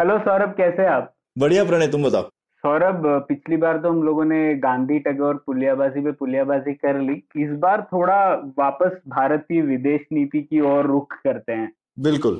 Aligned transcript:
Hello 0.00 0.18
Saurabh 0.18 0.54
कैसे 0.56 0.82
हैं 0.82 0.88
आप? 0.88 1.14
बढ़िया 1.38 1.64
प्रणय 1.64 1.88
तुम 1.88 2.04
बताओ। 2.04 2.22
सौरभ 2.64 3.26
पिछली 3.28 3.56
बार 3.56 3.78
तो 3.78 3.88
हम 3.88 4.02
लोगों 4.02 4.24
ने 4.24 4.54
गांधी 4.54 4.98
टैगोर 4.98 5.42
पुलियाबाजी 5.46 6.00
पे 6.00 6.12
पुलियाबाजी 6.12 6.72
कर 6.74 6.98
ली। 6.98 7.22
इस 7.36 7.50
बार 7.50 7.82
थोड़ा 7.82 8.34
वापस 8.58 9.00
भारतीय 9.08 9.62
विदेश 9.62 10.00
नीति 10.12 10.42
की 10.42 10.60
ओर 10.60 10.86
रुख 10.86 11.14
करते 11.24 11.52
हैं। 11.52 11.72
बिल्कुल। 11.98 12.36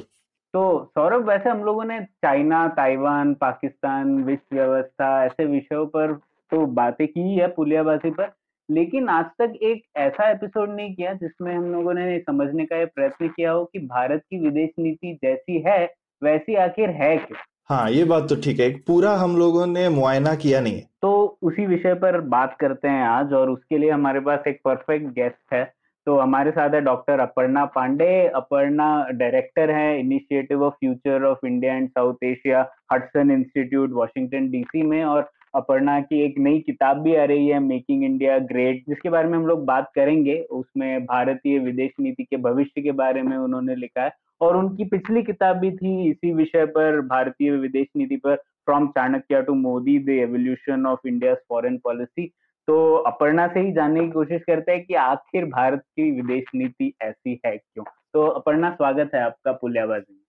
तो 0.54 0.84
सौरभ 0.84 1.28
वैसे 1.28 1.50
हम 1.50 1.64
लोगों 1.64 1.84
ने 1.84 2.00
चाइना 2.00 2.68
ताइवान 2.68 3.34
पाकिस्तान 3.34 4.24
विश्व 4.24 4.56
व्यवस्था 4.56 5.24
ऐसे 5.24 5.44
विषयों 5.44 5.86
पर 5.86 6.12
तो 6.52 6.66
बातें 6.66 7.08
की 7.08 7.34
है 7.34 7.48
पुलियाबाजी 7.48 8.10
पर 8.10 8.32
लेकिन 8.70 9.08
आज 9.08 9.24
तक 9.24 9.58
एक 9.62 9.82
ऐसा 9.96 10.30
एपिसोड 10.30 10.70
नहीं 10.70 10.94
किया 10.94 11.12
जिसमें 11.12 11.54
हम 11.56 11.72
लोगों 11.72 11.94
ने 11.94 12.18
समझने 12.18 12.64
का 12.64 12.76
ये 12.76 12.84
प्रयत्न 12.84 13.28
किया 13.28 13.50
हो 13.50 13.64
कि 13.64 13.78
भारत 13.78 14.22
की 14.30 14.38
विदेश 14.38 14.70
नीति 14.78 15.18
जैसी 15.22 15.64
है 15.66 15.94
वैसी 16.22 16.54
आखिर 16.54 16.90
है 16.90 17.16
क्या? 17.16 17.44
हाँ 17.68 17.90
ये 17.90 18.04
बात 18.04 18.28
तो 18.28 18.36
ठीक 18.36 18.60
है। 18.60 18.70
पूरा 18.86 19.10
हम 19.12 19.36
लोगों 19.36 19.66
ने 19.66 19.88
मुआयना 19.88 20.34
किया 20.34 20.60
नहीं 20.60 20.74
है। 20.74 20.86
तो 21.02 21.38
उसी 21.42 21.66
विषय 21.66 21.94
पर 21.94 22.20
बात 22.20 22.56
करते 22.60 22.88
हैं 22.88 23.02
आज 23.02 23.32
और 23.32 23.50
उसके 23.50 23.78
लिए 23.78 23.90
हमारे 23.90 24.20
पास 24.20 24.46
एक 24.48 24.60
परफेक्ट 24.64 25.06
गेस्ट 25.06 25.52
है। 25.52 25.64
तो 26.06 26.18
हमारे 26.18 26.50
साथ 26.50 26.70
है 26.70 26.80
डॉक्टर 26.80 27.20
अपर्णा 27.20 27.64
पांडे। 27.64 28.26
अपर्णा 28.26 29.06
डायरेक्टर 29.12 29.70
है 29.70 30.00
initiative 30.00 30.62
of 30.62 30.74
future 30.74 31.22
of 31.22 31.46
India 31.46 31.74
and 31.74 31.88
South 31.88 32.24
Asia 32.24 32.68
Hudson 32.92 33.30
institute 33.30 33.92
Washington 33.92 34.50
DC 34.50 34.82
में 34.82 35.04
और 35.04 35.30
अपर्णा 35.58 36.00
की 36.00 36.20
एक 36.22 36.38
नई 36.38 36.58
किताब 36.60 37.02
भी 37.02 37.14
आ 37.14 37.24
रही 37.24 37.48
है 37.48 37.58
मेकिंग 37.60 38.04
इंडिया 38.04 38.38
ग्रेट 38.46 38.82
जिसके 38.88 39.10
बारे 39.10 39.28
में 39.28 39.38
हम 39.38 39.46
लोग 39.46 39.64
बात 39.64 39.90
करेंगे। 39.94 40.40
उसमें 40.52 41.04
भारतीय 41.04 41.58
विदेश 41.58 41.90
नीति 42.00 42.24
के 42.24 42.36
भविष्य 42.36 42.82
के 42.82 42.92
बारे 42.92 43.22
में 43.22 43.36
उन्होंने 43.36 43.74
लिखा 43.74 44.02
है 44.02 44.12
और 44.40 44.56
उनकी 44.56 44.84
पिछली 44.84 45.22
किताब 45.22 45.56
भी 45.56 45.70
थी 45.76 46.10
इसी 46.10 46.32
विषय 46.34 46.66
पर 46.66 47.00
भारतीय 47.06 47.50
विदेश 47.50 47.86
नीति 47.96 48.16
पर 48.16 48.36
from 48.36 48.86
Chanakya 48.88 49.42
to 49.42 49.54
Modi 49.54 49.98
the 49.98 50.08
evolution 50.08 50.86
of 50.86 51.06
India 51.06 51.34
foreign 51.48 51.78
policy 51.78 52.26
तो 52.68 52.94
अपर्णा 52.96 53.46
से 53.46 53.60
ही 53.60 53.72
जानने 53.72 54.00
की 54.00 54.10
कोशिश 54.10 54.42
करते 54.46 54.72
हैं 54.72 54.84
कि 54.84 54.94
आखिर 54.94 55.44
भारत 55.44 55.80
की 55.80 56.10
विदेश 56.10 56.44
नीति 56.54 56.92
ऐसी 57.02 57.40
है 57.46 57.56
क्यों? 57.56 57.84
तो 57.84 58.26
अपर्णा 58.26 58.70
स्वागत 58.70 59.10
है 59.14 59.22
आपका 59.22 59.52
पुलियाबाजी 59.52 60.24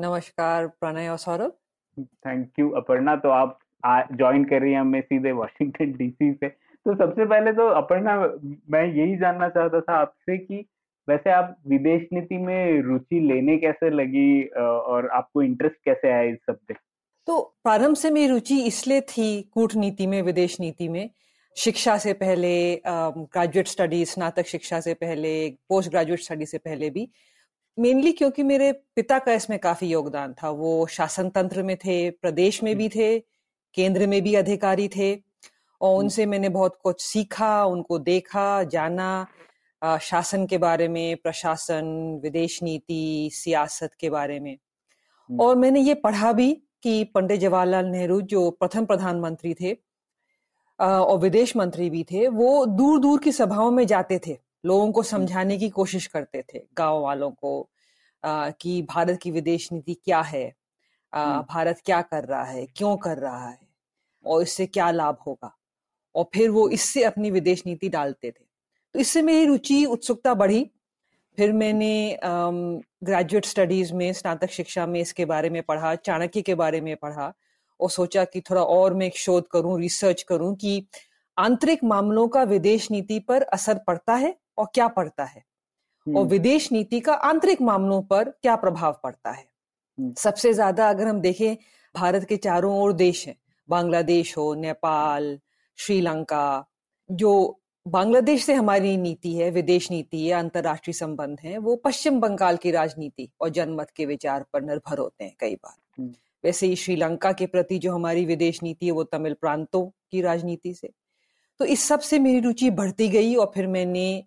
नमस्कार 0.00 0.66
प्रणय 0.66 1.08
और 1.08 1.16
सौरभ। 1.16 1.52
Thank 2.00 2.50
you 2.58 2.70
Aparna. 2.70 3.16
तो 3.16 3.28
आप 3.28 3.58
ज्वाइन 3.84 4.44
कर 4.44 4.60
रही 4.62 4.72
है 4.72 4.80
हमें 4.80 5.00
सीधे 5.00 5.32
वॉशिंगटन 5.32 5.92
डीसी 5.92 6.32
से। 6.32 6.48
तो 6.48 6.94
सबसे 6.94 7.24
पहले 7.24 7.52
तो 7.52 7.66
अपर्णा 7.74 8.16
मैं 8.70 8.84
यही 8.86 9.16
जानना 9.16 9.48
चाहता 9.48 9.80
था 9.80 9.96
आपसे 9.96 10.36
कि 10.38 10.64
वैसे 11.08 11.30
आप 11.30 11.56
विदेश 11.66 12.06
नीति 12.12 12.36
में 12.38 12.82
रुचि 12.82 13.20
लेने 13.20 13.56
कैसे 13.56 13.90
लगी 13.90 14.42
और 14.42 15.08
आपको 15.08 15.42
इंटरेस्ट 15.42 15.76
कैसे 15.84 16.10
आया 16.10 16.22
इस 16.22 16.38
सब्जेक्ट 16.46 16.80
तो 17.26 17.40
प्रारंभ 17.64 17.96
से 17.96 18.10
मेरी 18.10 18.28
रुचि 18.28 18.58
इसलिए 18.66 19.00
थी 19.00 19.30
कूटनीति 19.54 20.06
में 20.06 20.20
विदेश 20.22 20.60
नीति 20.60 20.88
में। 20.88 21.10
शिक्षा 21.56 21.96
से 21.98 22.12
पहले 22.12 22.52
ग्रेजुएट 22.86 23.66
स्टडीज़ 23.66 24.10
स्नातक 24.10 24.46
शिक्षा 24.46 24.80
से 24.80 24.94
पहले 24.94 25.32
पोस्ट 25.68 25.90
ग्रेजुएट 25.90 26.20
स्टडी 26.20 26.46
से 26.46 26.58
पहले 26.58 26.90
भी। 26.90 27.08
मेनली 27.78 28.12
क्योंकि 28.12 28.42
मेरे 28.42 28.72
पिता 28.96 29.18
का 29.18 29.32
इसमें 29.32 29.58
काफ़ी 29.58 29.88
योगदान 29.88 30.32
था। 30.32 30.50
वो 30.50 30.86
शासन 30.86 31.28
तंत्र 31.28 31.62
में 31.62 31.76
थे 31.76 31.98
प्रदेश 32.12 32.62
में 32.62 32.76
भी 32.76 32.88
थे। 32.88 33.18
केंद्र 33.74 34.06
में 34.06 34.20
भी 34.22 34.34
अधिकारी 34.34 34.88
थे 34.88 35.14
और 35.80 35.98
उनसे 35.98 36.26
मैंने 36.26 36.48
बहुत 36.48 36.78
कुछ 36.82 37.02
सीखा 37.02 37.64
उनको 37.64 37.98
देखा 37.98 38.62
जाना। 38.64 39.26
शासन 40.00 40.46
के 40.46 40.58
बारे 40.58 40.88
में 40.88 41.16
प्रशासन 41.16 41.84
विदेश 42.22 42.62
नीति 42.62 43.30
सियासत 43.32 43.90
के 44.00 44.10
बारे 44.10 44.40
में। 44.40 44.56
और 45.30 45.56
मैंने 45.56 45.80
ये 45.80 45.94
पढ़ा 45.94 46.32
भी 46.32 46.52
कि 46.82 47.02
पंडित 47.04 47.40
जवाहरलाल 47.40 47.86
नेहरू 47.86 48.20
जो 48.22 48.50
प्रथम 48.50 48.84
प्रधानमंत्री 48.84 49.54
थे 49.54 49.72
और 50.78 51.18
विदेश 51.18 51.56
मंत्री 51.56 51.88
भी 51.90 52.04
थे 52.04 52.26
वो 52.28 52.64
दूर 52.66 53.00
दूर 53.00 53.20
की 53.20 53.32
सभाओं 53.32 53.70
में 53.70 53.86
जाते 53.86 54.20
थे। 54.26 54.36
लोगों 54.66 54.90
को 54.92 55.02
समझाने 55.02 55.58
की 55.58 55.68
कोशिश 55.70 56.06
करते 56.06 56.42
थे 56.54 56.62
गाँव 56.78 57.00
वालों 57.00 57.30
को 57.30 57.68
कि 58.24 58.80
भारत 58.82 59.18
की 59.22 59.30
विदेश 59.30 59.72
नीति 59.72 59.94
क्या 59.94 60.20
है। 60.20 60.52
भारत 61.12 61.80
क्या 61.84 62.00
कर 62.02 62.24
रहा 62.24 62.44
है 62.44 62.66
क्यों 62.66 62.96
कर 62.96 63.18
रहा 63.18 63.48
है 63.48 63.58
और 64.24 64.42
इससे 64.42 64.66
क्या 64.66 64.90
लाभ 64.90 65.18
होगा? 65.26 65.56
और 66.14 66.24
फिर 66.34 66.50
वो 66.50 66.68
इससे 66.68 67.04
अपनी 67.04 67.30
विदेश 67.30 67.62
नीति 67.66 67.88
डालते 67.88 68.30
थे। 68.30 68.44
तो 68.94 68.98
इससे 68.98 69.22
मेरी 69.22 69.46
रुचि 69.46 69.84
उत्सुकता 69.84 70.34
बढ़ी। 70.34 70.70
फिर 71.38 71.52
मैंने 71.52 72.18
ग्रेजुएट 72.24 73.44
स्टडीज़ 73.44 73.92
में 73.94 74.12
स्नातक 74.12 74.50
शिक्षा 74.50 74.86
में 74.86 75.00
इसके 75.00 75.24
बारे 75.24 75.50
में 75.50 75.62
पढ़ा 75.62 75.94
चाणक्य 75.94 76.42
के 76.42 76.54
बारे 76.54 76.80
में 76.80 76.96
पढ़ा 76.96 77.32
और 77.80 77.90
सोचा 77.90 78.24
कि 78.24 78.40
थोड़ा 78.40 78.62
और 78.62 78.94
मैं 78.94 79.06
एक 79.06 79.16
शोध 79.16 79.48
करूँ 79.48 79.80
रिसर्च 79.80 80.22
करूँ 80.22 80.54
कि 80.56 80.86
आंतरिक 81.36 81.84
मामलों 81.84 82.28
का 82.28 82.42
विदेश 82.42 82.90
नीति 82.90 83.18
पर 83.18 83.42
असर 83.42 83.78
पड़ता 83.86 84.14
है 84.14 84.36
और 84.58 84.66
क्या 84.74 84.88
पड़ता 84.88 85.24
है? 85.24 85.42
और 86.06 86.26
विदेश 86.26 86.72
नीति 86.72 87.00
का 87.00 87.14
आंतरिक 87.14 87.62
मामलों 87.62 88.02
पर 88.02 88.28
क्या 88.30 88.56
प्रभाव 88.56 89.00
पड़ता 89.02 89.30
है। 89.30 89.49
सबसे 90.18 90.52
ज़्यादा 90.52 90.88
अगर 90.90 91.08
हम 91.08 91.20
देखें 91.20 91.56
भारत 91.94 92.24
के 92.24 92.36
चारों 92.36 92.74
ओर 92.80 92.92
देश 92.92 93.26
हैं। 93.26 93.36
बांग्लादेश 93.68 94.36
हो 94.38 94.54
नेपाल 94.54 95.38
श्रीलंका 95.78 96.66
जो 97.10 97.32
बांग्लादेश 97.86 98.44
से 98.44 98.54
हमारी 98.54 98.96
नीति 98.96 99.34
है 99.34 99.50
विदेश 99.50 99.90
नीति 99.90 100.26
है 100.26 100.32
अंतर्राष्ट्रीय 100.32 100.94
संबंध 100.94 101.38
है 101.44 101.58
वो 101.58 101.76
पश्चिम 101.76 102.20
बंगाल 102.20 102.56
की 102.56 102.70
राजनीति 102.70 103.28
और 103.40 103.48
जनमत 103.48 103.90
के 103.90 104.06
विचार 104.06 104.44
पर 104.52 104.62
निर्भर 104.62 104.98
होते 104.98 105.24
हैं 105.24 105.34
कई 105.40 105.54
बार। 105.54 105.74
हम्म। 105.98 106.12
वैसे 106.44 106.66
ही 106.66 106.76
श्रीलंका 106.76 107.32
के 107.32 107.46
प्रति 107.46 107.78
जो 107.78 107.94
हमारी 107.94 108.24
विदेश 108.24 108.62
नीति 108.62 108.86
है 108.86 108.92
वो 108.92 109.04
तमिल 109.04 109.34
प्रांतों 109.34 109.84
की 110.10 110.20
राजनीति 110.20 110.74
से। 110.74 110.90
तो 111.60 111.64
इस 111.64 111.82
सबसे 111.84 112.18
मेरी 112.18 112.40
रुचि 112.40 112.70
बढ़ती 112.70 113.08
गई 113.08 113.34
और 113.34 113.50
फिर 113.54 113.66
मैंने 113.66 114.24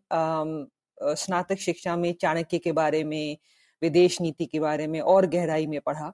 स्नातक 1.15 1.59
शिक्षा 1.59 1.95
में 1.95 2.13
चाणक्य 2.13 2.57
के 2.57 2.71
बारे 2.71 3.03
में 3.03 3.37
विदेश 3.83 4.21
नीति 4.21 4.45
के 4.45 4.59
बारे 4.59 4.87
में 4.87 4.99
और 4.99 5.25
गहराई 5.27 5.67
में 5.67 5.79
पढ़ा 5.85 6.11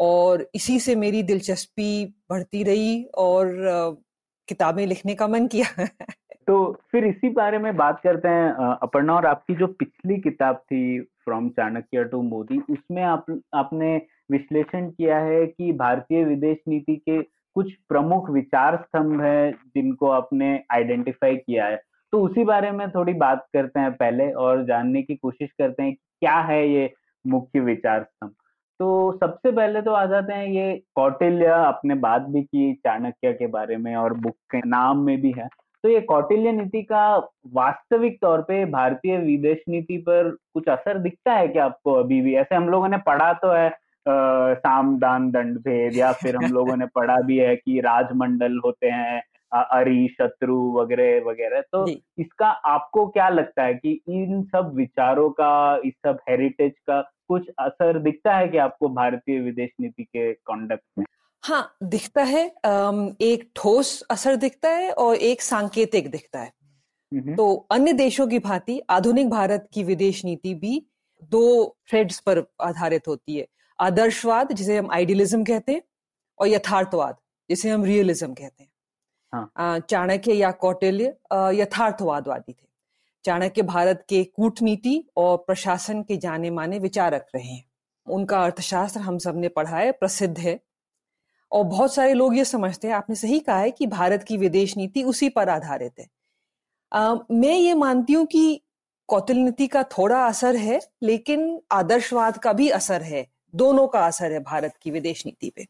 और 0.00 0.46
इसी 0.54 0.78
से 0.80 0.94
मेरी 0.96 1.22
दिलचस्पी 1.22 1.90
बढ़ती 2.30 2.62
रही 2.64 3.02
और 3.18 3.54
किताबें 4.48 4.86
लिखने 4.86 5.14
का 5.14 5.28
मन 5.28 5.46
किया। 5.46 5.86
तो 6.46 6.56
फिर 6.92 7.04
इसी 7.04 7.28
बारे 7.30 7.58
में 7.58 7.76
बात 7.76 8.00
करते 8.00 8.28
हैं 8.28 8.52
अपर्णा 8.82 9.14
और 9.14 9.26
आपकी 9.26 9.54
जो 9.54 9.66
पिछली 9.66 10.20
किताब 10.20 10.56
थी 10.56 11.00
फ्रॉम 11.24 11.48
चाणक्य 11.48 12.04
टू 12.04 12.22
मोदी 12.22 12.58
उसमें 12.70 13.02
आप, 13.02 13.26
आपने 13.54 13.96
विश्लेषण 14.30 14.88
किया 14.90 15.18
है 15.18 15.46
कि 15.46 15.72
भारतीय 15.72 16.24
विदेश 16.24 16.58
नीति 16.68 16.96
के 16.96 17.22
कुछ 17.54 17.72
प्रमुख 17.88 18.30
विचार 18.30 18.76
स्तंभ 18.76 19.20
हैं 19.20 19.52
जिनको 19.76 20.10
आपने 20.10 20.48
आइडेंटिफाई 20.70 21.36
किया 21.36 21.66
है। 21.66 21.82
तो 22.12 22.20
उसी 22.20 22.44
बारे 22.44 22.70
में 22.70 22.90
थोड़ी 22.90 23.12
बात 23.12 23.46
करते 23.52 23.80
हैं 23.80 23.92
पहले 23.92 24.30
और 24.32 24.64
जानने 24.64 25.02
की 25.02 25.16
कोशिश 25.16 25.50
करते 25.58 25.82
हैं 25.82 25.94
क्या 25.94 26.38
है 26.40 26.68
ये 26.70 26.92
मुख्य 27.26 27.60
विचार 27.60 28.02
स्तंभ। 28.02 28.30
तो 28.80 29.12
सबसे 29.12 29.52
पहले 29.52 29.82
तो 29.82 29.92
आ 29.92 30.06
जाते 30.06 30.32
हैं 30.32 30.46
ये 30.46 30.82
कौटिल्य 30.94 31.46
आपने 31.46 31.94
बात 31.94 32.22
भी 32.22 32.42
की 32.42 32.74
चाणक्य 32.74 33.32
के 33.32 33.46
बारे 33.46 33.76
में 33.76 33.96
और 33.96 34.14
बुक 34.14 34.34
के 34.50 34.58
नाम 34.58 34.98
में 34.98 35.20
भी 35.20 35.32
है। 35.38 35.48
तो 35.82 35.88
ये 35.88 36.00
कौटिल्य 36.00 36.52
नीति 36.52 36.82
का 36.82 37.16
वास्तविक 37.46 38.18
तौर 38.22 38.42
पे 38.42 38.64
भारतीय 38.64 39.16
विदेश 39.16 39.58
नीति 39.68 39.96
पर 39.96 40.30
कुछ 40.54 40.68
असर 40.68 40.98
दिखता 40.98 41.32
है 41.32 41.48
क्या 41.48 41.64
आपको 41.64 41.92
अभी 41.92 42.20
भी? 42.20 42.34
ऐसे 42.34 42.54
हम 42.54 42.68
लोगों 42.68 42.88
ने 42.88 42.96
पढ़ा 42.96 43.32
तो 43.32 43.50
है 43.52 43.70
अ, 43.70 44.54
साम 44.54 44.98
दान 44.98 45.30
दंड 45.30 45.58
भेद 45.58 45.96
या 45.96 46.12
फिर 46.12 46.36
हम 46.36 46.52
लोगों 46.52 46.76
ने 46.76 46.86
पढ़ा 46.86 47.16
भी 47.20 47.38
है 47.38 47.56
कि 47.56 47.80
राजमंडल 47.80 48.60
होते 48.64 48.86
हैं 48.86 49.22
अरि 49.52 50.08
शत्रु 50.12 50.56
वगैरह 50.72 51.28
वगैरह। 51.28 51.60
तो 51.72 51.86
इसका 51.88 52.46
आपको 52.46 53.06
क्या 53.08 53.28
लगता 53.28 53.62
है 53.62 53.74
कि 53.74 53.92
इन 54.08 54.42
सब 54.46 54.72
विचारों 54.74 55.28
का 55.30 55.80
इस 55.84 55.92
सब 56.06 56.18
हेरिटेज 56.28 56.72
का 56.86 57.00
कुछ 57.00 57.48
असर 57.58 57.98
दिखता 57.98 58.36
है 58.36 58.48
कि 58.48 58.58
आपको 58.58 58.88
भारतीय 58.88 59.40
विदेश 59.40 59.70
नीति 59.80 60.04
के 60.04 60.32
कॉन्डक्ट 60.34 60.84
में? 60.98 61.04
हाँ 61.44 61.76
दिखता 61.82 62.22
है। 62.22 62.44
एक 63.22 63.50
ठोस 63.56 64.00
असर 64.10 64.36
दिखता 64.36 64.68
है 64.68 64.92
और 64.92 65.16
एक 65.16 65.42
सांकेतिक 65.42 66.10
दिखता 66.10 66.40
है। 66.40 67.36
तो 67.36 67.54
अन्य 67.70 67.92
देशों 67.92 68.26
की 68.28 68.38
भांति 68.38 68.80
आधुनिक 68.90 69.30
भारत 69.30 69.68
की 69.72 69.84
विदेश 69.84 70.24
नीति 70.24 70.54
भी 70.54 70.80
दो 71.30 71.76
थ्रेड्स 71.90 72.18
पर 72.20 72.42
आधारित 72.60 73.08
होती 73.08 73.36
है। 73.36 73.46
आदर्शवाद 73.78 74.52
जिसे 74.52 74.76
हम 74.76 74.90
आइडियलिज्म 74.90 75.44
कहते 75.44 75.72
हैं 75.72 75.82
और 76.38 76.48
यथार्थवाद 76.48 77.16
जिसे 77.50 77.70
हम 77.70 77.84
रियलिज्म 77.84 78.34
कहते 78.34 78.62
हैं। 78.62 78.70
हाँ। 79.32 79.78
चाणक्य 79.80 80.34
या 80.34 80.50
कौटिल्य 80.50 81.16
यथार्थवादवादी 81.54 82.52
थे। 82.52 82.66
चाणक्य 83.24 83.62
भारत 83.62 84.04
के 84.08 84.24
कूटनीति 84.24 85.04
और 85.16 85.36
प्रशासन 85.36 86.02
के 86.02 86.16
जाने 86.16 86.50
माने 86.50 86.78
विचारक 86.78 87.26
रहे 87.34 87.48
हैं। 87.48 87.64
उनका 88.06 88.42
अर्थशास्त्र 88.44 89.00
हम 89.00 89.18
सबने 89.18 89.48
पढ़ा 89.48 89.76
है 89.76 89.92
प्रसिद्ध 89.92 90.38
है। 90.38 90.60
और 91.52 91.64
बहुत 91.64 91.94
सारे 91.94 92.14
लोग 92.14 92.36
ये 92.36 92.44
समझते 92.44 92.88
हैं 92.88 92.94
आपने 92.94 93.16
सही 93.16 93.38
कहा 93.40 93.58
है 93.58 93.70
कि 93.70 93.86
भारत 93.86 94.22
की 94.22 94.36
विदेश 94.36 94.76
नीति 94.76 95.02
उसी 95.02 95.28
पर 95.28 95.48
आधारित 95.48 95.92
है। 95.98 96.06
आ, 96.92 97.14
मैं 97.30 97.54
ये 97.54 97.74
मानती 97.74 98.12
हूँ 98.12 98.26
कि 98.26 98.60
कौटिल 99.08 99.36
नीति 99.36 99.66
का 99.66 99.82
थोड़ा 99.82 100.26
असर 100.26 100.56
है 100.56 100.80
लेकिन 101.02 101.60
आदर्शवाद 101.72 102.38
का 102.38 102.52
भी 102.52 102.68
असर 102.68 103.02
है। 103.02 103.26
दोनों 103.54 103.86
का 103.88 104.06
असर 104.06 104.32
है 104.32 104.40
भारत 104.40 104.74
की 104.82 104.90
विदेश 104.90 105.26
नीति 105.26 105.50
पे। 105.50 105.66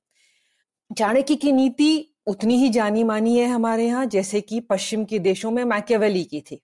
चाणक्य 0.96 1.34
की 1.34 1.52
नीति 1.52 2.07
उतनी 2.28 2.56
ही 2.56 2.68
जानी 2.68 3.02
मानी 3.04 3.38
है 3.38 3.46
हमारे 3.46 3.86
यहाँ 3.86 4.06
जैसे 4.06 4.40
कि 4.40 4.60
पश्चिम 4.60 5.04
के 5.04 5.18
देशों 5.18 5.50
में 5.50 5.62
मैकेवेली 5.64 6.24
की 6.24 6.40
थी 6.40 6.60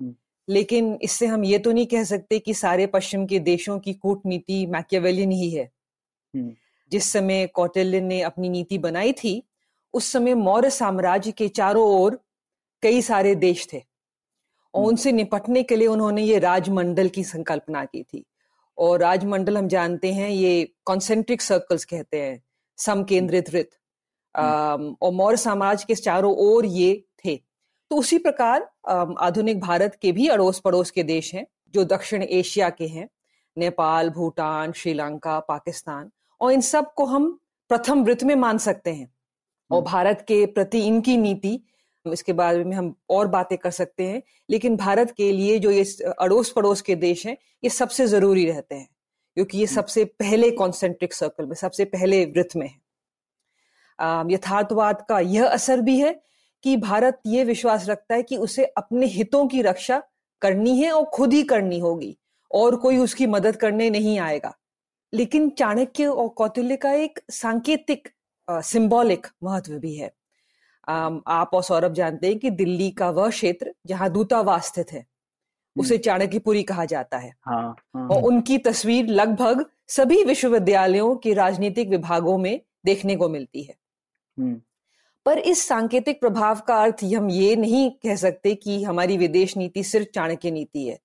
हम्म। 0.00 0.14
लेकिन 0.48 0.98
इससे 1.02 1.26
हम 1.26 1.44
ये 1.44 1.58
तो 1.58 1.72
नहीं 1.72 1.86
कह 1.86 2.04
सकते 2.04 2.38
कि 2.38 2.54
सारे 2.54 2.86
पश्चिम 2.86 3.26
के 3.26 3.38
देशों 3.38 3.78
की 3.78 3.94
कूटनीति 3.94 4.66
मैकेवेलियन 4.66 5.30
ही 5.32 5.50
है 5.50 5.64
हम्म। 6.34 6.54
जिस 6.92 7.10
समय 7.12 7.46
कौटिल्य 7.46 8.00
ने 8.00 8.20
अपनी 8.22 8.48
नीति 8.48 8.78
बनाई 8.78 9.12
थी 9.12 9.42
उस 9.94 10.12
समय 10.12 10.34
मौर्य 10.34 10.70
साम्राज्य 10.70 11.32
के 11.32 11.48
चारों 11.50 11.86
ओर 11.92 12.20
कई 12.82 13.02
सारे 13.02 13.34
देश 13.38 13.66
थे 13.72 13.78
और 13.78 14.80
हम्म। 14.80 14.88
उनसे 14.88 15.12
निपटने 15.12 15.62
के 15.62 15.76
लिए 15.76 15.88
उन्होंने 15.88 16.22
ये 16.22 16.38
राजमंडल 16.38 17.08
की 17.08 17.24
संकल्पना 17.24 17.84
की 17.84 18.02
थी 18.02 18.24
और 18.78 19.00
राजमंडल 19.00 19.58
हम 19.58 19.68
जानते 19.68 20.12
हैं 20.12 20.30
ये 20.30 20.72
कॉन्सेंट्रिक 20.84 21.42
सर्कल्स 21.42 21.84
कहते 21.84 22.20
हैं 22.20 22.42
सम 22.78 23.04
केंद्रित 23.04 23.50
वृत्त। 23.50 23.79
और 24.34 25.12
मौर्य 25.12 25.36
साम्राज्य 25.36 25.84
के 25.88 25.94
चारों 25.96 26.34
ओर 26.40 26.66
ये 26.66 26.92
थे 27.24 27.36
तो 27.90 27.96
उसी 27.96 28.18
प्रकार 28.18 28.68
आधुनिक 29.20 29.60
भारत 29.60 29.98
के 30.02 30.12
भी 30.12 30.28
अड़ोस 30.28 30.60
पड़ोस 30.60 30.90
के 30.90 31.02
देश 31.04 31.34
हैं 31.34 31.46
जो 31.74 31.84
दक्षिण 31.86 32.22
एशिया 32.22 32.68
के 32.70 32.86
हैं 32.88 33.08
नेपाल 33.56 34.10
भूटान 34.10 34.72
श्रीलंका 34.72 35.38
पाकिस्तान 35.48 36.10
और 36.40 36.52
इन 36.52 36.60
सबको 36.64 37.04
हम 37.06 37.30
प्रथम 37.70 38.02
वृत्त 38.04 38.22
में 38.24 38.34
मान 38.36 38.58
सकते 38.58 38.92
हैं 38.92 39.10
और 39.70 39.78
हम्म। 39.78 39.90
भारत 39.90 40.24
के 40.28 40.44
प्रति 40.48 40.86
इनकी 40.86 41.16
नीति 41.16 41.60
इसके 42.06 42.32
बारे 42.32 42.64
में 42.64 42.76
हम 42.76 42.94
और 43.10 43.26
बातें 43.28 43.56
कर 43.58 43.70
सकते 43.70 44.06
हैं 44.06 44.22
लेकिन 44.50 44.76
भारत 44.76 45.10
के 45.10 45.30
लिए 45.32 45.58
जो 45.58 45.70
ये 45.70 45.84
अड़ोस 46.20 46.50
पड़ोस 46.50 46.80
के 46.82 46.94
देश 46.96 47.26
हैं 47.26 47.36
ये 47.64 47.70
सबसे 47.70 48.06
ज़रूरी 48.06 48.44
रहते 48.46 48.74
हैं 48.74 48.88
क्योंकि 49.36 49.58
ये 49.58 49.64
हम्म। 49.64 49.74
सबसे 49.74 50.04
पहले 50.04 50.50
कॉन्सेंट्रिक 50.52 51.14
सर्कल 51.14 51.46
में 51.46 51.54
सबसे 51.56 51.84
पहले 51.86 52.24
वृत्त 52.26 52.56
में 52.56 52.66
है 52.66 52.79
यथार्थवाद 54.00 55.04
का 55.08 55.18
यह 55.20 55.46
असर 55.46 55.80
भी 55.80 55.98
है 56.00 56.20
कि 56.64 56.76
भारत 56.76 57.20
ये 57.26 57.44
विश्वास 57.44 57.88
रखता 57.88 58.14
है 58.14 58.22
कि 58.22 58.36
उसे 58.36 58.64
अपने 58.64 59.06
हितों 59.06 59.46
की 59.46 59.62
रक्षा 59.62 60.02
करनी 60.42 60.78
है 60.78 60.90
और 60.92 61.04
खुद 61.04 61.32
ही 61.32 61.42
करनी 61.42 61.78
होगी 61.78 62.16
और 62.50 62.76
कोई 62.76 62.98
उसकी 62.98 63.26
मदद 63.26 63.56
करने 63.56 63.90
नहीं 63.90 64.18
आएगा 64.18 64.54
लेकिन 65.12 65.48
चाणक्य 65.50 66.06
और 66.06 66.28
कौटिल्य 66.28 66.76
का 66.76 66.92
एक 66.92 67.20
सांकेतिक 67.30 68.08
सिंबॉलिक 68.48 69.26
महत्व 69.44 69.78
भी 69.78 69.94
है 69.94 70.10
आप 70.88 71.50
और 71.54 71.62
सौरभ 71.62 71.92
जानते 71.92 72.26
हैं 72.26 72.38
कि 72.38 72.50
दिल्ली 72.50 72.90
का 72.90 73.10
वह 73.10 73.28
क्षेत्र 73.30 73.74
जहाँ 73.86 74.10
दूतावास 74.10 74.66
स्थित 74.66 74.92
है 74.92 75.06
उसे 75.76 75.94
हम्म। 75.94 76.02
चाणक्यपुरी 76.02 76.62
कहा 76.62 76.84
जाता 76.84 77.18
है 77.18 77.32
हाँ, 77.40 77.76
हाँ, 77.96 78.08
और 78.08 78.22
उनकी 78.22 78.58
तस्वीर 78.58 79.06
लगभग 79.06 79.64
सभी 79.88 80.22
विश्वविद्यालयों 80.24 81.14
के 81.16 81.32
राजनीतिक 81.34 81.88
विभागों 81.88 82.36
में 82.38 82.60
देखने 82.84 83.16
को 83.16 83.28
मिलती 83.28 83.62
है। 83.62 83.74
पर 85.24 85.38
इस 85.38 85.68
सांकेतिक 85.68 86.20
प्रभाव 86.20 86.60
का 86.60 86.82
अर्थ 86.82 87.04
हम 87.04 87.30
ये 87.30 87.56
नहीं 87.56 87.90
कह 87.90 88.16
सकते 88.16 88.54
कि 88.54 88.84
हमारी 88.84 89.16
विदेश 89.16 89.56
नीति 89.56 89.82
सिर्फ़ 89.82 90.08
चाणक्य 90.14 90.50
नीति 90.50 90.86
है। 90.86 90.98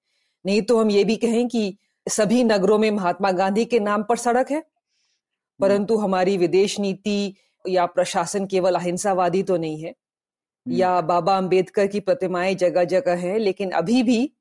नहीं 0.46 0.62
तो 0.62 0.80
हम 0.80 0.92
ये 0.92 1.04
भी 1.04 1.16
कहें 1.16 1.48
कि 1.48 1.78
सभी 2.10 2.44
नगरों 2.44 2.78
में 2.78 2.92
महात्मा 2.92 3.32
गांधी 3.32 3.66
के 3.66 3.80
नाम 3.80 4.04
पर 4.04 4.18
सड़क 4.18 4.52
है। 4.52 4.58
हम्म। 4.58 5.62
परंतु 5.62 5.98
हमारी 5.98 6.38
विदेश 6.38 6.80
नीति 6.80 7.36
या 7.68 7.86
प्रशासन 7.86 8.46
केवल 8.46 8.76
अहिंसावादी 8.76 9.44
तो 9.44 9.58
नहीं 9.58 9.82
है। 9.82 9.90
हम्म। 9.90 10.76
या 10.76 11.02
बाबा 11.02 11.38
अंबेडकर 11.38 11.88
की 11.88 12.00
प्रतिमाएँ 12.00 12.56
जगह 12.56 12.84
जगह 12.84 13.16
हैं 13.16 13.40
लेकिन 13.40 13.72
अभी 13.72 14.04
भी 14.04 14.34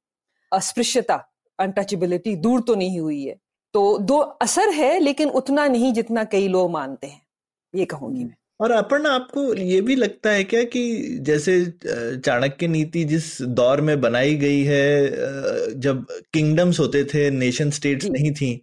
अस्पृश्यता 0.53 1.29
अनटचेबिलिटी 1.59 2.37
दूर 2.37 2.61
तो 2.61 2.75
नहीं 2.75 3.01
हुई 3.01 3.25
है। 3.25 3.41
तो 3.73 3.99
दो 3.99 4.19
असर 4.19 4.71
है 4.71 4.99
लेकिन 4.99 5.29
उतना 5.29 5.67
नहीं 5.67 5.93
जितना 5.93 6.25
कई 6.25 6.49
लोग 6.49 6.71
मानते 6.71 7.07
हैं। 7.07 7.27
ये 7.75 7.85
कहूँगी 7.85 8.21
हम्म। 8.21 8.29
मैं। 8.29 8.37
और 8.65 8.71
अपर्णा 8.71 9.11
आपको 9.11 9.55
ये 9.55 9.81
भी 9.81 9.95
लगता 9.95 10.31
है 10.31 10.45
क्या 10.45 10.63
कि 10.65 10.83
जैसे 11.21 11.75
चाणक्य 11.87 12.67
नीति 12.67 13.05
जिस 13.05 13.43
दौर 13.43 13.81
में 13.81 14.01
बनाई 14.01 14.35
गई 14.35 14.63
है 14.63 15.81
जब 15.81 16.07
किंगडम्स 16.33 16.81
होते 16.81 17.05
थे 17.05 17.31
नेशन 17.31 17.71
स्टेट्स 17.71 18.07
नहीं 18.07 18.33
थी 18.33 18.63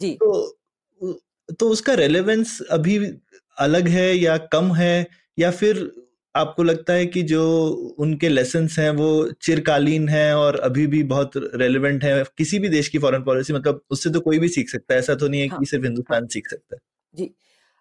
जी। 0.00 0.10
तो 0.14 0.58
तो 1.60 1.68
उसका 1.68 1.94
रेलेवेंस 1.94 2.62
अभी 2.70 2.98
अलग 3.58 3.88
है 3.88 4.16
या 4.16 4.36
कम 4.36 4.72
है? 4.72 5.06
या 5.38 5.50
फिर 5.50 5.92
आपको 6.34 6.62
लगता 6.62 6.92
है 6.92 7.06
कि 7.06 7.22
जो 7.22 7.68
उनके 7.98 8.28
लेसन 8.28 8.68
हैं 8.78 8.90
वो 8.90 9.30
चिरकालीन 9.42 10.08
है 10.08 10.36
और 10.36 10.56
अभी 10.60 10.86
भी 10.86 11.02
बहुत 11.02 11.30
रेलिवेंट 11.36 12.04
है? 12.04 12.24
किसी 12.38 12.58
भी 12.58 12.68
देश 12.68 12.88
की 12.88 12.98
फॉरेन 12.98 13.22
पॉलिसी 13.22 13.52
मतलब 13.52 13.82
उससे 13.90 14.10
तो 14.10 14.20
कोई 14.20 14.38
भी 14.38 14.48
सीख 14.48 14.70
सकता 14.70 14.94
है। 14.94 15.00
ऐसा 15.00 15.14
तो 15.14 15.28
नहीं 15.28 15.40
है 15.40 15.48
हाँ, 15.48 15.58
कि 15.58 15.66
सिर्फ़ 15.66 15.84
हिंदुस्तान 15.84 16.22
हाँ, 16.22 16.28
सीख 16.28 16.48
सकता 16.48 16.76
है। 16.76 16.80
जी। 17.14 17.30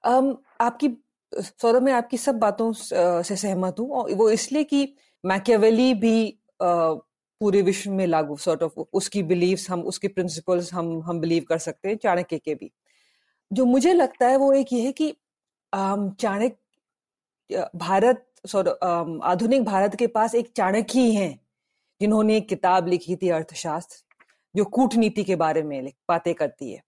um, 0.04 0.36
आपकी 0.62 0.88
सौरभ 1.33 1.81
मैं 1.81 1.94
आपकी 1.94 2.18
सब 2.18 2.39
बातों 2.39 2.71
से 2.74 3.35
सहमत 3.35 3.80
हूँ 3.80 3.89
और 3.91 4.13
वो 4.13 4.30
इसलिए 4.30 4.63
कि 4.63 4.88
मैकेवेली 5.24 5.94
भी 5.94 6.15
पूरे 6.62 7.62
विश्व 7.62 7.91
में 7.91 8.06
लागू 8.07 8.35
सॉर्ट 8.38 8.63
ऑफ़ 8.63 8.80
उसकी 8.94 9.24
बिलीव्स 9.24 9.69
हम 9.71 9.81
उसके 9.83 10.07
प्रिंसिपल्स 10.07 10.74
हम 10.74 11.01
हम 11.06 11.19
बिलीव 11.19 11.45
कर 11.50 11.57
सकते 11.57 11.89
हैं 11.89 11.95
चाणक्य 12.03 12.38
के 12.38 12.56
भी। 12.56 12.71
जो 13.51 13.65
मुझे 13.65 13.94
लगता 13.94 14.27
है 14.27 14.38
वो 14.38 14.51
एक 14.53 14.74
ये 14.74 14.81
है 14.81 14.91
कि 14.91 15.12
चाणक्य 15.74 17.68
भारत 17.75 18.25
सॉरी 18.47 18.71
आधुनिक 19.24 19.63
भारत 19.63 19.95
के 19.95 20.07
पास 20.07 20.35
एक 20.35 20.51
चाणक्य 20.57 21.00
ही 21.00 21.13
हैं 21.15 21.39
जिन्होंने 22.01 22.38
एक 22.38 22.47
किताब 22.50 22.88
लिखी 22.88 23.15
थी 23.15 23.30
अर्थशास्त्र 23.30 24.03
जो 24.56 24.65
कूटनीति 24.65 25.24
के 25.24 25.35
बारे 25.35 25.63
में 25.63 25.91
बातें 26.09 26.33
करती 26.35 26.71
है। 26.71 26.81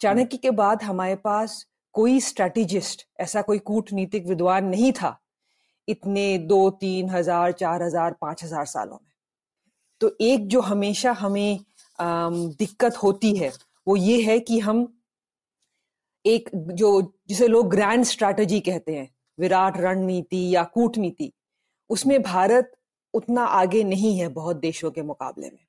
चाणक्य 0.00 0.36
के 0.36 0.50
बाद 0.52 0.82
हमारे 0.82 1.14
पास 1.16 1.64
कोई 1.94 2.20
स्ट्रेटेजिस्ट 2.20 3.06
ऐसा 3.20 3.42
कोई 3.42 3.58
कूटनीतिक 3.60 4.26
विद्वान 4.26 4.64
नहीं 4.66 4.92
था 4.92 5.16
इतने 5.88 6.38
दो, 6.38 6.70
तीन 6.70 7.08
हज़ार, 7.10 7.52
चार 7.52 7.82
हज़ार, 7.82 8.16
पाँच 8.20 8.44
हज़ार 8.44 8.66
सालों 8.66 8.96
में। 8.96 9.10
तो 10.00 10.16
एक 10.20 10.46
जो 10.48 10.60
हमेशा 10.60 11.12
हमें 11.12 11.58
दिक्कत 11.98 12.96
होती 12.96 13.34
है, 13.36 13.52
वो 13.88 13.96
ये 13.96 14.20
है 14.22 14.38
कि 14.40 14.58
हम 14.58 14.86
एक 16.24 16.48
जो, 16.54 17.12
जिसे 17.28 17.46
लोग 17.48 17.70
ग्रैंड 17.70 18.04
स्ट्रैटेजी 18.04 18.60
कहते 18.60 18.94
हैं, 18.94 19.08
विराट 19.38 19.76
रणनीति 19.76 20.48
या 20.54 20.62
कूटनीति, 20.64 21.32
उसमें 21.90 22.20
भारत 22.22 22.72
उतना 23.14 23.44
आगे 23.44 23.82
नहीं 23.84 24.18
है 24.18 24.28
बहुत 24.28 24.56
देशों 24.56 24.90
के 24.90 25.02
मुकाबले 25.02 25.46
में। 25.46 25.64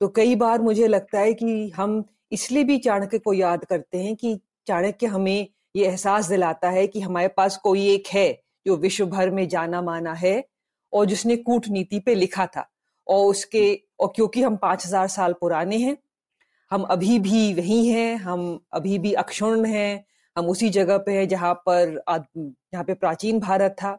तो 0.00 0.08
कई 0.08 0.34
बार 0.36 0.62
मुझे 0.62 0.86
लगता 0.88 1.20
है 1.20 1.32
कि 1.34 1.68
हम 1.70 2.04
इसलिए 2.32 2.64
भी 2.64 2.78
चाणक्य 2.78 3.18
को 3.18 3.32
याद 3.32 3.64
करते 3.64 3.98
हैं 3.98 4.14
कि 4.16 4.38
चाणक्य 4.66 5.06
हमें 5.06 5.46
ये 5.76 5.86
एहसास 5.86 6.28
दिलाता 6.28 6.70
है 6.70 6.86
कि 6.86 7.00
हमारे 7.00 7.28
पास 7.28 7.56
कोई 7.56 7.86
एक 7.88 8.06
है 8.08 8.30
जो 8.66 8.76
विश्व 8.76 9.06
भर 9.06 9.30
में 9.30 9.46
जाना 9.48 9.82
माना 9.82 10.12
है 10.14 10.42
और 10.92 11.06
जिसने 11.06 11.36
कूटनीति 11.38 11.98
पे 12.00 12.14
लिखा 12.14 12.46
था 12.46 12.66
और 13.06 13.26
उसके, 13.26 13.80
और 14.00 14.12
क्योंकि 14.14 14.42
हम 14.42 14.56
पाँच 14.56 14.86
हज़ार 14.86 15.08
साल 15.08 15.32
पुराने 15.40 15.76
हैं, 15.78 15.96
हम 16.70 16.82
अभी 16.84 17.18
भी 17.18 17.52
वही 17.54 17.86
हैं, 17.88 18.16
हम 18.16 18.60
अभी 18.72 18.98
भी 18.98 19.12
अक्षुण्ण 19.14 19.64
हैं, 19.64 20.04
हम 20.36 20.46
उसी 20.46 20.68
जगह 20.70 20.98
पे 20.98 21.12
हैं 21.12 21.26
जहाँ 21.28 21.54
पर 21.68 22.00
जहाँ 22.08 22.84
पे 22.84 22.94
प्राचीन 22.94 23.38
भारत 23.40 23.76
था। 23.82 23.98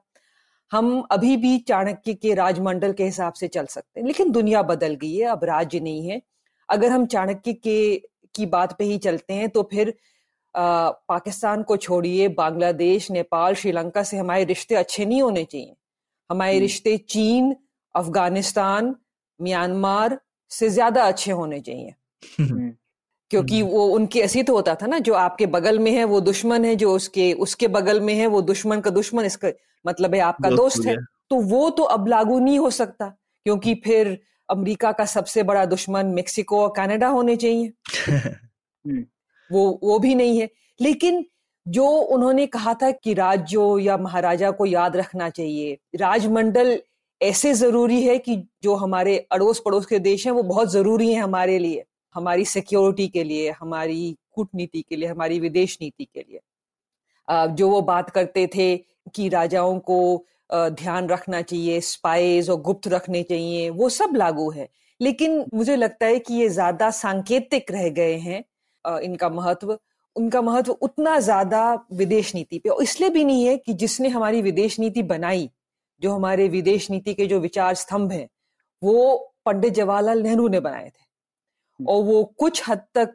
हम 0.72 1.02
अभी 1.12 1.36
भी 1.38 1.58
चाणक्य 1.60 2.14
के 2.14 2.34
राजमंडल 2.34 2.94
के 2.94 3.04
हिसाब 3.04 3.34
से 3.34 3.48
चल 3.48 3.66
सकते 3.66 4.00
हैं, 4.00 4.08
लेकिन 4.08 4.32
दुनिया 4.32 4.62
बदल 4.64 4.94
गई 4.96 5.16
है, 5.16 5.26
अब 5.26 5.44
राज्य 5.44 5.80
नहीं 5.80 6.10
है। 6.10 6.22
अगर 6.70 6.92
हम 6.92 7.06
चाणक्य 7.08 7.54
के, 7.54 7.96
की 8.36 8.46
बात 8.48 8.78
पे 8.78 8.84
ही 8.84 8.98
चलते 9.00 9.34
हैं 9.34 9.50
तो 9.50 9.64
फिर 9.72 9.94
पाकिस्तान 10.56 11.64
को 11.64 11.78
छोड़िए 11.78 12.28
बांग्लादेश 12.28 13.12
नेपाल 13.12 13.56
श्रीलंका 13.56 14.04
से 14.04 14.18
हमारे 14.18 14.44
रिश्ते 14.44 14.76
अच्छे 14.76 15.06
नहीं 15.06 15.22
होने 15.22 15.44
चाहिए। 15.44 15.76
हमारे 16.32 16.52
हम्म। 16.52 16.62
रिश्ते 16.62 16.98
चीन 16.98 17.56
अफ़गानिस्तान 17.96 18.96
म्यांमार 19.42 20.20
से 20.50 20.70
ज़्यादा 20.70 21.04
अच्छे 21.04 21.32
होने 21.32 21.60
चाहिए। 21.60 21.94
हम्म। 22.40 22.74
क्योंकि 23.30 23.60
हम्म। 23.60 23.72
वो 23.72 23.86
उनके 23.86 24.20
ऐसी 24.20 24.44
तो 24.44 24.54
होता 24.54 24.76
था 24.76 24.88
ना 24.88 25.00
जो 25.00 25.14
आपके 25.14 25.46
बगल 25.46 25.80
में 25.80 25.92
है 25.92 26.04
वो 26.04 26.20
दुश्मन 26.22 26.66
है 26.66 26.76
जो 26.76 26.96
उसके 26.96 27.34
उसके 27.34 27.68
बगल 27.68 28.02
में 28.02 28.14
है 28.14 28.28
वो 28.28 28.42
दुश्मन 28.42 28.82
का 28.82 28.90
दुश्मन 28.90 29.26
इसका 29.26 29.50
मतलब 29.88 30.16
है 30.16 30.20
आपका 30.22 30.50
दोस्त 30.50 30.86
है 30.86 30.96
तो 31.30 31.36
वो 31.36 31.70
तो 31.70 31.84
अब 31.84 32.08
लागू 32.08 32.40
नहीं 32.40 32.60
हो 32.60 32.70
सकता 32.70 33.08
क्योंकि 33.46 33.76
फिर 33.76 34.20
अमेरिका 34.50 34.92
का 34.92 35.06
सबसे 35.06 35.44
बड़ा 35.44 35.66
दुश्मन 35.66 36.06
मेक्सिको 36.06 36.62
और 36.64 36.74
कनाडा 36.78 37.08
होने 37.08 37.36
चाहिए। 37.36 37.74
वो 39.52 39.80
वो 39.84 39.98
भी 40.00 40.16
नहीं 40.16 40.40
है। 40.40 40.50
लेकिन 40.80 41.26
जो 41.66 41.88
उन्होंने 41.88 42.46
कहा 42.48 42.74
था 42.74 42.90
कि 42.94 43.14
राज्यों 43.14 43.80
या 43.80 43.98
महाराजा 43.98 44.52
को 44.52 44.66
याद 44.66 44.96
रखना 44.98 45.30
चाहिए, 45.32 45.78
राजमंडल 45.96 46.80
ऐसे 47.22 47.54
ज़रूरी 47.54 48.02
है 48.04 48.18
कि 48.20 48.36
जो 48.64 48.76
हमारे 48.76 49.18
अड़ोस 49.32 49.62
पड़ोस 49.66 49.86
के 49.86 50.00
देश 50.00 50.26
हैं, 50.26 50.34
वो 50.34 50.44
बहुत 50.44 50.72
ज़रूरी 50.72 51.12
है 51.14 51.20
हमारे 51.22 51.58
लिए, 51.60 51.84
हमारी 52.16 52.46
सिक्योरिटी 52.46 53.08
के 53.08 53.24
लिए, 53.24 53.50
हमारी 53.52 54.16
कूटनीति 54.32 54.82
के 54.82 54.96
लिए, 54.96 55.10
हमारी 55.10 55.40
विदेश 55.40 55.78
नीति 55.82 56.06
के 56.06 56.20
लिए। 56.22 56.40
जो 57.28 57.70
वो 57.70 57.82
बात 57.84 58.10
करते 58.10 58.48
थे 58.56 58.76
कि 59.16 59.28
राजाओं 59.30 59.80
को 59.82 60.26
ध्यान 60.50 61.08
रखना 61.10 61.42
चाहिए 61.42 61.80
स्पाइस 61.82 62.50
और 62.50 62.62
गुप्त 62.62 62.88
रखने 62.88 63.22
चाहिए, 63.24 63.70
वो 63.70 63.90
सब 63.90 64.16
लागू 64.16 64.50
है। 64.52 64.68
लेकिन 65.00 65.46
मुझे 65.54 65.76
लगता 65.76 66.06
है 66.06 66.20
कि 66.20 66.34
ये 66.34 66.48
ज़्यादा 66.50 66.90
सांकेतिक 66.92 67.72
रह 67.72 67.88
गए 67.92 68.16
हैं 68.18 68.44
इनका 68.86 69.30
महत्व 69.30 69.78
उनका 70.16 70.42
महत्व 70.42 70.72
उतना 70.74 71.20
ज़्यादा 71.20 71.62
विदेश 71.94 72.34
नीति 72.36 72.60
पे। 72.60 72.70
और 72.70 72.84
इसलिए 72.84 73.10
भी 73.10 73.24
नहीं 73.26 73.46
है 73.46 73.58
कि 73.58 73.74
जिसने 73.76 74.10
हमारी 74.10 74.42
विदेश 74.42 74.80
नीति 74.80 75.04
बनाई 75.06 75.50
जो 76.02 76.14
हमारे 76.14 76.48
विदेश 76.50 76.90
नीति 76.92 77.14
के 77.14 77.28
जो 77.28 77.40
विचार 77.40 77.76
स्तंभ 77.76 78.12
हैं 78.12 78.28
वो 78.82 79.16
पंडित 79.46 79.74
जवाहरलाल 79.74 80.22
नेहरू 80.24 80.48
ने 80.48 80.60
बनाए 80.60 80.86
थे। 80.86 81.04
हम्म। 81.80 81.90
और 81.90 82.04
वो 82.04 82.24
कुछ 82.38 82.70
हद 82.70 82.82
तक 82.96 83.14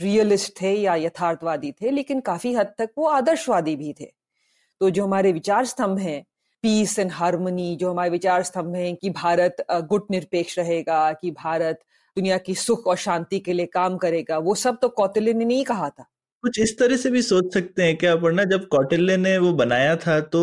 रियलिस्ट 0.00 0.52
थे 0.60 0.72
या 0.72 0.94
यथार्थवादी 0.96 1.72
थे 1.72 1.90
लेकिन 1.90 2.20
काफ़ी 2.20 2.52
हद 2.54 2.72
तक 2.78 2.90
वो 2.98 3.06
आदर्शवादी 3.08 3.76
भी 3.76 3.92
थे। 4.00 4.10
तो 4.80 4.90
जो 4.90 5.04
हमारे 5.04 5.32
विचार 5.32 5.64
स्तंभ 5.66 5.98
हैं 5.98 6.22
पीस 6.64 6.98
एंड 6.98 7.12
हारमोनी 7.12 7.74
जो 7.76 7.90
हमारे 7.90 8.10
विचार 8.10 8.42
स्तंभ 8.42 8.74
हैं 8.76 8.94
कि 8.96 9.10
भारत 9.12 9.64
गुट 9.70 10.10
निरपेक्ष 10.10 10.58
रहेगा 10.58 11.12
कि 11.12 11.30
भारत 11.32 11.80
दुनिया 12.18 12.38
की 12.38 12.54
सुख 12.56 12.86
और 12.86 12.96
शांति 12.98 13.38
के 13.38 13.52
लिए 13.52 13.66
काम 13.72 13.96
करेगा। 13.96 14.38
वो 14.40 14.54
सब 14.56 14.78
तो 14.82 14.88
कौटिल्य 14.92 15.32
ने 15.32 15.44
नहीं 15.44 15.64
कहा 15.64 15.88
था। 15.90 16.04
कुछ 16.44 16.58
इस 16.60 16.78
तरह 16.78 16.96
से 16.96 17.10
भी 17.10 17.20
सोच 17.22 17.52
सकते 17.54 17.82
हैं 17.82 17.96
क्या? 17.96 18.14
पढ़ना 18.16 18.44
जब 18.44 18.66
कौटिल्य 18.68 19.16
ने 19.16 19.36
वो 19.38 19.52
बनाया 19.54 19.94
था 19.96 20.18
तो 20.32 20.40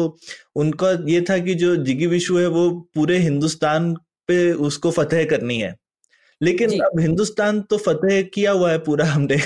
उनका 0.56 0.92
ये 1.10 1.22
था 1.30 1.38
कि 1.38 1.54
जो 1.56 1.76
जिगी 1.86 2.08
विश्व 2.08 2.40
है 2.40 2.48
वो 2.48 2.70
पूरे 2.96 3.18
हिंदुस्तान 3.20 3.94
पे 4.30 4.38
उसको 4.68 4.92
फतेह 4.92 5.24
करनी 5.26 5.58
है। 5.60 5.76
लेकिन 6.42 6.80
अब 6.82 7.00
हिंदुस्तान 7.00 7.62
तो 7.62 7.78
फतेह 7.78 8.22
किया 8.34 8.52
हुआ 8.52 8.72
है 8.72 8.80
पूरा 8.80 9.06
हमने। 9.06 9.38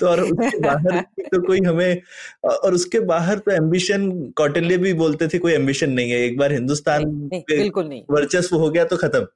तो 0.00 0.06
और 0.06 0.20
उसके 0.20 0.58
बाहर 0.60 1.00
तो 1.20 1.40
कोई 1.46 1.60
हमें 1.60 2.02
और 2.46 2.74
उसके 2.74 3.00
बाहर 3.06 3.38
तो 3.38 3.52
एम्बिशन 3.52 4.10
कौटिल्य 4.36 4.78
भी 4.78 4.92
बोलते 4.94 5.28
थे 5.28 5.38
कोई 5.38 5.52
एम्बिशन 5.52 5.90
नहीं 5.92 6.10
है। 6.10 6.20
एक 6.20 6.38
बार 6.38 6.52
हिंदुस्तान 6.52 7.04
नहीं, 7.04 7.28
नहीं, 7.28 7.42
बिल्कुल 7.48 7.88
नहीं। 7.88 8.02
वर्चस्व 8.10 8.56
हो 8.56 8.70
गया 8.70 8.84
तो 8.84 8.96
खत्म। 8.96 9.26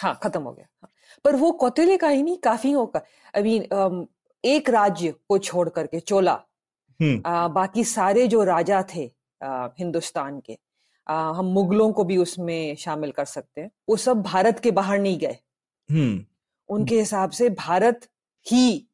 हाँ 0.00 0.18
खत्म 0.22 0.40
हो 0.40 0.52
गया। 0.52 0.66
हाँ। 0.82 0.90
पर 1.26 1.36
वो 1.36 1.50
कौटिल्य 1.60 1.96
का 1.96 2.08
ही 2.08 2.22
नहीं 2.22 2.36
काफ़ी 2.40 2.70
होगा 2.72 3.00
अभी 3.34 3.56
एक 4.44 4.68
राज्य 4.70 5.14
को 5.28 5.38
छोड़ 5.38 5.68
करके 5.68 6.00
चोला 6.00 6.32
हम्म। 7.00 7.22
आ, 7.26 7.48
बाकी 7.48 7.84
सारे 7.84 8.26
जो 8.26 8.42
राजा 8.44 8.82
थे 8.94 9.10
आ, 9.40 9.66
हिंदुस्तान 9.78 10.38
के 10.40 10.56
आ, 11.06 11.16
हम 11.32 11.46
मुगलों 11.52 11.90
को 11.92 12.04
भी 12.04 12.16
उसमें 12.16 12.76
शामिल 12.76 13.10
कर 13.10 13.24
सकते 13.24 13.60
हैं 13.60 13.70
वो 13.88 13.96
सब 13.96 14.22
भारत 14.22 14.60
के 14.60 14.70
बाहर 14.70 14.98
नहीं 14.98 15.18
गए 15.18 15.38
हम्म। 15.88 16.24
उनके 16.68 16.98
हिसाब 16.98 17.30
से 17.30 17.48
भारत 17.58 18.08
ही 18.46 18.86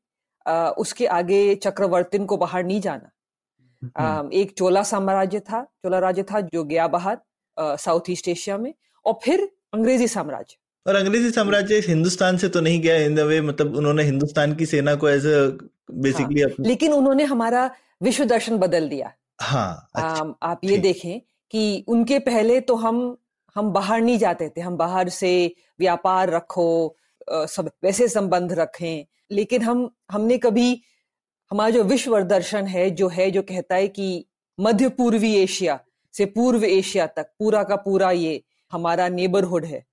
आ, 0.46 0.68
उसके 0.78 1.06
आगे 1.18 1.42
चक्रवर्तीन 1.58 2.26
को 2.26 2.36
बाहर 2.36 2.64
नहीं 2.64 2.80
जाना 2.80 3.10
आ, 3.96 4.08
हम्म। 4.08 4.32
एक 4.32 4.56
चोला 4.58 4.82
साम्राज्य 4.86 5.40
था 5.42 5.62
चोला 5.64 5.98
राज्य 5.98 6.22
था 6.32 6.40
जो 6.48 6.64
गया 6.64 6.88
बाहर 6.88 7.76
साउथ 7.78 8.10
ईस्ट 8.10 8.28
एशिया 8.28 8.58
में 8.58 8.72
और 9.06 9.18
फिर 9.22 9.48
अंग्रेज़ी 9.74 10.08
साम्राज्य 10.08 10.56
और 10.86 10.94
अंग्रेज़ी 10.96 11.30
साम्राज्य 11.30 11.78
हिंदुस्तान 11.88 12.36
से 12.36 12.48
तो 12.48 12.60
नहीं 12.60 12.80
गया 12.82 12.94
इन 13.06 13.14
द 13.14 13.20
वे 13.26 13.40
मतलब 13.40 13.76
उन्होंने 13.76 14.02
हिंदुस्तान 14.02 14.54
की 14.54 14.66
सेना 14.66 14.94
को 14.94 15.08
एज 15.08 15.26
बेसिकली 15.26 16.40
हाँ, 16.40 16.50
लेकिन 16.60 16.92
उन्होंने 16.92 17.24
हमारा 17.24 17.70
विश्व 18.02 18.24
दर्शन 18.24 18.56
बदल 18.58 18.88
दिया। 18.88 19.12
हाँ 19.40 19.88
अच्छा, 19.94 20.06
आ, 20.06 20.32
आप 20.42 20.60
ये 20.64 20.78
देखें 20.78 21.20
कि 21.52 21.84
उनके 21.88 22.18
पहले 22.18 22.60
तो 22.60 22.74
हम 22.74 23.16
हम 23.56 23.70
बाहर 23.72 24.00
नहीं 24.00 24.18
जाते 24.18 24.48
थे 24.48 24.60
हम 24.60 24.76
बाहर 24.76 25.08
से 25.08 25.30
व्यापार 25.80 26.30
रखो 26.30 26.96
सब 27.30 27.70
वैसे 27.84 28.08
संबंध 28.08 28.52
रखें 28.52 29.04
लेकिन 29.32 29.62
हम 29.62 29.88
हमने 30.10 30.38
कभी 30.38 30.82
हमारा 31.50 31.70
जो 31.70 31.82
विश्व 31.84 32.20
दर्शन 32.24 32.66
है 32.66 32.90
जो 32.90 33.08
है 33.08 33.30
जो 33.30 33.42
कहता 33.42 33.74
है 33.74 33.88
कि 33.88 34.24
मध्य 34.58 34.88
पूर्वी 34.98 35.34
एशिया 35.36 35.78
से 36.14 36.24
पूर्व 36.26 36.64
एशिया 36.64 37.06
तक 37.06 37.26
पूरा 37.38 37.62
का 37.62 37.76
पूरा 37.76 38.10
ये 38.10 38.42
हमारा 38.72 39.08
नेबरहुड 39.08 39.64
है। 39.64 39.84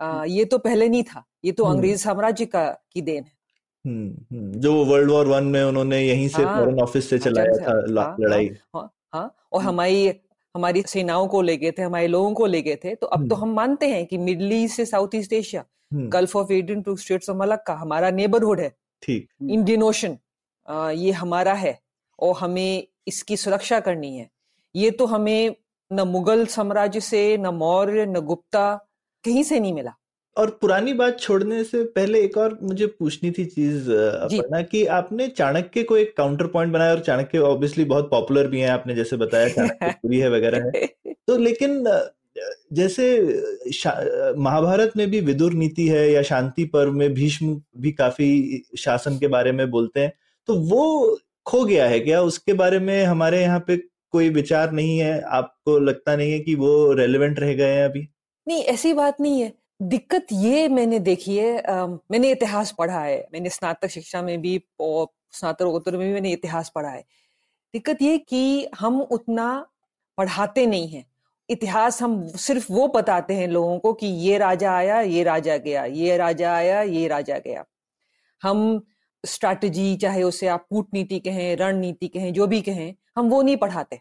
आ, 0.00 0.24
ये 0.24 0.44
तो 0.44 0.58
पहले 0.58 0.88
नहीं 0.88 1.02
था 1.04 1.24
ये 1.44 1.52
तो 1.52 1.64
हम्म। 1.64 1.74
अंग्रेज़ 1.74 2.02
साम्राज्य 2.02 2.46
का 2.46 2.68
की 2.92 3.02
देन 3.02 3.24
है। 3.24 3.36
हम्म, 3.84 4.36
हम्म, 4.36 4.52
जो 4.52 4.84
वर्ल्ड 4.84 5.10
वॉर 5.10 5.26
वन 5.26 5.44
में 5.44 5.62
उन्होंने 5.62 6.00
यहीं 6.00 6.28
से 6.28 6.44
फॉरेन 6.44 6.74
हाँ, 6.74 6.82
ऑफ़िस 6.82 7.08
से 7.10 7.16
अच्छा, 7.16 7.30
चलाया 7.30 7.52
अच्छा, 7.52 7.64
था 7.64 8.02
हाँ, 8.02 8.16
लड़ाई। 8.20 8.50
हाँ, 8.74 8.90
हाँ, 9.14 9.34
और 9.52 9.62
हमारी 9.62 10.08
हमारी 10.54 10.82
सेनाओं 10.82 11.26
को 11.28 11.40
ले 11.42 11.56
गए 11.56 11.70
थे 11.70 11.82
हमारे 11.82 12.06
लोगों 12.06 12.32
को 12.34 12.46
ले 12.46 12.60
गए 12.62 12.76
थे 12.84 12.94
तो 12.94 13.06
अब 13.06 13.28
तो 13.28 13.34
हम 13.34 13.52
मानते 13.54 13.88
हैं 13.88 14.04
कि 14.06 14.18
मिडल 14.18 14.52
ईस्ट 14.52 14.76
से 14.76 14.84
South 14.86 15.14
East 15.14 15.32
Asia 15.32 15.64
Gulf 15.94 16.36
of 16.36 16.52
Aden 16.52 16.82
to 16.82 16.96
straits 16.96 17.30
of 17.30 17.36
Malacca 17.36 17.74
हमारा 17.74 18.10
नेबरहुड 18.10 18.60
है। 18.60 18.68
ठीक। 19.02 19.28
इंडियन 19.42 19.82
ओशन 19.82 20.16
ये 20.96 21.12
हमारा 21.12 21.52
है 21.54 21.78
और 22.18 22.34
हमें 22.36 22.86
इसकी 23.08 23.36
सुरक्षा 23.36 23.80
करनी 23.80 24.16
है। 24.16 24.28
ये 24.74 24.90
तो 24.90 25.06
हमें 25.06 25.54
न 25.90 26.08
मुगल 26.08 26.44
साम्राज्य 26.46 27.00
से 27.00 27.36
न 27.36 27.54
मौर्य 27.54 28.06
न 28.06 28.20
गुप्ता 28.22 28.66
कहीं 29.24 29.42
से 29.42 29.60
नहीं 29.60 29.72
मिला। 29.74 29.94
और 30.36 30.50
पुरानी 30.60 30.92
बात 30.92 31.18
छोड़ने 31.20 31.62
से 31.64 31.82
पहले 31.84 32.20
एक 32.22 32.36
और 32.36 32.58
मुझे 32.62 32.86
पूछनी 32.86 33.30
थी 33.30 33.44
चीज़ 33.44 33.90
अपना 33.92 34.60
कि 34.62 34.84
आपने 34.86 35.26
चाणक्य 35.28 35.82
को 35.82 35.96
एक 35.96 36.16
काउंटर 36.16 36.46
पॉइंट 36.46 36.72
बनाया 36.72 36.90
और 36.90 37.00
चाणक्य 37.00 37.38
ऑब्वियसली 37.38 37.84
बहुत 37.84 38.10
पॉपुलर 38.10 38.46
भी 38.46 38.60
है 38.60 38.68
आपने 38.68 38.94
जैसे 38.94 39.16
बताया 39.16 39.48
चाणक्य 39.48 40.14
है 40.14 40.28
वगैरह 40.30 40.70
है। 40.74 40.86
तो 41.28 41.36
लेकिन 41.38 41.84
जैसे 42.72 43.06
महाभारत 44.38 44.92
में 44.96 45.10
भी 45.10 45.20
विदुर 45.20 45.52
नीति 45.52 45.86
है 45.88 46.10
या 46.12 46.22
शांति 46.22 46.64
पर्व 46.64 46.92
में 46.92 47.12
भीष्म 47.14 47.60
भी 47.78 47.92
काफ़ी 47.92 48.62
शासन 48.78 49.18
के 49.18 49.28
बारे 49.28 49.52
में 49.52 49.70
बोलते 49.70 50.00
हैं 50.00 50.12
तो 50.48 50.54
वो 50.54 51.18
खो 51.46 51.64
गया 51.64 51.88
है 51.88 51.98
क्या? 52.00 52.20
उसके 52.22 52.52
बारे 52.52 52.78
में 52.78 53.04
हमारे 53.04 53.40
यहाँ 53.42 53.60
पे 53.66 53.76
कोई 54.12 54.28
विचार 54.30 54.72
नहीं 54.72 54.98
है? 54.98 55.20
आपको 55.22 55.78
लगता 55.78 56.16
नहीं 56.16 56.32
है 56.32 56.38
कि 56.40 56.54
वो 56.54 56.92
रेलिवेंट 56.92 57.40
रह 57.40 57.52
गए 57.54 57.72
हैं 57.74 57.84
अभी? 57.84 58.08
नहीं 58.48 58.62
ऐसी 58.64 58.92
बात 58.94 59.20
नहीं 59.20 59.40
है। 59.42 59.52
दिक्कत 59.82 60.26
ये 60.32 60.68
मैंने 60.68 60.98
देखी 60.98 61.36
है 61.36 61.58
आ, 61.60 61.86
मैंने 61.86 62.30
इतिहास 62.30 62.74
पढ़ा 62.78 63.00
है। 63.00 63.18
मैंने 63.32 63.48
स्नातक 63.48 63.88
शिक्षा 63.88 64.22
में 64.22 64.40
भी 64.40 64.60
और 64.80 65.06
स्नातकोत्तर 65.32 65.96
में 65.96 66.06
भी 66.08 66.12
मैंने 66.14 66.32
इतिहास 66.32 66.72
पढ़ा 66.74 66.90
है। 66.90 67.04
दिक्कत 67.74 68.02
ये 68.02 68.18
कि 68.18 68.68
हम 68.78 69.00
उतना 69.02 69.66
पढ़ाते 70.18 70.66
नहीं 70.66 70.88
हैं। 70.88 71.04
इतिहास 71.48 72.02
हम 72.02 72.26
सिर्फ़ 72.36 72.72
वो 72.72 72.88
बताते 72.88 73.34
हैं 73.34 73.48
लोगों 73.48 73.78
को 73.78 73.92
कि 73.92 74.06
ये 74.06 74.38
राजा 74.38 74.72
आया 74.72 75.00
ये 75.00 75.22
राजा 75.22 75.56
गया 75.56 75.84
ये 75.84 76.16
राजा 76.16 76.54
आया 76.54 76.82
ये 76.82 77.06
राजा 77.08 77.38
गया। 77.38 77.64
हम 78.42 78.80
स्ट्रैटेजी 79.24 79.96
चाहे 79.96 80.22
उसे 80.22 80.46
आप 80.46 80.66
कूटनीति 80.70 81.18
कहें 81.20 81.56
रणनीति 81.56 82.08
कहें 82.08 82.32
जो 82.32 82.46
भी 82.46 82.60
कहें 82.62 82.94
हम 83.16 83.28
वो 83.28 83.42
नहीं 83.42 83.56
पढ़ाते। 83.56 84.00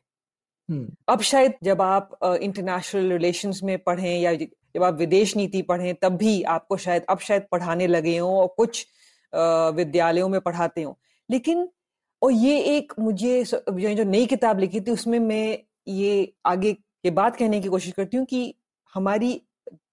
अब 0.70 1.22
शायद 1.22 1.54
जब 1.64 1.82
आप 1.82 2.18
इंटरनेशनल 2.24 3.12
रिलेशंस 3.12 3.60
में 3.64 3.78
पढ़ें 3.80 4.20
या 4.20 4.34
जब 4.34 4.84
आप 4.84 4.94
विदेश 4.94 5.36
नीति 5.38 5.62
पढ़ें, 5.62 5.94
तब 5.96 6.16
भी 6.18 6.42
आपको 6.44 6.78
शायद, 6.78 7.04
अब 7.10 7.20
शायद 7.20 7.44
पढ़ाने 7.52 7.88
लगे 7.88 8.18
हों 8.18 8.34
और 8.38 8.48
कुछ 8.58 8.86
विद्यालयों 9.76 10.28
में 10.30 10.40
पढ़ाते 10.42 10.82
हों। 10.84 10.94
लेकिन, 11.30 11.68
और 12.22 12.32
ये 12.32 12.60
एक 12.78 12.94
मुझे 13.00 13.44
जो 13.44 14.04
नई 14.04 14.26
किताब 14.26 14.60
लिखी 14.60 14.82
थी, 14.82 14.92
उसमें 14.92 15.20
मैं 15.20 15.58
ये 15.88 16.34
आगे 16.46 16.74
के 16.74 17.12
बात 17.12 17.36
कहने 17.36 17.60
की 17.62 17.70
कोशिश 17.70 17.94
करती 17.94 18.18
हूँ 18.18 18.26
कि 18.26 18.54
हमारी 18.94 19.34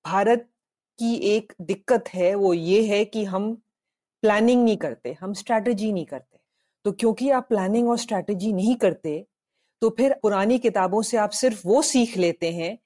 भारत 0.06 0.48
की 0.98 1.14
एक 1.36 1.52
दिक्कत 1.60 2.08
है, 2.14 2.34
वो 2.34 2.52
ये 2.54 2.82
है 2.86 3.04
कि 3.04 3.24
हम 3.24 3.52
प्लानिंग 4.22 4.64
नहीं 4.64 4.76
करते, 4.76 5.16
हम 5.20 5.32
स्ट्रैटेजी 5.34 5.92
नहीं 5.92 6.06
करते। 6.06 6.38
तो 6.84 6.92
क्योंकि 6.92 7.30
आप 7.30 7.46
प्लानिंग 7.48 7.88
और 7.88 7.98
स्ट्रैटेजी 7.98 8.52
नहीं 8.52 8.74
करते 8.76 9.24
तो 9.84 9.88
फिर 9.90 10.12
पुरानी 10.22 10.58
किताबों 10.58 11.02
से 11.02 11.16
आप 11.16 11.30
सिर्फ़ 11.30 11.60
वो 11.66 11.82
सीख 11.82 12.16
लेते 12.18 12.50
हैं, 12.52 12.78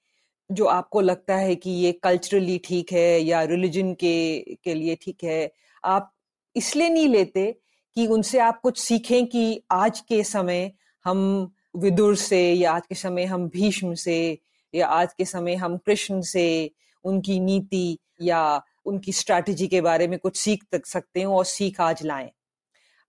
जो 0.50 0.64
आपको 0.64 1.00
लगता 1.00 1.36
है 1.36 1.56
कि 1.56 1.70
ये 1.70 1.92
कल्चरली 1.92 2.58
ठीक 2.58 2.92
है 2.92 3.20
या 3.20 3.42
रिलीजन 3.42 3.92
के 3.94 4.40
के 4.64 4.74
लिए 4.74 4.96
ठीक 5.02 5.24
है। 5.24 5.52
आप 5.84 6.10
इसलिए 6.56 6.88
नहीं 6.88 7.08
लेते 7.08 7.60
कि 7.96 8.06
उनसे 8.06 8.38
आप 8.38 8.60
कुछ 8.60 8.78
सीखें 8.78 9.26
कि 9.26 9.62
आज 9.70 10.00
के 10.00 10.24
समय 10.24 10.72
हम 11.04 11.52
विदुर 11.76 12.16
से 12.16 12.52
या 12.52 12.72
आज 12.72 12.82
के 12.88 12.94
समय 12.94 13.24
हम 13.24 13.48
भीष्म 13.48 13.94
से 13.94 14.38
या 14.74 14.86
आज 14.86 15.12
के 15.12 15.24
समय 15.24 15.54
हम 15.54 15.76
कृष्ण 15.76 16.20
से 16.22 16.70
उनकी 17.04 17.40
नीति 17.40 17.98
या 18.22 18.42
उनकी 18.86 19.12
स्ट्रैटेजी 19.12 19.68
के 19.68 19.80
बारे 19.80 20.08
में 20.08 20.18
कुछ 20.18 20.36
सीख 20.36 20.64
तक 20.72 20.86
सकते 20.86 21.20
हैं 21.20 21.26
और 21.26 21.44
सीख 21.44 21.80
आज 21.80 22.02
लाएँ। 22.02 22.30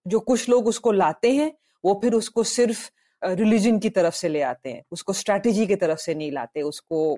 जो 0.07 0.19
कुछ 0.19 0.49
लोग 0.49 0.67
उसको 0.67 0.91
लाते 0.91 1.31
हैं, 1.31 1.51
वो 1.85 1.99
फिर 2.03 2.13
उसको 2.13 2.43
सिर्फ़ 2.43 2.89
रिलीजन 3.23 3.79
की 3.79 3.89
तरफ़ 3.89 4.13
से 4.13 4.29
ले 4.29 4.41
आते 4.41 4.69
हैं। 4.69 4.83
उसको 4.91 5.13
स्ट्रैटेजी 5.13 5.65
की 5.67 5.75
तरफ़ 5.75 5.99
से 5.99 6.15
नहीं 6.15 6.31
लाते 6.31 6.61
उसको 6.61 7.17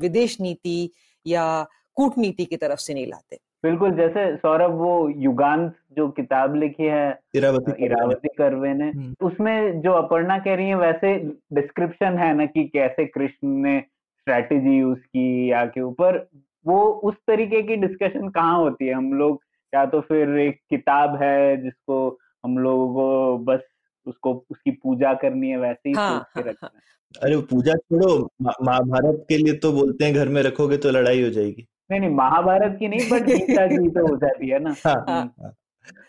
विदेश 0.00 0.40
नीति 0.40 0.90
या 1.26 1.66
कूटनीति 1.96 2.44
की 2.44 2.56
तरफ़ 2.56 2.78
से 2.78 2.94
नहीं 2.94 3.06
लाते। 3.06 3.38
बिल्कुल 3.64 3.90
जैसे 3.90 4.36
सौरभ 4.36 4.70
वो 4.70 5.08
युगांत 5.08 5.74
जो 5.96 6.08
किताब 6.08 6.54
लिखी 6.54 6.84
है 6.84 7.20
इरावती 7.34 7.84
इरावती 7.84 8.28
करवे 8.38 8.72
ने 8.74 8.88
हम्म। 8.90 9.26
उसमें 9.26 9.80
जो 9.80 9.92
अपर्णा 9.92 10.38
कह 10.38 10.54
रही 10.54 10.68
है 10.68 10.74
वैसे 10.74 11.16
डिस्क्रिप्शन 11.52 12.18
है 12.18 12.32
ना 12.34 12.46
कि 12.46 12.64
कैसे 12.64 13.06
कृष्ण 13.06 13.48
ने 13.48 13.80
स्ट्रैटेजी 13.80 14.76
यूज़ 14.78 14.98
की 14.98 15.50
या 15.52 15.64
के 15.66 15.80
ऊपर 15.80 16.28
वो 16.66 16.82
उस 17.04 17.14
तरीके 17.26 17.62
की 17.62 17.76
डिस्कशन 17.76 18.28
कहाँ 18.28 18.58
होती 18.58 18.86
है? 18.86 18.94
हम 18.94 19.12
लोग 19.12 19.40
या 19.74 19.86
तो 19.86 20.00
फिर 20.00 20.38
एक 20.38 20.60
किताब 20.70 21.16
है 21.22 21.62
जिसको 21.62 22.18
हम 22.44 22.58
लोगों 22.58 22.88
को 22.94 23.38
बस 23.44 23.60
उसको 24.06 24.46
उसकी 24.50 24.70
पूजा 24.70 25.14
करनी 25.14 25.48
है 25.48 25.56
वैसे 25.56 25.88
ही 25.88 25.94
हाँ, 25.94 26.18
सोच 26.18 26.26
के 26.34 26.40
हाँ, 26.40 26.50
रखना 26.50 26.70
है। 26.74 26.80
अरे 27.22 27.36
वो 27.36 27.42
पूजा 27.42 27.74
छोड़ो 27.74 28.30
महाभारत 28.42 29.26
के 29.28 29.36
लिए 29.36 29.52
तो 29.52 29.72
बोलते 29.72 30.04
हैं 30.04 30.14
घर 30.14 30.28
में 30.28 30.42
रखोगे 30.42 30.76
तो 30.76 30.90
लड़ाई 30.90 31.22
हो 31.22 31.30
जाएगी। 31.30 31.66
नहीं 31.90 32.00
नहीं 32.00 32.10
महाभारत 32.10 32.76
की 32.78 32.88
नहीं 32.88 33.10
बट 33.10 33.22
गीता 33.26 33.66
की 33.66 33.88
तो 33.88 34.06
हो 34.08 34.16
जाती 34.16 34.48
है 34.48 34.58
ना। 34.58 34.74
हाँ, 34.86 35.04
हाँ, 35.08 35.34
हाँ। 35.42 35.54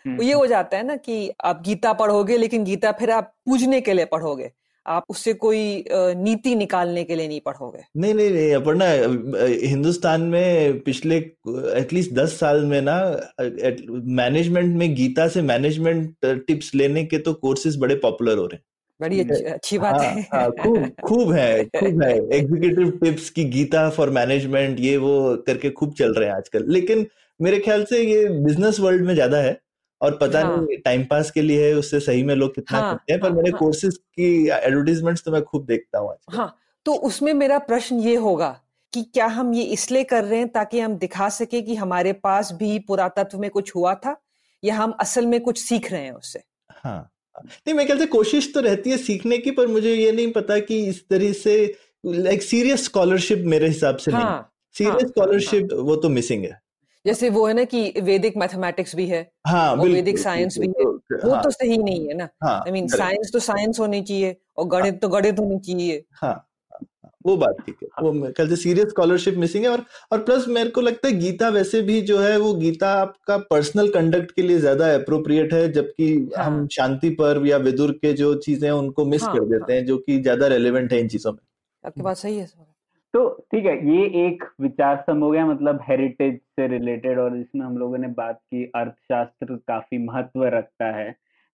हम्म, 0.06 0.22
ये 0.22 0.32
हो 0.32 0.46
जाता 0.46 0.76
है 0.76 0.86
ना 0.86 0.96
कि 0.96 1.32
आप 1.44 1.62
गीता 1.62 1.92
पढ़ोगे 1.92 2.36
लेकिन 2.36 2.64
गीता 2.64 2.92
फिर 2.92 3.10
आप 3.10 3.32
पूजने 3.46 3.80
के 3.80 3.92
लिए 3.92 4.04
पढ़ोगे। 4.04 4.52
आप 4.88 5.04
उससे 5.10 5.32
कोई 5.34 5.84
नीति 5.90 6.54
निकालने 6.54 7.04
के 7.04 7.16
लिए 7.16 7.28
नहीं 7.28 7.40
पढ़ोगे? 7.40 7.82
नहीं 7.96 8.14
नहीं 8.14 8.30
नहीं 8.30 8.52
अपर्णा 8.54 8.86
हिंदुस्तान 9.66 10.20
में 10.28 10.80
पिछले 10.80 11.16
एटलीस्ट 11.80 12.12
दस 12.14 12.38
साल 12.40 12.64
में 12.64 12.80
ना 12.82 12.96
मैनेजमेंट 14.16 14.76
में 14.76 14.94
गीता 14.94 15.28
से 15.28 15.42
मैनेजमेंट 15.44 16.26
टिप्स 16.46 16.74
लेने 16.74 17.04
के 17.04 17.18
तो 17.18 17.32
कोर्सेज 17.36 17.76
बड़े 17.80 17.94
पॉपुलर 17.98 18.38
हो 18.38 18.46
रहे 18.46 18.56
हैं। 18.56 18.62
बड़ी 19.00 19.20
अच्छी, 19.20 19.44
अच्छी 19.44 19.78
बात 19.78 19.94
हाँ, 19.94 20.04
है। 20.04 20.22
हाँ, 20.32 20.50
खूब 20.52 20.90
खूब 21.06 21.32
है 21.32 21.64
खूब 21.66 22.02
है। 22.02 22.16
एग्जीक्यूटिव 22.36 22.90
टिप्स 23.02 23.28
की 23.30 23.44
गीता 23.50 23.88
फॉर 23.90 24.10
मैनेजमेंट 24.10 24.80
ये 24.80 24.96
वो 24.96 25.14
करके 25.46 25.70
खूब 25.70 25.92
चल 25.94 26.14
रहे 26.14 26.28
हैं 26.28 26.36
आजकल। 26.36 26.64
लेकिन 26.68 27.06
मेरे 27.40 27.58
ख्याल 27.58 27.84
से 27.84 28.02
ये 28.02 28.28
बिज़नेस 28.44 28.80
वर्ल्ड 28.80 29.06
में 29.06 29.14
ज़्यादा 29.14 29.38
है। 29.38 29.58
और 30.00 30.16
पता 30.16 30.40
हाँ। 30.40 30.56
नहीं 30.56 30.78
टाइम 30.78 31.04
पास 31.04 31.30
के 31.30 31.42
लिए 31.42 31.68
है 31.68 31.74
उससे 31.74 32.00
सही 32.00 32.22
में 32.22 32.34
लोग 32.34 32.54
कितना 32.54 32.78
हाँ, 32.78 32.94
करते 32.94 33.12
हैं 33.12 33.20
पर 33.20 33.28
हाँ, 33.28 33.36
मेरे 33.36 33.50
हाँ। 33.50 33.58
कोर्सेज 33.58 33.96
की 33.96 34.48
एडवर्टीजमेंट्स 34.48 35.24
तो 35.24 35.32
मैं 35.32 35.42
खूब 35.42 35.66
देखता 35.66 35.98
हूँ 35.98 36.14
हाँ 36.30 36.56
तो 36.86 36.94
उसमें 36.94 37.34
मेरा 37.34 37.58
प्रश्न 37.58 37.98
ये 38.00 38.14
होगा 38.16 38.60
कि 38.92 39.02
क्या 39.02 39.26
हम 39.26 39.52
ये 39.54 39.62
इसलिए 39.62 40.04
कर 40.04 40.24
रहे 40.24 40.38
हैं 40.38 40.48
ताकि 40.48 40.80
हम 40.80 40.94
दिखा 40.98 41.28
सके 41.28 41.60
कि 41.62 41.74
हमारे 41.74 42.12
पास 42.12 42.52
भी 42.52 42.78
पुरातत्व 42.78 43.38
में 43.38 43.50
कुछ 43.50 43.74
हुआ 43.74 43.94
था 43.94 44.16
या 44.64 44.74
हम 44.74 44.90
असल 45.00 45.26
में 45.26 45.40
कुछ 45.40 45.58
सीख 45.58 45.92
रहे 45.92 46.02
हैं 46.02 46.12
उससे? 46.12 46.42
हाँ। 46.70 47.10
नहीं 47.44 47.74
मेरे 47.74 47.86
ख्याल 47.86 47.98
से 47.98 48.06
कोशिश 48.06 48.52
तो 48.54 48.60
रहती 48.60 48.90
है 48.90 48.96
सीखने 48.96 49.38
की 49.38 49.50
पर 49.50 49.66
मुझे 49.66 49.94
ये 49.94 50.12
नहीं 50.12 50.32
पता 50.32 50.58
कि 50.58 50.78
इस 50.86 51.08
तरह 51.08 51.32
से 51.32 51.74
लाइक 52.04 52.42
सीरियस 52.42 52.84
स्कॉलरशिप 52.84 53.38
मेरे 53.38 53.66
हिसाब 53.66 53.96
से 53.96 54.12
नहीं 54.12 54.22
हाँ 54.22 54.52
सीरियस 54.74 55.02
हाँ, 55.02 55.08
स्कॉलरशिप 55.08 55.68
वो 55.72 55.96
तो 55.96 56.08
मिसिंग 56.08 56.44
है। 56.44 56.60
जैसे 57.08 57.30
वो 57.30 57.46
है 57.46 57.54
ना 57.54 57.64
कि 57.66 57.82
वैदिक 58.02 58.36
मैथमेटिक्स 58.36 58.94
भी 58.96 59.06
है 59.08 59.22
हाँ 59.46 59.70
और 59.72 59.88
वैदिक 59.88 60.18
साइंस 60.18 60.58
भी 60.58 60.66
है। 60.78 60.84
वो 60.84 61.30
हाँ, 61.30 61.42
तो 61.42 61.50
सही 61.50 61.76
नहीं 61.78 62.08
है 62.08 62.14
ना। 62.14 62.28
हाँ 62.42 62.58
आई 62.60 62.72
मीन 62.72 62.86
साइंस 62.88 63.30
तो 63.32 63.38
साइंस 63.40 63.80
होनी 63.80 64.02
चाहिए 64.02 64.36
और 64.58 64.66
गणित 64.68 65.00
तो 65.02 65.08
गणित 65.08 65.38
होनी 65.38 65.58
चाहिए। 65.60 66.04
हाँ 66.14 66.30
हाँ, 66.32 66.80
हाँ, 67.04 67.10
वो 67.26 67.36
बात 67.36 67.56
ठीक 67.66 67.76
है। 67.82 67.88
वो 68.02 68.12
ख्याल 68.30 68.48
से 68.48 68.56
सीरियस 68.56 68.88
स्कॉलरशिप 68.88 69.34
मिसिंग 69.36 69.64
है 69.64 69.70
और 69.70 69.84
और 70.12 70.22
प्लस 70.24 70.46
मेरे 70.48 70.70
को 70.70 70.80
लगता 70.80 71.08
है 71.08 71.14
गीता 71.14 71.48
वैसे 71.50 71.80
भी 71.82 72.00
जो 72.02 72.18
है 72.20 72.36
वो 72.38 72.52
गीता 72.56 72.90
आपका 72.94 73.36
पर्सनल 73.50 73.88
कंडक्ट 73.92 74.30
के 74.32 74.42
लिए 74.42 74.58
ज़्यादा 74.58 74.92
अप्रोप्रिएट 74.94 75.52
है 75.54 75.66
जबकि 75.72 76.08
हाँ। 76.36 76.44
हम 76.46 76.66
शांति 76.72 77.10
पर्व 77.14 77.46
या 77.46 77.56
विदुर 77.60 77.92
के 78.02 78.12
जो 78.14 78.34
चीज़ें 78.40 78.68
हैं 78.68 78.74
उनको 78.76 79.04
मिस 79.06 79.22
हाँ, 79.22 79.34
कर 79.34 79.44
देते 79.48 79.72
हैं। 79.72 79.84
जो 79.86 79.98
कि 79.98 80.20
ज़्यादा 80.22 80.46
रेलेवेंट 80.48 80.92
है 80.92 81.00
इन 81.00 81.08
चीज़ों 81.08 81.32
में। 81.32 81.40
आपकी 81.84 82.02
बात 82.02 82.16
सही 82.16 82.38
है 82.38 82.46
सर। 82.46 82.67
तो 83.14 83.28
ठीक 83.52 83.64
है 83.66 83.76
ये 83.88 84.04
एक 84.26 84.44
विचार 84.60 84.96
सम 85.06 85.20
हो 85.20 85.30
गया 85.30 85.46
मतलब 85.46 85.80
हेरिटेज 85.82 86.34
से 86.34 86.66
रिलेटेड 86.68 87.18
और 87.18 87.36
इसमें 87.36 87.64
हम 87.66 87.78
लोगों 87.78 87.98
ने 87.98 88.08
बात 88.16 88.38
की 88.44 88.64
अर्थशास्त्र 88.74 89.56
काफ़ी 89.68 89.98
महत्व 89.98 90.44
रखता 90.48 90.90
है 90.96 91.08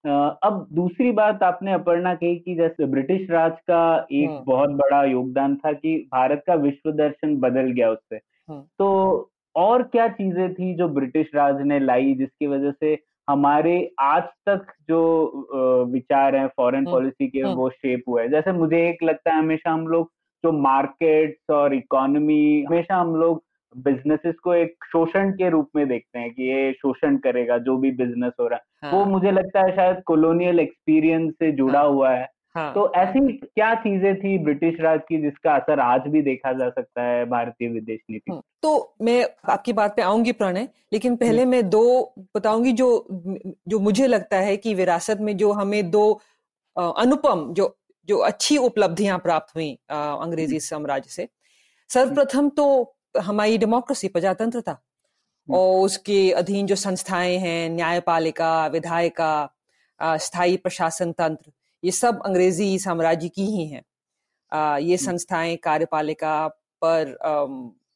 अब 0.05 0.67
दूसरी 0.73 1.11
बात 1.13 1.43
आपने 1.43 1.73
अपर्णा 1.73 2.15
कही 2.15 2.37
कि 2.37 2.55
जैसे 2.55 2.87
ब्रिटिश 2.87 3.31
राज 3.31 3.53
का 3.61 3.85
एक 4.13 4.29
हम्म। 4.29 4.43
बहुत 4.45 4.71
बड़ा 4.71 5.03
योगदान 5.05 5.57
था 5.57 5.73
कि 5.73 5.97
भारत 6.13 6.43
का 6.47 6.55
विश्व 6.55 6.91
दर्शन 6.93 7.37
बदल 7.41 7.71
गया 7.71 7.91
उससे 7.91 8.17
हम्म। 8.17 8.61
तो 8.79 9.31
और 9.55 9.83
क्या 9.89 10.09
चीज़ें 10.11 10.53
थी 10.55 10.75
जो 10.75 10.89
ब्रिटिश 10.91 11.31
राज 11.35 11.61
ने 11.63 11.79
लाई 11.79 12.15
जिसकी 12.15 12.47
वजह 12.47 12.71
से 12.71 12.99
हमारे 13.29 13.75
आज 14.03 14.23
तक 14.47 14.73
जो 14.89 15.85
विचार 15.93 16.37
हैं 16.37 16.47
फॉरेन 16.57 16.85
पॉलिसी 16.85 17.29
के 17.29 17.41
हम्म। 17.41 17.55
वो 17.55 17.69
शेप 17.71 18.03
हुए 18.09 18.23
हैं 18.23 18.31
जैसे 18.31 18.53
मुझे 18.53 18.89
एक 18.89 19.03
लगता 19.03 19.33
है 19.33 19.39
हमेशा 19.39 19.71
हम 19.71 19.87
लोग 19.89 20.11
जो 20.45 20.53
मार्केट्स 20.53 21.51
और 21.51 21.75
इकोनॉमी 21.75 22.65
हमेशा 22.69 22.97
हम 22.97 23.15
लोग 23.17 23.43
बिजनेसेस 23.73 24.35
को 24.45 24.55
एक 24.55 24.85
शोषण 24.85 25.31
के 25.33 25.49
रूप 25.51 25.69
में 25.77 25.87
देखते 25.89 26.19
हैं 26.19 26.31
कि 26.31 26.43
ये 26.43 26.73
शोषण 26.73 27.17
करेगा 27.17 27.59
जो 27.59 27.77
भी 27.77 27.91
बिज़नेस 27.91 28.33
हो 28.41 28.47
रहा 28.49 28.57
है। 28.57 28.91
हाँ। 28.91 28.99
वो 28.99 29.05
मुझे 29.07 29.31
लगता 29.31 29.61
है 29.61 29.75
शायद 29.77 30.03
कॉलोनियल 30.07 30.61
एक्सपीरियंस 30.61 31.33
से 31.33 31.51
जुड़ा 31.53 31.81
हाँ। 31.81 31.89
हुआ 31.89 32.11
है। 32.11 32.29
हाँ। 32.57 32.73
तो 32.75 32.93
ऐसी 32.95 33.21
क्या 33.39 33.75
चीज़ें 33.75 34.15
थी 34.17 34.37
ब्रिटिश 34.39 34.81
राज 34.81 35.01
की 35.09 35.21
जिसका 35.23 35.55
असर 35.55 35.81
आज 35.81 36.01
भी 36.09 36.23
देखा 36.23 36.53
जा 36.53 36.69
सकता 36.71 37.03
है 37.03 37.25
भारतीय 37.27 37.69
विदेश 37.69 38.01
नीति 38.11 38.31
हम्म, 38.31 38.41
तो 38.63 38.95
मैं 39.03 39.25
आपकी 39.53 39.73
बात 39.73 39.97
पे 39.97 40.03
आऊँगी 40.03 40.33
प्रणय 40.33 40.69
लेकिन 40.93 41.17
पहले 41.17 41.45
मैं 41.45 41.69
दो 41.71 41.83
बताऊँगी 42.37 42.73
जो 42.73 42.89
जो 43.69 43.79
मुझे 43.79 44.07
लगता 44.07 44.37
है 44.37 44.57
कि 44.57 44.75
विरासत 44.75 45.19
में 45.21 45.37
जो 45.37 45.51
हमें 45.53 45.91
दो 45.91 46.13
अनुपम 46.77 47.53
जो 47.55 47.67
जो 48.09 48.19
अच्छी 48.21 48.57
उपलब्धियाँ 48.59 49.19
प्राप्त 49.19 49.55
हुई 49.57 49.73
अंग्रेज़ी 49.91 50.61
साम्राज्य 50.61 51.11
से। 51.11 51.29
सर्वप्रथम 51.91 52.49
तो 52.51 52.67
हमारी 53.21 53.59
डेमोक्रेसी 53.59 54.09
प्रजातंत्रता 54.09 54.79
और 55.49 55.81
उसके 55.81 56.19
अधीन 56.35 56.67
जो 56.67 56.77
संस्थाएँ 56.77 57.37
हैं 57.39 57.69
न्यायपालिका 57.71 58.67
विधायिका 58.69 59.33
स्थायी 60.01 60.57
प्रशासन 60.57 61.13
तंत्र 61.13 61.53
ये 61.83 61.91
सब 61.93 62.23
अंग्रेज़ी 62.27 62.79
साम्राज्य 62.79 63.29
की 63.29 63.45
ही 63.47 63.67
हैं। 63.67 63.83
ये 64.81 64.97
संस्थाएँ 64.99 65.57
कार्यपालिका 65.63 66.37
पर 66.83 67.17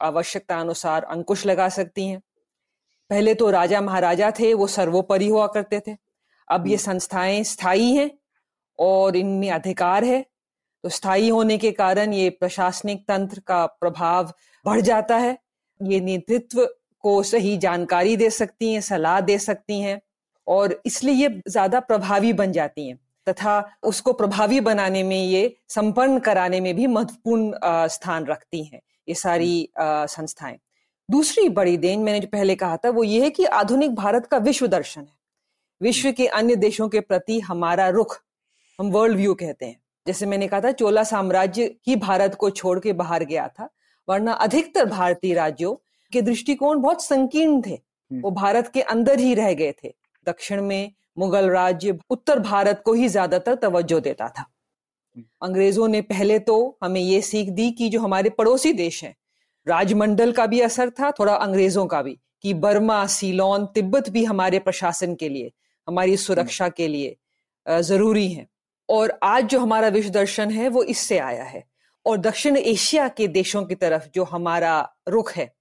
आवश्यकता 0.01 0.61
अनुसार 0.61 1.05
अंकुश 1.07 1.45
लगा 1.47 1.69
सकती 1.69 2.07
हैं। 2.07 2.21
पहले 3.11 3.35
तो 3.35 3.51
राजा 3.51 3.81
महाराजा 3.81 4.31
थे 4.39 4.53
वो 4.55 4.67
सर्वोपरि 4.69 5.29
हुआ 5.29 5.47
करते 5.47 5.81
थे। 5.87 5.97
अब 6.49 6.67
ये 6.67 6.77
संस्थाएँ 6.79 7.43
स्थायी 7.45 7.95
हैं 7.95 8.11
और 8.79 9.17
इनमें 9.17 9.51
अधिकार 9.51 10.05
है। 10.05 10.25
तो 10.85 10.89
स्थायी 10.91 11.29
होने 11.29 11.57
के 11.59 11.71
कारण 11.73 12.13
ये 12.13 12.29
प्रशासनिक 12.33 13.05
तंत्र 13.09 13.41
का 13.43 13.65
प्रभाव 13.69 14.33
बढ़ 14.65 14.81
जाता 14.83 15.17
है। 15.19 15.37
ये 15.81 16.01
नेतृत्व 16.03 16.65
को 17.05 17.23
सही 17.25 17.57
जानकारी 17.59 18.17
दे 18.17 18.31
सकती 18.33 18.73
हैं, 18.73 18.81
सलाह 18.83 19.21
दे 19.23 19.39
सकती 19.41 19.81
हैं 19.81 20.01
और 20.47 20.81
इसलिए 20.87 21.15
ये 21.17 21.43
ज़्यादा 21.49 21.81
प्रभावी 21.83 22.33
बन 22.35 22.53
जाती 22.53 22.87
हैं 22.89 22.99
तथा 23.27 23.59
उसको 23.85 24.13
प्रभावी 24.15 24.61
बनाने 24.63 25.03
में, 25.03 25.25
ये 25.25 25.57
संपन्न 25.69 26.19
कराने 26.21 26.61
में 26.61 26.75
भी 26.77 26.87
महत्वपूर्ण 26.89 27.89
स्थान 27.89 28.27
रखती 28.27 28.63
हैं 28.65 28.81
ये 29.09 29.15
सारी 29.17 29.69
संस्थाएँ। 29.79 30.59
दूसरी 31.09 31.49
बड़ी 31.51 31.77
देन 31.79 32.01
मैंने 32.01 32.21
जो 32.21 32.29
पहले 32.29 32.55
कहा 32.57 32.77
था 32.77 32.91
वो 32.91 33.05
ये 33.05 33.23
है 33.23 33.31
कि 33.31 33.45
आधुनिक 33.57 33.95
भारत 33.97 34.27
का 34.27 34.39
विश्व 34.39 34.67
दर्शन 34.69 35.01
है। 35.01 35.17
विश्व 35.81 36.11
के 36.13 36.27
अन्य 36.29 36.57
देशों 36.59 36.89
के 36.89 37.01
प्रति 37.03 37.39
हमारा 37.43 37.89
रुख 37.91 38.19
हम 38.79 38.91
वर्ल्ड 38.91 39.17
व्यू 39.17 39.35
कहते 39.35 39.67
हैं। 39.67 39.81
जैसे 40.07 40.27
मैंने 40.27 40.47
कहा 40.49 40.61
था 40.61 40.71
चोला 40.73 41.03
साम्राज्य 41.05 41.65
ही 41.87 41.95
भारत 41.99 42.35
को 42.35 42.51
छोड़ 42.51 42.79
के 42.81 42.93
बाहर 42.95 43.25
गया 43.25 43.47
था 43.51 43.69
वरना 44.09 44.33
अधिकतर 44.35 44.85
भारतीय 44.87 45.35
राज्यों 45.35 45.75
के 46.13 46.21
दृष्टिकोण 46.23 46.81
बहुत 46.81 47.03
संकीर्ण 47.05 47.61
थे। 47.63 47.79
वो 48.11 48.31
भारत 48.33 48.69
के 48.75 48.83
अंदर 48.83 49.19
ही 49.19 49.33
रह 49.35 49.53
गए 49.55 49.73
थे। 49.83 49.93
दक्षिण 50.27 50.63
में 50.63 50.93
मुगल 51.19 51.49
राज्य 51.51 51.99
उत्तर 52.11 52.39
भारत 52.41 52.83
को 52.85 52.93
ही 52.93 53.09
ज़्यादातर 53.09 53.55
तवज्जो 53.57 53.99
देता 54.01 54.29
था। 54.29 54.45
अंग्रेज़ों 55.43 55.89
ने 55.89 56.01
पहले 56.03 56.39
तो 56.41 56.57
हमें 56.83 57.01
ये 57.01 57.21
सीख 57.23 57.49
दी 57.51 57.71
कि 57.71 57.89
जो 57.89 58.01
हमारे 58.01 58.31
पड़ोसी 58.31 58.73
देश 58.73 59.03
हैं 59.05 59.15
राजमंडल 59.67 60.33
का 60.33 60.47
भी 60.47 60.61
असर 60.61 60.91
था 60.91 61.11
थोड़ा 61.11 61.35
अंग्रेज़ों 61.37 61.87
का 61.87 62.03
भी 62.03 62.19
कि 62.43 62.55
बर्मा 62.57 63.05
सीलोन 63.09 63.67
तिब्बत 63.75 64.09
भी 64.11 64.25
हमारे 64.25 64.59
प्रशासन 64.61 65.15
के 65.15 65.29
लिए 65.29 65.51
हमारी 65.89 66.17
सुरक्षा 66.19 66.69
के 66.71 66.89
लिए 66.89 67.17
ज़रूरी 67.67 68.29
है। 68.29 68.47
और 68.89 69.19
आज 69.23 69.45
जो 69.45 69.61
हमारा 69.61 69.89
विश्व 69.89 70.11
दर्शन 70.11 70.51
है 70.51 70.69
वो 70.69 70.83
इससे 70.83 71.19
आया 71.19 71.45
है। 71.45 71.65
और 72.07 72.19
दक्षिण 72.19 72.57
एशिया 72.57 73.09
के 73.09 73.29
देशों 73.29 73.65
की 73.65 73.75
तरफ़ 73.75 74.09
जो 74.15 74.25
हमारा 74.25 74.95
रुख 75.09 75.33
है 75.33 75.53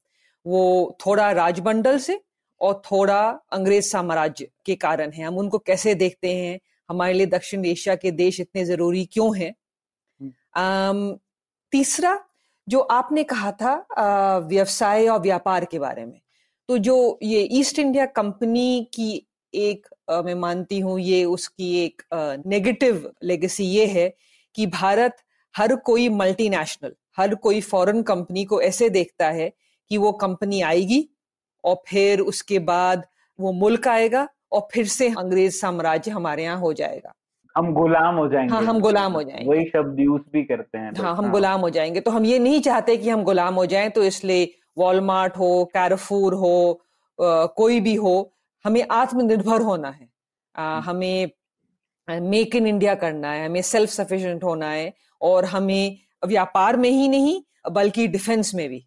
वो 0.45 0.97
थोड़ा 1.05 1.31
राजमंडल 1.31 1.97
से 1.99 2.19
और 2.61 2.81
थोड़ा 2.91 3.19
अंग्रेज़ 3.51 3.85
साम्राज्य 3.85 4.47
के 4.65 4.75
कारण 4.75 5.11
है। 5.11 5.23
हम 5.23 5.37
उनको 5.37 5.57
कैसे 5.57 5.95
देखते 5.95 6.35
हैं? 6.35 6.59
हमारे 6.89 7.13
लिए 7.13 7.25
दक्षिण 7.25 7.65
एशिया 7.65 7.95
के 7.95 8.11
देश 8.11 8.39
इतने 8.39 8.65
ज़रूरी 8.65 9.05
क्यों 9.05 9.37
हैं? 9.37 9.53
अम, 10.55 11.17
तीसरा 11.71 12.19
जो 12.67 12.79
आपने 12.79 13.23
कहा 13.23 13.51
था 13.51 14.39
व्यवसाय 14.47 15.07
और 15.07 15.19
व्यापार 15.19 15.65
के 15.65 15.79
बारे 15.79 16.05
में 16.05 16.19
तो 16.69 16.77
जो 16.77 17.19
ये 17.23 17.41
ईस्ट 17.51 17.79
इंडिया 17.79 18.05
कंपनी 18.05 18.89
की 18.93 19.26
एक 19.53 19.87
मैं 20.25 20.33
मानती 20.35 20.79
हूँ 20.79 20.99
ये 20.99 21.23
उसकी 21.25 21.73
एक 21.83 22.01
नेगेटिव 22.47 23.11
लेगेसी 23.23 23.63
ये 23.63 23.85
है 23.85 24.13
कि 24.55 24.65
भारत 24.67 25.17
हर 25.55 25.75
कोई 25.75 26.07
मल्टीनेशनल 26.09 26.93
हर 27.17 27.35
कोई 27.35 27.61
फॉरेन 27.61 28.01
कंपनी 28.03 28.45
को 28.45 28.61
ऐसे 28.61 28.89
देखता 28.89 29.27
है 29.29 29.51
कि 29.91 29.97
वो 29.97 30.11
कंपनी 30.11 30.61
आएगी 30.61 31.07
और 31.63 31.75
फिर 31.87 32.19
उसके 32.21 32.59
बाद 32.59 33.05
वो 33.39 33.51
मुल्क 33.51 33.87
आएगा 33.87 34.27
और 34.51 34.67
फिर 34.71 34.85
से 34.87 35.07
अंग्रेज़ 35.09 35.55
साम्राज्य 35.55 36.11
हमारे 36.11 36.43
यहाँ 36.43 36.59
हो 36.59 36.73
जाएगा। 36.73 37.13
हम 37.55 37.73
गुलाम 37.73 38.15
हो 38.15 38.27
जाएँगे। 38.29 38.53
हाँ 38.53 38.61
हम 38.63 38.79
गुलाम 38.79 39.13
हो 39.13 39.23
जाएँगे। 39.23 39.45
वही 39.45 39.65
शब्द 39.65 39.99
यूज़ 39.99 40.21
भी 40.33 40.43
करते 40.43 40.77
हैं 40.77 40.91
हाँ 40.97 41.15
हम 41.15 41.29
गुलाम 41.31 41.61
हो 41.61 41.69
जाएँगे। 41.69 41.99
तो 41.99 42.11
हम 42.11 42.25
ये 42.25 42.39
नहीं 42.39 42.59
चाहते 42.61 42.97
कि 42.97 43.09
हम 43.09 43.23
गुलाम 43.23 43.55
हो 43.55 43.65
जाएँ 43.65 43.89
तो 43.89 44.03
इसलिए 44.03 44.53
वॉलमार्ट 44.77 45.37
हो 45.37 45.63
कैरफूर 45.73 46.33
हो 46.33 46.81
आ, 47.19 47.45
कोई 47.45 47.79
भी 47.79 47.95
हो 47.95 48.31
हमें 48.67 48.85
आत्मनिर्भर 48.91 49.61
होना 49.61 49.89
है। 49.89 50.07
आ, 50.55 50.79
हमें 50.81 51.31
मेक 52.07 52.55
इन 52.55 52.67
इंडिया 52.67 52.95
करना 52.97 53.31
है 53.31 53.45
हमें 53.45 53.61
सेल्फ 53.63 53.89
सफिशिएंट 53.91 54.43
होना 54.43 54.69
है 54.69 54.93
और 55.21 55.45
हमें 55.47 55.97
व्यापार 56.25 56.77
में 56.77 56.89
ही 56.89 57.07
नहीं 57.07 57.41
बल्कि 57.71 58.07
डिफेंस 58.07 58.53
में 58.55 58.67
भी। 58.69 58.83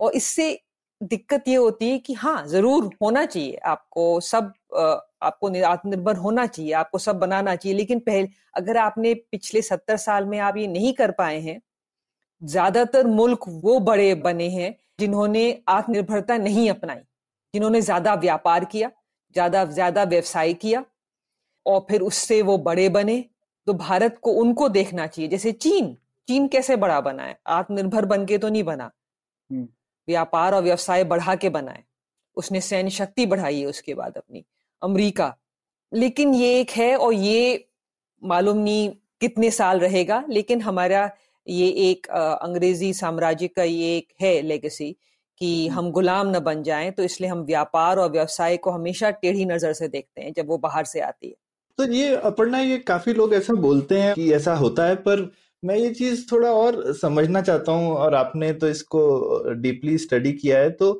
और 0.00 0.12
इससे 0.14 0.46
दिक्कत 1.00 1.48
ये 1.48 1.54
होती 1.56 1.90
है 1.90 1.98
कि 1.98 2.14
हाँ 2.14 2.46
ज़रूर 2.46 2.84
होना 3.02 3.24
चाहिए 3.24 3.56
आपको 3.66 4.04
सब 4.20 4.52
आपको 5.22 5.48
आत्मनिर्भर 5.66 6.16
होना 6.16 6.46
चाहिए 6.46 6.72
आपको 6.74 6.98
सब 6.98 7.18
बनाना 7.18 7.54
चाहिए 7.56 7.76
लेकिन 7.78 7.98
पहले 8.00 8.28
अगर 8.56 8.76
आपने 8.76 9.14
पिछले 9.14 9.62
सत्तर 9.62 9.96
साल 9.96 10.26
में 10.26 10.38
आप 10.40 10.56
ये 10.56 10.66
नहीं 10.66 10.92
कर 10.92 11.10
पाए 11.12 11.40
हैं 11.40 11.60
ज़्यादातर 12.42 13.06
मुल्क 13.06 13.44
वो 13.64 13.78
बड़े 13.80 14.14
बने 14.22 14.48
हैं 14.50 14.74
जिन्होंने 15.00 15.44
आत्मनिर्भरता 15.68 16.36
नहीं 16.38 16.68
अपनाई। 16.70 17.00
जिन्होंने 17.54 17.80
ज़्यादा 17.80 18.14
व्यापार 18.16 18.64
किया 18.64 18.90
ज़्यादा 19.36 19.64
ज़्यादा 19.66 20.02
व्यवसाय 20.04 20.52
किया 20.54 20.84
और 21.66 21.86
फिर 21.90 22.00
उससे 22.02 22.40
वो 22.42 22.56
बड़े 22.60 22.88
बने 22.88 23.24
तो 23.66 23.72
भारत 23.74 24.18
को 24.22 24.32
उनको 24.32 24.68
देखना 24.68 25.06
चाहिए। 25.06 25.28
जैसे 25.30 25.52
चीन 25.54 25.96
चीन 26.28 26.46
कैसे 26.48 26.76
बड़ा 26.76 27.00
बना 27.00 27.22
है? 27.22 27.38
आत्मनिर्भर 27.48 28.04
बन 28.04 28.24
के 28.26 28.38
तो 28.38 28.48
नहीं 28.48 28.62
बना। 28.64 28.90
हम्म। 29.50 29.68
व्यापार 30.08 30.54
और 30.54 30.62
व्यवसाय 30.62 31.04
बढ़ा 31.04 31.34
के 31.34 31.48
बनाए 31.50 31.82
उसने 32.36 32.60
सैन्य 32.60 32.90
शक्ति 32.90 33.26
बढ़ाई 33.26 33.60
है 33.60 33.66
उसके 33.66 33.94
बाद 33.94 34.16
अपनी। 34.16 34.44
अमेरिका। 34.82 35.34
लेकिन 35.92 36.34
ये 36.34 36.58
एक 36.60 36.70
है 36.70 36.94
और 36.96 37.12
ये 37.14 37.68
मालूम 38.22 38.58
नहीं 38.58 38.88
कितने 39.20 39.50
साल 39.50 39.80
रहेगा 39.80 40.22
लेकिन 40.28 40.60
हमारा 40.62 41.10
ये 41.46 41.68
एक 41.90 42.06
अंग्रेज़ी 42.06 42.92
साम्राज्य 42.94 43.48
का 43.48 43.62
ये 43.62 43.96
एक 43.96 44.12
है 44.20 44.40
लेगेसी 44.42 44.94
कि। 45.42 45.68
हम 45.68 45.90
गुलाम 45.90 46.30
न 46.30 46.40
बन 46.40 46.62
जाएँ 46.62 46.90
तो 46.90 47.02
इसलिए 47.02 47.30
हम 47.30 47.44
व्यापार 47.44 47.98
और 47.98 48.10
व्यवसाय 48.12 48.56
को 48.56 48.70
हमेशा 48.70 49.10
टेढ़ी 49.12 49.44
नज़र 49.46 49.72
से 49.74 49.88
देखते 49.90 50.20
हैं 50.20 50.32
जब 50.32 50.48
वो 50.48 50.58
बाहर 50.60 50.84
से 50.86 51.00
आती 51.02 51.28
है 51.28 51.34
तो 51.78 51.92
ये 51.92 52.14
अपर्णा 52.24 52.58
ये 52.60 52.78
काफ़ी 52.86 53.12
लोग 53.14 53.34
ऐसा 53.34 53.54
बोलते 53.60 54.00
हैं 54.00 54.14
कि 54.14 54.32
ऐसा 54.32 54.54
होता 54.56 54.86
है, 54.86 54.94
पर 54.96 55.30
मैं 55.62 55.76
ये 55.76 55.90
चीज़ 55.94 56.24
थोड़ा 56.32 56.50
और 56.52 56.92
समझना 56.96 57.40
चाहता 57.42 57.72
हूँ 57.72 57.92
और 57.94 58.14
आपने 58.14 58.52
तो 58.54 58.68
इसको 58.68 59.54
डीपली 59.56 59.96
स्टडी 59.98 60.32
किया 60.34 60.58
है 60.58 60.70
तो 60.72 60.90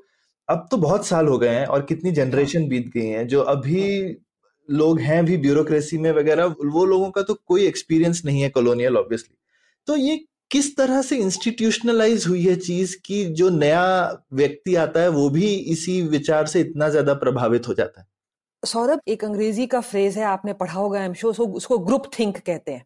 अब 0.48 0.66
तो 0.70 0.76
बहुत 0.78 1.06
साल 1.06 1.26
हो 1.28 1.38
गए 1.38 1.48
हैं 1.50 1.66
और 1.66 1.82
कितनी 1.84 2.10
जनरेशन। 2.12 2.68
बीत 2.68 2.88
गई 2.88 3.06
हैं, 3.06 3.26
जो 3.28 3.40
अभी 3.42 4.16
लोग 4.68 5.00
हैं 5.00 5.24
भी 5.26 5.36
ब्यूरोक्रेसी 5.38 5.98
में 5.98 6.10
वगैरह, 6.12 6.44
वो 6.44 6.84
लोगों 6.86 7.10
का 7.10 7.22
तो 7.22 7.34
कोई 7.46 7.66
एक्सपीरियंस 7.66 8.22
नहीं 8.24 8.42
है 8.42 8.48
कॉलोनियल, 8.50 8.96
ऑब्वियसली 8.96 9.36
तो 9.88 9.96
ये 9.98 10.16
किस 10.52 10.76
तरह 10.76 11.02
से 11.02 11.16
इंस्टीट्यूशनलाइज 11.16 12.26
हुई 12.28 12.44
है 12.44 12.56
चीज़ 12.56 12.96
कि 13.06 13.24
जो 13.32 13.48
नया 13.50 13.84
व्यक्ति 14.32 14.74
आता 14.76 15.00
है 15.00 15.08
वो 15.10 15.28
भी 15.30 15.54
इसी 15.74 16.00
विचार 16.08 16.46
से 16.46 16.60
इतना 16.60 16.88
ज़्यादा 16.88 17.14
प्रभावित 17.14 17.68
हो 17.68 17.74
जाता 17.74 18.00
है? 18.00 18.06
सौरभ 18.62 19.00
एक 19.08 19.24
अंग्रेज़ी 19.24 19.66
का 19.66 19.80
फ्रेज 19.80 20.18
है 20.18 20.24
आपने 20.24 20.52
पढ़ा 20.52 20.72
होगा 20.72 21.04
एम 21.04 21.14
शो 21.14 21.30
उसको 21.30 21.78
ग्रुप 21.78 22.10
थिंक 22.18 22.38
कहते 22.38 22.72
हैं। 22.72 22.84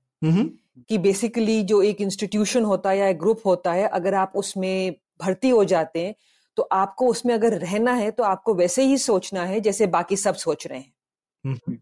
कि 0.88 0.98
बेसिकली 0.98 1.62
जो 1.62 1.82
एक 1.82 2.00
इंस्टीट्यूशन 2.00 2.64
होता 2.64 2.90
है 2.90 2.98
या 2.98 3.08
एक 3.08 3.18
ग्रुप 3.18 3.40
होता 3.46 3.72
है 3.72 3.88
अगर 3.88 4.14
आप 4.14 4.32
उसमें 4.36 4.94
भर्ती 5.22 5.48
हो 5.48 5.64
जाते 5.64 6.04
हैं 6.06 6.14
तो 6.56 6.62
आपको 6.72 7.06
उसमें 7.08 7.34
अगर 7.34 7.58
रहना 7.58 7.92
है 7.92 8.10
तो 8.10 8.22
आपको 8.22 8.54
वैसे 8.54 8.82
ही 8.82 8.98
सोचना 8.98 9.44
है 9.44 9.60
जैसे 9.60 9.86
बाकी 9.86 10.16
सब 10.16 10.34
सोच 10.34 10.66
रहे 10.66 10.78
हैं। 10.78 11.78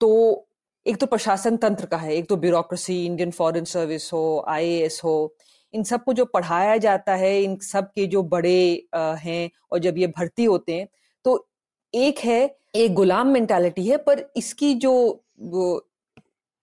तो 0.00 0.08
एक 0.86 0.96
तो 0.96 1.06
प्रशासन 1.06 1.56
तंत्र 1.56 1.86
का 1.86 1.96
है, 1.96 2.14
एक 2.14 2.28
तो 2.28 2.36
ब्यूरोक्रेसी 2.36 3.04
इंडियन 3.06 3.30
फॉरेन 3.30 3.64
सर्विस 3.64 4.12
हो 4.12 4.44
आईएएस 4.48 5.00
हो, 5.04 5.34
इन 5.74 5.82
सबको 5.84 6.12
जो 6.12 6.24
पढ़ाया 6.24 6.76
जाता 6.76 7.14
है, 7.14 7.42
इन 7.42 7.56
सब 7.62 7.90
के 7.94 8.06
जो 8.06 8.22
बड़े 8.24 8.88
हैं 8.94 9.50
और 9.72 9.78
जब 9.78 9.98
ये 9.98 10.06
भर्ती 10.08 10.44
होते 10.44 10.74
हैं 10.74 10.88
तो 11.24 11.46
एक 11.94 12.18
है, 12.18 12.56
एक 12.74 12.94
गुलाम 12.94 13.28
मेंटालिटी 13.28 13.86
है, 13.86 13.96
पर 13.98 14.24
इसकी 14.36 14.74
जो 14.76 15.24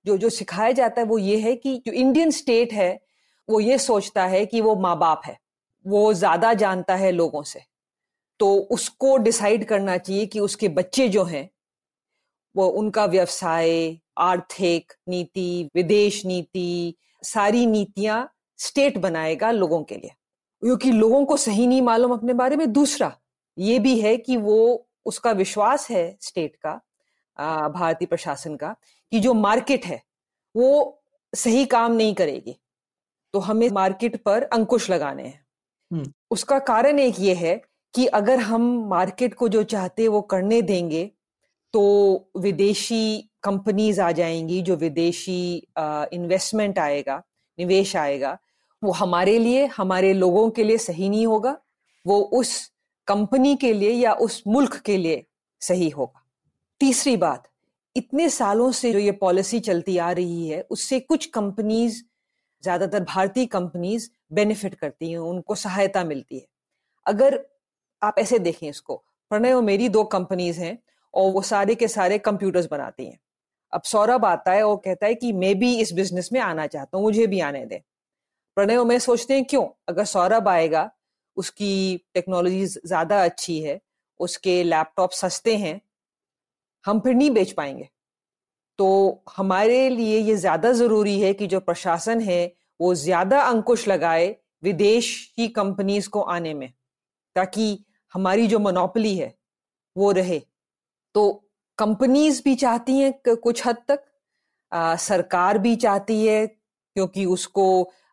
जो 0.05 0.17
जो 0.17 0.29
सिखाया 0.29 0.71
जाता 0.71 1.01
है, 1.01 1.07
वो 1.07 1.17
ये 1.17 1.37
है 1.39 1.55
कि 1.55 1.75
जो 1.85 1.91
इंडियन 1.93 2.31
स्टेट 2.31 2.73
है, 2.73 2.99
वो 3.47 3.59
ये 3.59 3.77
सोचता 3.77 4.25
है 4.25 4.45
कि 4.45 4.61
वो 4.61 4.75
माँ 4.75 4.97
बाप 4.99 5.21
है, 5.25 5.37
वो 5.85 6.13
ज़्यादा 6.13 6.53
जानता 6.53 6.95
है 6.95 7.11
लोगों 7.11 7.43
से 7.43 7.61
तो 8.39 8.55
उसको 8.71 9.15
डिसाइड 9.17 9.65
करना 9.65 9.97
चाहिए 9.97 10.25
कि 10.25 10.39
उसके 10.39 10.67
बच्चे 10.69 11.07
जो 11.09 11.23
हैं 11.23 11.49
वो 12.59 12.67
उनका 12.69 13.05
व्यवसाय 13.05 13.97
आर्थिक 14.17 14.93
नीति 15.09 15.69
विदेश 15.75 16.25
नीति 16.25 16.95
सारी 17.23 17.65
नीतियाँ 17.65 18.29
स्टेट 18.59 18.97
बनाएगा 18.97 19.51
लोगों 19.51 19.83
के 19.83 19.95
लिए। 19.95 20.11
क्योंकि 20.63 20.91
लोगों 20.91 21.23
को 21.25 21.37
सही 21.37 21.67
नहीं 21.67 21.81
मालूम 21.81 22.13
अपने 22.13 22.33
बारे 22.33 22.55
में। 22.55 22.71
दूसरा 22.71 23.15
ये 23.57 23.79
भी 23.79 23.99
है 23.99 24.15
कि 24.17 24.37
वो 24.37 24.87
उसका 25.05 25.31
विश्वास 25.31 25.89
है 25.91 26.17
स्टेट 26.21 26.55
का 26.55 26.73
भारतीय 27.69 28.05
प्रशासन 28.05 28.55
का 28.55 28.75
कि 29.11 29.19
जो 29.19 29.33
मार्केट 29.33 29.85
है 29.85 30.01
वो 30.55 31.01
सही 31.33 31.65
काम 31.65 31.91
नहीं 31.91 32.13
करेगी। 32.13 32.55
तो 33.33 33.39
हमें 33.39 33.69
मार्केट 33.69 34.21
पर 34.23 34.43
अंकुश 34.43 34.89
लगाने 34.89 35.23
हैं। 35.23 36.03
उसका 36.31 36.59
कारण 36.59 36.99
एक 36.99 37.19
ये 37.19 37.33
है 37.33 37.55
कि 37.93 38.05
अगर 38.05 38.39
हम 38.39 38.61
मार्केट 38.87 39.33
को 39.33 39.47
जो 39.47 39.63
चाहते 39.63 40.07
वो 40.07 40.21
करने 40.21 40.61
देंगे 40.61 41.09
तो 41.73 42.31
विदेशी 42.37 43.29
कंपनीज़ 43.43 44.01
आ 44.01 44.11
जाएँगी, 44.11 44.61
जो 44.61 44.75
विदेशी 44.75 45.67
इन्वेस्टमेंट 46.13 46.79
आएगा, 46.79 47.21
निवेश 47.59 47.95
आएगा, 47.95 48.37
वो 48.81 48.91
हमारे 48.91 49.37
लिए, 49.39 49.65
हमारे 49.65 50.13
लोगों 50.13 50.49
के 50.49 50.63
लिए 50.63 50.77
सही 50.77 51.09
नहीं 51.09 51.25
होगा, 51.27 51.57
वो 52.05 52.19
उस 52.21 52.71
कंपनी 53.07 53.55
के 53.55 53.73
लिए 53.73 53.91
या 53.91 54.13
उस 54.13 54.43
मुल्क 54.47 54.75
के 54.75 54.97
लिए 54.97 55.25
सही 55.61 55.89
होगा। 55.89 56.23
तीसरी 56.81 57.15
बात, 57.17 57.49
इतने 57.95 58.29
सालों 58.29 58.71
से 58.71 58.91
जो 58.93 58.99
ये 58.99 59.11
पॉलिसी 59.11 59.59
चलती 59.59 59.97
आ 59.97 60.11
रही 60.11 60.47
है, 60.49 60.61
उससे 60.61 60.99
कुछ 60.99 61.25
कंपनीज़ 61.25 62.01
ज़्यादातर 62.63 63.03
भारतीय 63.03 63.45
कंपनीज़ 63.45 64.09
बेनिफिट 64.33 64.75
करती 64.75 65.11
हैं, 65.11 65.17
उनको 65.17 65.55
सहायता 65.55 66.03
मिलती 66.03 66.37
है। 66.37 66.45
अगर 67.05 67.39
आप 68.01 68.15
ऐसे 68.19 68.39
देखें 68.39 68.69
इसको, 68.69 68.95
प्रणय 69.31 69.61
मेरी 69.61 69.89
दो 69.89 70.03
कंपनीज़ 70.03 70.59
हैं 70.61 70.77
और 71.13 71.31
वो 71.31 71.41
सारे 71.41 71.75
के 71.75 71.87
सारे 71.87 72.17
कंप्यूटर्स 72.17 72.67
बनाती 72.71 73.05
हैं। 73.05 73.19
अब 73.73 73.81
सौरभ 73.81 74.25
आता 74.25 74.51
है 74.51 74.63
और 74.63 74.75
कहता 74.75 75.05
है 75.05 75.15
कि 75.15 75.31
मैं 75.33 75.57
भी 75.59 75.75
इस 75.79 75.93
बिज़नेस 75.93 76.29
में 76.33 76.39
आना 76.39 76.67
चाहता 76.67 76.97
हूँ, 76.97 77.05
मुझे 77.05 77.27
भी 77.27 77.39
आने 77.39 77.65
दें। 77.65 77.79
प्रणय 78.57 78.77
और 78.77 78.85
मैं 78.85 78.99
सोचते 78.99 79.33
हैं 79.33 79.45
क्यों? 79.45 79.65
अगर 79.89 80.05
सौरभ 80.05 80.47
आएगा, 80.47 80.89
उसकी 81.37 82.05
टेक्नोलॉजी 82.13 82.65
ज़्यादा 82.65 83.23
अच्छी 83.23 83.59
है, 83.61 83.79
उसके 84.19 84.63
लैपटॉप 84.63 85.11
सस्ते 85.11 85.55
हैं, 85.57 85.79
हम 86.85 86.99
फिर 86.99 87.13
नहीं 87.15 87.31
बेच 87.31 87.51
पाएँगे। 87.51 87.89
तो 88.79 89.23
हमारे 89.37 89.89
लिए 89.89 90.19
ये 90.19 90.35
ज़्यादा 90.35 90.71
ज़रूरी 90.71 91.19
है 91.19 91.33
कि 91.33 91.47
जो 91.47 91.59
प्रशासन 91.59 92.21
है, 92.21 92.53
वो 92.79 92.93
ज़्यादा 92.95 93.41
अंकुश 93.41 93.87
लगाए 93.87 94.35
विदेश 94.63 95.33
की 95.35 95.47
कंपनीज़ 95.47 96.09
को 96.09 96.21
आने 96.21 96.53
में, 96.53 96.71
ताकि 97.35 97.85
हमारी 98.13 98.47
जो 98.47 98.59
मोनोपली 98.59 99.15
है, 99.17 99.33
वो 99.95 100.11
रहे। 100.11 100.41
तो 101.15 101.29
कंपनीज़ 101.77 102.41
भी 102.45 102.55
चाहती 102.55 102.97
हैं 102.97 103.13
कुछ 103.27 103.65
हद 103.67 103.77
तक। 103.87 104.03
आ, 104.71 104.95
सरकार 104.95 105.57
भी 105.57 105.75
चाहती 105.75 106.25
है 106.25 106.45
क्योंकि 106.47 107.25
उसको 107.25 107.67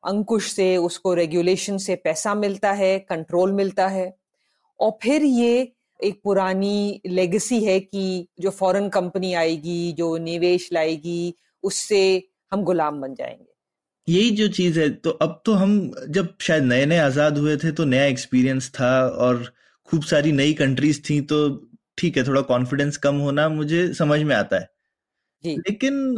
अंकुश 0.05 0.51
से 0.53 0.77
उसको 0.77 1.15
रेगुलेशन 1.15 1.79
से 1.79 1.95
पैसा 1.97 2.35
मिलता 2.35 2.73
है 2.73 2.99
कंट्रोल 3.01 3.53
मिलता 3.53 3.87
है। 3.89 4.15
और 4.81 4.99
फिर 5.03 5.25
ये 5.25 5.73
एक 6.01 6.21
पुरानी 6.25 7.01
लेगेसी 7.07 7.63
है 7.65 7.79
कि 7.81 8.27
जो 8.41 8.51
फॉरेन 8.51 8.89
कंपनी 8.89 9.33
आएगी 9.35 9.93
जो 9.93 10.17
निवेश 10.19 10.69
लाएगी 10.73 11.35
उससे 11.65 12.03
हम 12.53 12.63
गुलाम 12.63 13.01
बन 13.01 13.15
जाएँगे। 13.15 13.55
यही 14.09 14.31
जो 14.31 14.49
चीज़ 14.49 14.81
है 14.81 14.89
तो 14.91 15.11
अब 15.11 15.41
तो 15.47 15.53
हम 15.55 15.73
जब 16.09 16.35
शायद 16.41 16.65
नए 16.65 16.85
नए 16.87 16.99
आज़ाद 16.99 17.39
हुए 17.39 17.57
थे 17.57 17.73
तो 17.73 17.85
नया 17.85 18.05
एक्सपीरियंस 18.05 18.71
था 18.71 18.91
और 19.09 19.45
खूब 19.89 20.03
सारी 20.03 20.33
नई 20.33 20.53
कंट्रीज़ 20.55 21.01
थी 21.11 21.21
तो 21.23 21.39
ठीक 21.99 22.17
है 22.17 22.27
थोड़ा 22.27 22.41
कॉन्फिडेंस 22.41 22.97
कम 22.97 23.17
होना 23.17 23.49
मुझे 23.49 23.93
समझ 23.95 24.21
में 24.23 24.35
आता 24.37 24.57
है 24.57 24.69
जी। 25.45 25.57
लेकिन 25.57 26.17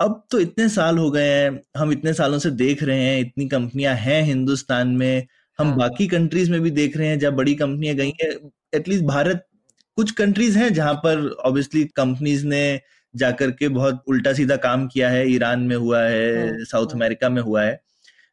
अब 0.00 0.22
तो 0.30 0.38
इतने 0.40 0.68
साल 0.68 0.98
हो 0.98 1.10
गए 1.10 1.28
हैं 1.28 1.60
हम 1.76 1.92
इतने 1.92 2.12
सालों 2.12 2.38
से 2.38 2.50
देख 2.50 2.82
रहे 2.82 3.04
हैं 3.04 3.20
इतनी 3.20 3.48
कंपनियाँ 3.48 3.94
हैं 3.94 4.22
हिंदुस्तान 4.22 4.88
में 4.88 5.26
हम 5.58 5.66
हाँ। 5.66 5.76
बाकी 5.76 6.06
कंट्रीज़ 6.08 6.50
में 6.50 6.60
भी 6.60 6.70
देख 6.70 6.96
रहे 6.96 7.08
हैं 7.08 7.18
जब 7.18 7.34
बड़ी 7.36 7.54
कंपनियाँ 7.54 7.94
गई 7.96 8.12
हैं 8.22 8.30
एटलीस्ट 8.74 9.04
भारत 9.04 9.46
कुछ 9.96 10.10
कंट्रीज़ 10.10 10.58
हैं 10.58 10.72
जहाँ 10.74 10.94
पर 10.94 11.28
ऑब्वियसली 11.44 11.84
कंपनीज़ 11.96 12.46
ने 12.46 12.80
जाकर 13.14 13.50
के 13.50 13.68
बहुत 13.68 14.02
उल्टा 14.08 14.32
सीधा 14.32 14.56
काम 14.56 14.86
किया 14.86 15.08
है 15.10 15.28
ईरान 15.30 15.60
में 15.60 15.76
हुआ 15.76 16.02
है 16.02 16.64
साउथ 16.64 16.86
हाँ, 16.86 16.94
अमेरिका 16.94 17.26
हाँ। 17.26 17.34
में 17.34 17.42
हुआ 17.42 17.62
है 17.62 17.80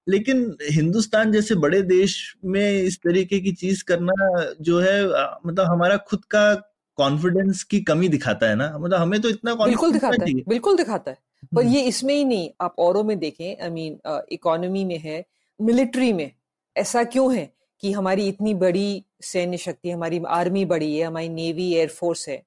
लेकिन 0.07 0.55
हिंदुस्तान 0.71 1.31
जैसे 1.31 1.55
बड़े 1.55 1.81
देश 1.81 2.35
में 2.45 2.81
इस 2.81 2.97
तरीके 2.97 3.39
की 3.39 3.51
चीज़ 3.51 3.83
करना 3.83 4.13
जो 4.61 4.79
है 4.79 5.03
मतलब 5.45 5.65
हमारा 5.65 5.97
खुद 5.97 6.25
का 6.25 6.66
कॉन्फिडेंस 6.97 7.63
की 7.63 7.79
कमी 7.81 8.07
दिखाता 8.09 8.49
है 8.49 8.55
ना? 8.55 8.77
मतलब 8.77 8.99
हमें 8.99 9.19
तो 9.21 9.29
इतना 9.29 9.55
बिल्कुल 9.55 9.91
दिखाता 9.93 10.25
है 10.25 10.33
बिल्कुल 10.47 10.77
दिखाता 10.77 11.11
है। 11.11 11.17
पर 11.55 11.61
हम्म। 11.61 11.73
ये 11.73 11.81
इसमें 11.81 12.13
ही 12.15 12.23
नहीं 12.25 12.49
आप 12.61 12.75
औरों 12.79 13.03
में 13.03 13.17
देखें 13.19 13.63
आई 13.63 13.69
मीन 13.69 14.21
इकोनॉमी 14.31 14.83
में 14.85 14.97
है 14.99 15.23
मिलिट्री 15.59 16.11
में 16.13 16.31
ऐसा 16.75 17.03
क्यों 17.03 17.35
है 17.35 17.49
कि 17.83 17.91
हमारी 17.91 18.27
इतनी 18.27 18.53
बड़ी 18.53 19.03
सैन्य 19.21 19.57
शक्ति 19.57 19.91
हमारी 19.91 20.21
आर्मी 20.27 20.65
बड़ी 20.65 20.95
है 20.95 21.05
हमारी 21.07 21.29
नेवी 21.29 21.73
एयरफोर्स 21.73 22.27
है 22.29 22.41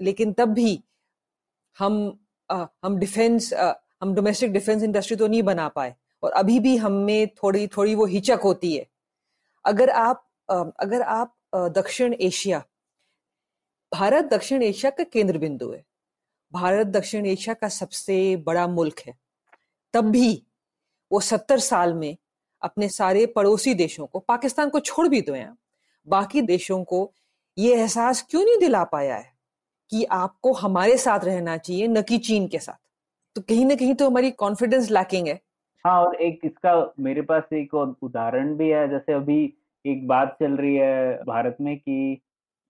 लेकिन 0.00 0.32
तब 0.32 0.48
भी 0.48 0.80
हम 1.78 1.96
आ, 2.50 2.66
हम 2.84 2.98
डिफेंस 2.98 3.52
आ, 3.52 3.72
हम 4.02 4.14
डोमेस्टिक 4.14 4.52
डिफेंस 4.52 4.82
इंडस्ट्री 4.82 5.16
तो 5.16 5.26
नहीं 5.26 5.42
बना 5.42 5.68
पाए 5.68 5.94
और 6.22 6.32
अभी 6.32 6.58
भी 6.60 6.76
हमें 6.76 7.28
थोड़ी 7.42 7.66
थोड़ी 7.66 7.94
वो 7.94 8.06
हिचक 8.06 8.40
होती 8.44 8.76
है। 8.76 8.86
अगर 9.64 9.90
आप 9.90 10.24
आ, 10.50 10.62
अगर 10.80 11.02
आप 11.02 11.34
दक्षिण 11.54 12.14
एशिया 12.20 12.62
भारत 13.94 14.24
दक्षिण 14.24 14.62
एशिया 14.62 14.90
का 14.90 15.04
केंद्र 15.04 15.38
बिंदु 15.38 15.70
है। 15.72 15.82
भारत 16.52 16.86
दक्षिण 16.86 17.26
एशिया 17.26 17.54
का 17.54 17.68
सबसे 17.68 18.14
बड़ा 18.36 18.66
मुल्क 18.66 19.00
है। 19.06 19.14
तब 19.94 20.04
भी 20.04 20.42
वो 21.10 21.20
सत्तर 21.20 21.58
साल 21.58 21.94
में 21.94 22.16
अपने 22.62 22.88
सारे 22.88 23.26
पड़ोसी 23.26 23.74
देशों 23.74 24.06
को, 24.06 24.18
पाकिस्तान 24.18 24.70
को 24.70 24.80
छोड़ 24.80 25.06
भी 25.08 25.20
दो 25.20 25.34
यहाँ 25.34 25.56
बाकी 26.06 26.42
देशों 26.42 26.82
को 26.84 27.12
ये 27.58 27.74
एहसास 27.74 28.26
क्यों 28.30 28.44
नहीं 28.44 28.58
दिला 28.58 28.82
पाया 28.84 29.16
है 29.16 29.32
कि 29.90 30.04
आपको 30.04 30.52
हमारे 30.52 30.96
साथ 30.98 31.24
रहना 31.24 31.56
चाहिए, 31.56 31.86
न 31.88 32.02
कि 32.02 32.18
चीन 32.18 32.48
के 32.48 32.58
साथ? 32.58 32.80
तो 33.36 33.40
कहीं 33.40 33.64
ना 33.64 33.74
कहीं 33.74 33.94
तो 33.94 34.10
हमारी 34.10 34.30
कॉन्फिडेंस 34.30 34.90
लैकिंग 34.90 35.28
है। 35.28 35.40
हाँ 35.84 36.00
और 36.02 36.14
एक 36.16 36.40
इसका 36.44 36.94
मेरे 37.00 37.22
पास 37.22 37.52
एक 37.52 37.74
उदाहरण 37.74 38.54
भी 38.56 38.68
है, 38.68 38.88
जैसे 38.90 39.12
अभी 39.12 39.42
एक 39.84 40.06
बात 40.08 40.36
चल 40.40 40.56
रही 40.56 40.74
है 40.76 41.22
भारत 41.24 41.56
में 41.60 41.76
कि 41.78 42.20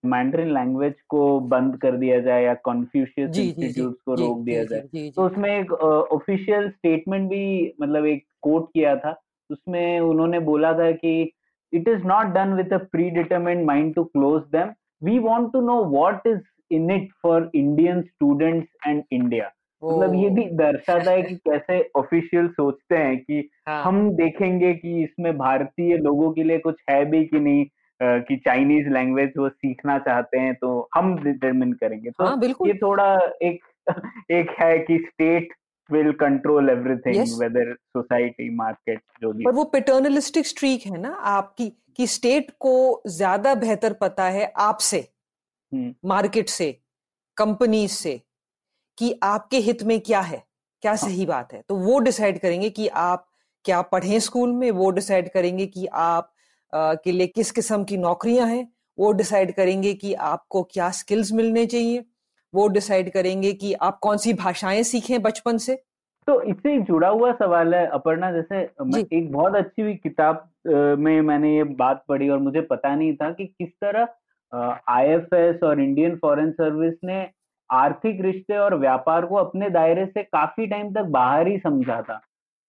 मैंड्रिन 0.05 0.53
लैंग्वेज 0.53 0.93
को 1.09 1.39
बंद 1.39 1.77
कर 1.77 1.97
दिया 1.97 2.19
जाए 2.19 2.43
या 2.43 2.53
कॉन्फ्यूशियस 2.53 3.37
इंस्टीट्यूट 3.37 3.97
को 4.05 4.15
रोक 4.15 4.39
दिया 4.39 4.63
जाए। 4.63 5.09
तो 5.09 5.25
उसमें 5.25 5.59
एक 5.59 5.73
ऑफिशियल 6.11 6.69
स्टेटमेंट 6.69 7.29
भी 7.29 7.73
मतलब 7.81 8.05
एक 8.05 8.25
कोट 8.41 8.69
किया 8.73 8.95
था। 8.95 9.21
उसमें 9.51 9.99
उन्होंने 9.99 10.39
बोला 10.39 10.73
था 10.73 10.91
कि 10.91 11.31
it 11.73 11.87
is 11.87 12.03
not 12.03 12.25
done 12.25 12.53
with 12.53 12.73
a 12.73 12.77
predetermined 13.09 13.65
mind 13.65 13.95
to 13.95 14.03
close 14.03 14.41
them 14.41 14.73
we 15.03 15.19
want 15.19 15.51
to 15.53 15.61
know 15.61 15.83
what 15.85 16.27
is 16.27 16.39
in 16.71 16.91
it 16.91 17.09
for 17.23 17.51
Indian 17.55 18.01
students 18.01 18.87
and 18.87 19.03
India 19.11 19.51
मतलब 19.83 20.15
ये 20.15 20.29
भी 20.29 20.43
दर्शाता 20.43 21.11
है 21.11 21.21
कि 21.21 21.35
कैसे 21.47 21.89
ऑफिशियल 21.95 22.47
सोचते 22.47 22.95
हैं 22.95 23.17
कि 23.17 23.49
हाँ. 23.67 23.83
हम 23.83 24.09
देखेंगे 24.11 24.73
कि 24.73 25.03
इसमें 25.03 25.37
भारतीय 25.37 25.97
लोगों 25.97 26.31
के 26.31 26.43
लिए 26.43 26.57
कुछ 26.57 26.75
है 26.89 27.05
भी 27.05 27.25
कि 27.25 27.39
नहीं। 27.39 27.65
कि 28.03 28.35
चाइनीज़ 28.37 28.87
लैंग्वेज 28.89 29.33
वो 29.37 29.49
सीखना 29.49 29.97
चाहते 29.99 30.39
हैं 30.39 30.53
तो 30.55 30.89
हम 30.95 31.15
डिटरमिन 31.23 31.73
करेंगे। 31.73 32.09
तो 32.09 32.25
हाँ, 32.25 32.39
ये 32.67 32.73
थोड़ा 32.73 33.13
एक 33.41 33.59
एक 34.31 34.55
है 34.59 34.77
कि 34.79 34.97
state 34.97 35.53
will 35.89 36.11
control 36.11 36.69
everything 36.69 37.39
whether 37.39 37.73
society 37.73 38.49
market 38.55 39.01
जो 39.21 39.31
भी। 39.33 39.43
पर 39.45 39.51
वो 39.51 39.63
पेटर्नलिस्टिक 39.63 40.47
स्ट्रीक 40.47 40.85
है 40.85 41.01
ना 41.01 41.09
आपकी 41.09 41.69
कि 41.95 42.07
स्टेट 42.07 42.51
को 42.59 43.01
ज़्यादा 43.07 43.55
बेहतर 43.55 43.93
पता 43.93 44.23
है 44.23 44.51
आपसे 44.57 45.07
मार्केट 45.71 46.43
हम्म। 46.43 46.53
से 46.53 46.71
कंपनी 47.37 47.87
से 47.87 48.21
कि 48.97 49.19
आपके 49.23 49.57
हित 49.57 49.83
में 49.83 49.99
क्या 49.99 50.19
है 50.21 50.43
क्या 50.83 50.91
हाँ। 50.91 50.97
सही 50.97 51.25
बात 51.25 51.53
है। 51.53 51.61
तो 51.69 51.75
वो 51.75 51.99
डिसाइड 51.99 52.39
करेंगे 52.39 52.69
कि 52.69 52.87
आप 52.87 53.27
क्या 53.65 53.81
पढ़ें 53.81 54.19
स्कूल 54.19 54.51
में 54.51 54.69
वो 54.71 54.89
डिसाइड 54.91 55.29
करेंगे 55.29 55.65
कि 55.67 55.85
आप 55.85 56.31
के 56.75 57.11
लिए 57.11 57.27
किस 57.27 57.51
किस्म 57.51 57.83
की 57.83 57.97
नौकरियाँ 57.97 58.47
हैं 58.47 58.67
वो 58.97 59.11
डिसाइड 59.11 59.51
करेंगे 59.55 59.93
कि 59.93 60.13
आपको 60.13 60.63
क्या 60.63 60.89
स्किल्स 60.91 61.31
मिलने 61.33 61.65
चाहिए 61.65 62.03
वो 62.53 62.67
डिसाइड 62.67 63.11
करेंगे 63.13 63.51
कि 63.53 63.73
आप 63.73 63.99
कौन 63.99 64.17
सी 64.17 64.33
भाषाएँ 64.33 64.83
सीखें 64.83 65.21
बचपन 65.21 65.57
से। 65.57 65.75
तो 66.27 66.41
इससे 66.41 66.77
जुड़ा 66.81 67.07
हुआ 67.07 67.31
सवाल 67.31 67.73
है 67.75 67.85
अपर्णा 67.87 68.31
जैसे 68.31 68.61
एक 69.17 69.31
बहुत 69.31 69.55
अच्छी 69.55 69.81
हुई 69.81 69.93
किताब 69.93 70.49
में 70.99 71.21
मैंने 71.21 71.55
ये 71.57 71.63
बात 71.63 72.03
पढ़ी 72.09 72.29
और 72.29 72.39
मुझे 72.39 72.61
पता 72.61 72.95
नहीं 72.95 73.15
था 73.15 73.29
कि 73.31 73.45
किस 73.45 73.69
तरह 73.83 74.07
आईएफएस 74.89 75.63
और 75.63 75.81
इंडियन 75.81 76.15
फॉरेन 76.15 76.51
सर्विस 76.51 76.93
ने 77.03 77.27
आर्थिक 77.69 78.21
रिश्ते 78.21 78.57
और 78.57 78.75
व्यापार 78.79 79.25
को 79.25 79.35
अपने 79.35 79.69
दायरे 79.69 80.05
से 80.05 80.23
काफ़ी 80.23 80.67
टाइम 80.67 80.93
तक 80.93 81.11
बाहर 81.11 81.47
ही 81.47 81.57
समझा 81.57 82.01
था। 82.01 82.19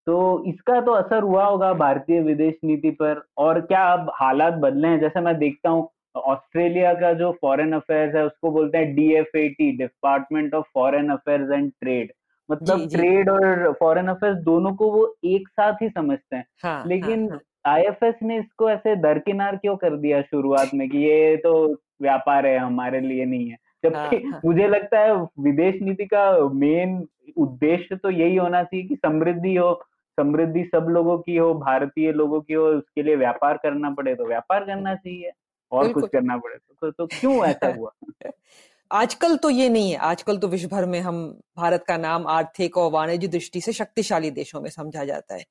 तो 0.07 0.45
इसका 0.47 0.81
तो 0.81 0.93
असर 0.93 1.23
हुआ 1.23 1.45
होगा 1.45 1.73
भारतीय 1.73 2.21
विदेश 2.21 2.55
नीति 2.65 2.91
पर। 2.91 3.23
और 3.37 3.61
क्या 3.61 3.83
अब 3.93 4.11
हालात 4.15 4.55
बदले 4.55 4.89
हैं? 4.89 5.01
जैसे 5.01 5.21
मैं 5.21 5.39
देखता 5.39 5.71
हूँ 5.71 5.89
ऑस्ट्रेलिया 6.17 6.93
का 6.95 7.13
जो 7.13 7.31
फॉरेन 7.41 7.73
अफेयर्स 7.73 8.15
है 8.15 8.25
उसको 8.27 8.51
बोलते 8.51 8.79
हैं 8.79 8.95
DFAT 8.97 9.71
department 9.77 10.55
of 10.55 10.67
foreign 10.75 11.09
affairs 11.09 11.51
and 11.53 11.73
trade 11.81 12.13
मतलब 12.51 12.89
ट्रेड 12.89 13.31
और 13.31 13.73
फॉरेन 13.81 14.07
अफेयर्स 14.07 14.39
दोनों 14.39 14.73
को 14.75 14.91
वो 14.93 15.17
एक 15.25 15.49
साथ 15.49 15.83
ही 15.83 15.89
समझते 15.89 16.37
हैं। 16.37 16.45
हाँ, 16.63 16.85
लेकिन 16.87 17.31
हाँ, 17.31 17.41
आईएफएस 17.67 18.15
हाँ. 18.15 18.29
ने 18.29 18.39
इसको 18.39 18.71
ऐसे 18.71 18.97
दरकिनार 18.97 19.57
क्यों 19.57 19.77
कर 19.77 19.97
दिया 19.97 20.23
शुरुआत 20.23 20.71
में 20.75 20.89
कि 20.91 20.99
ये 20.99 21.37
तो 21.37 21.53
व्यापार 22.03 22.47
है 22.47 22.59
हमारे 22.59 23.01
लिए 23.01 23.25
नहीं 23.25 23.49
है? 23.49 23.57
जबकि 23.85 24.17
हाँ, 24.17 24.31
हाँ. 24.33 24.41
मुझे 24.45 24.69
लगता 24.69 24.99
है 24.99 25.15
विदेश 25.17 25.83
नीति 25.83 26.05
का 26.05 26.49
मेन 26.49 27.07
उद्देश्य 27.37 27.97
तो 27.97 28.11
यही 28.11 28.37
होना 28.37 28.63
चाहिए 28.63 28.87
कि 28.87 28.95
समृद्धि 28.95 29.55
हो 29.57 29.73
समृद्धि 30.21 30.65
सब 30.65 30.87
लोगों 30.91 31.19
की 31.19 31.37
हो 31.37 31.55
भारतीय 31.55 32.13
लोगों 32.13 32.41
की 32.41 32.55
हो 32.55 32.67
उसके 32.67 33.03
लिए 33.03 33.17
व्यापार 33.17 33.57
करना 33.57 33.91
पड़े 33.91 34.15
तो 34.15 34.27
व्यापार 34.27 34.65
करना 34.65 34.95
चाहिए 34.95 35.31
और 35.73 35.93
कुछ 35.93 36.09
करना 36.13 36.37
पड़े 36.37 36.57
तो, 36.57 36.91
तो, 36.91 36.91
तो 36.91 37.07
क्यों 37.21 37.45
ऐसा 37.45 37.75
हुआ? 37.75 37.91
आजकल 38.93 39.37
तो 39.37 39.51
ये 39.51 39.69
नहीं 39.69 39.91
है 39.91 39.97
आजकल 39.97 40.37
तो 40.37 40.49
विश्व 40.49 40.69
भर 40.69 40.87
में 40.87 41.01
हम 41.01 41.41
भारत 41.57 41.85
का 41.89 41.97
नाम 41.97 42.27
आर्थिक 42.27 42.77
और 42.77 42.91
वाणिज्य 42.93 43.29
दृष्टि 43.29 43.61
से 43.61 43.73
शक्तिशाली 43.73 44.31
देशों 44.31 44.61
में 44.61 44.71
समझा 44.71 45.05
जाता 45.05 45.35
है। 45.35 45.45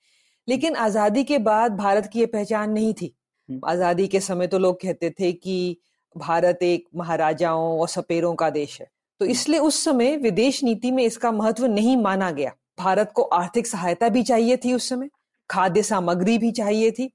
लेकिन 0.50 0.76
आज़ादी 0.76 1.24
के 1.24 1.38
बाद 1.38 1.76
भारत 1.78 2.10
की 2.14 2.20
ये 2.20 2.26
पहचान 2.26 2.72
नहीं 2.72 2.94
थी। 2.94 3.16
हम्म। 3.50 3.60
आज़ादी 3.66 4.08
के 4.08 4.20
समय 4.20 4.48
तो 4.48 4.60
लोग 4.60 4.82
कहते 4.82 5.10
थे 5.10 5.34
कि 5.34 5.78
भारत 6.18 6.60
एक 6.62 6.86
महाराजाओं 6.96 7.80
और 7.80 7.88
सपेरों 7.88 8.36
का 8.36 8.50
देश 8.50 8.82
है। 8.82 8.88
तो 9.20 9.26
इसलिए 9.26 9.60
उस 9.60 9.84
समय 9.84 10.18
विदेश 10.18 10.64
नीति 10.64 10.92
में 10.92 11.04
इसका 11.04 11.32
महत्व 11.32 11.66
नहीं 11.66 11.98
माना 11.98 12.32
गया। 12.32 12.52
भारत 12.80 13.12
को 13.16 13.22
आर्थिक 13.22 13.68
सहायता 13.68 14.10
भी 14.10 14.24
चाहिए 14.24 14.58
थी 14.58 14.74
उस 14.74 14.90
समय 14.90 15.10
खाद्य 15.50 15.84
सामग्री 15.84 16.38
भी 16.38 16.52
चाहिए 16.52 16.92
थी। 16.92 17.12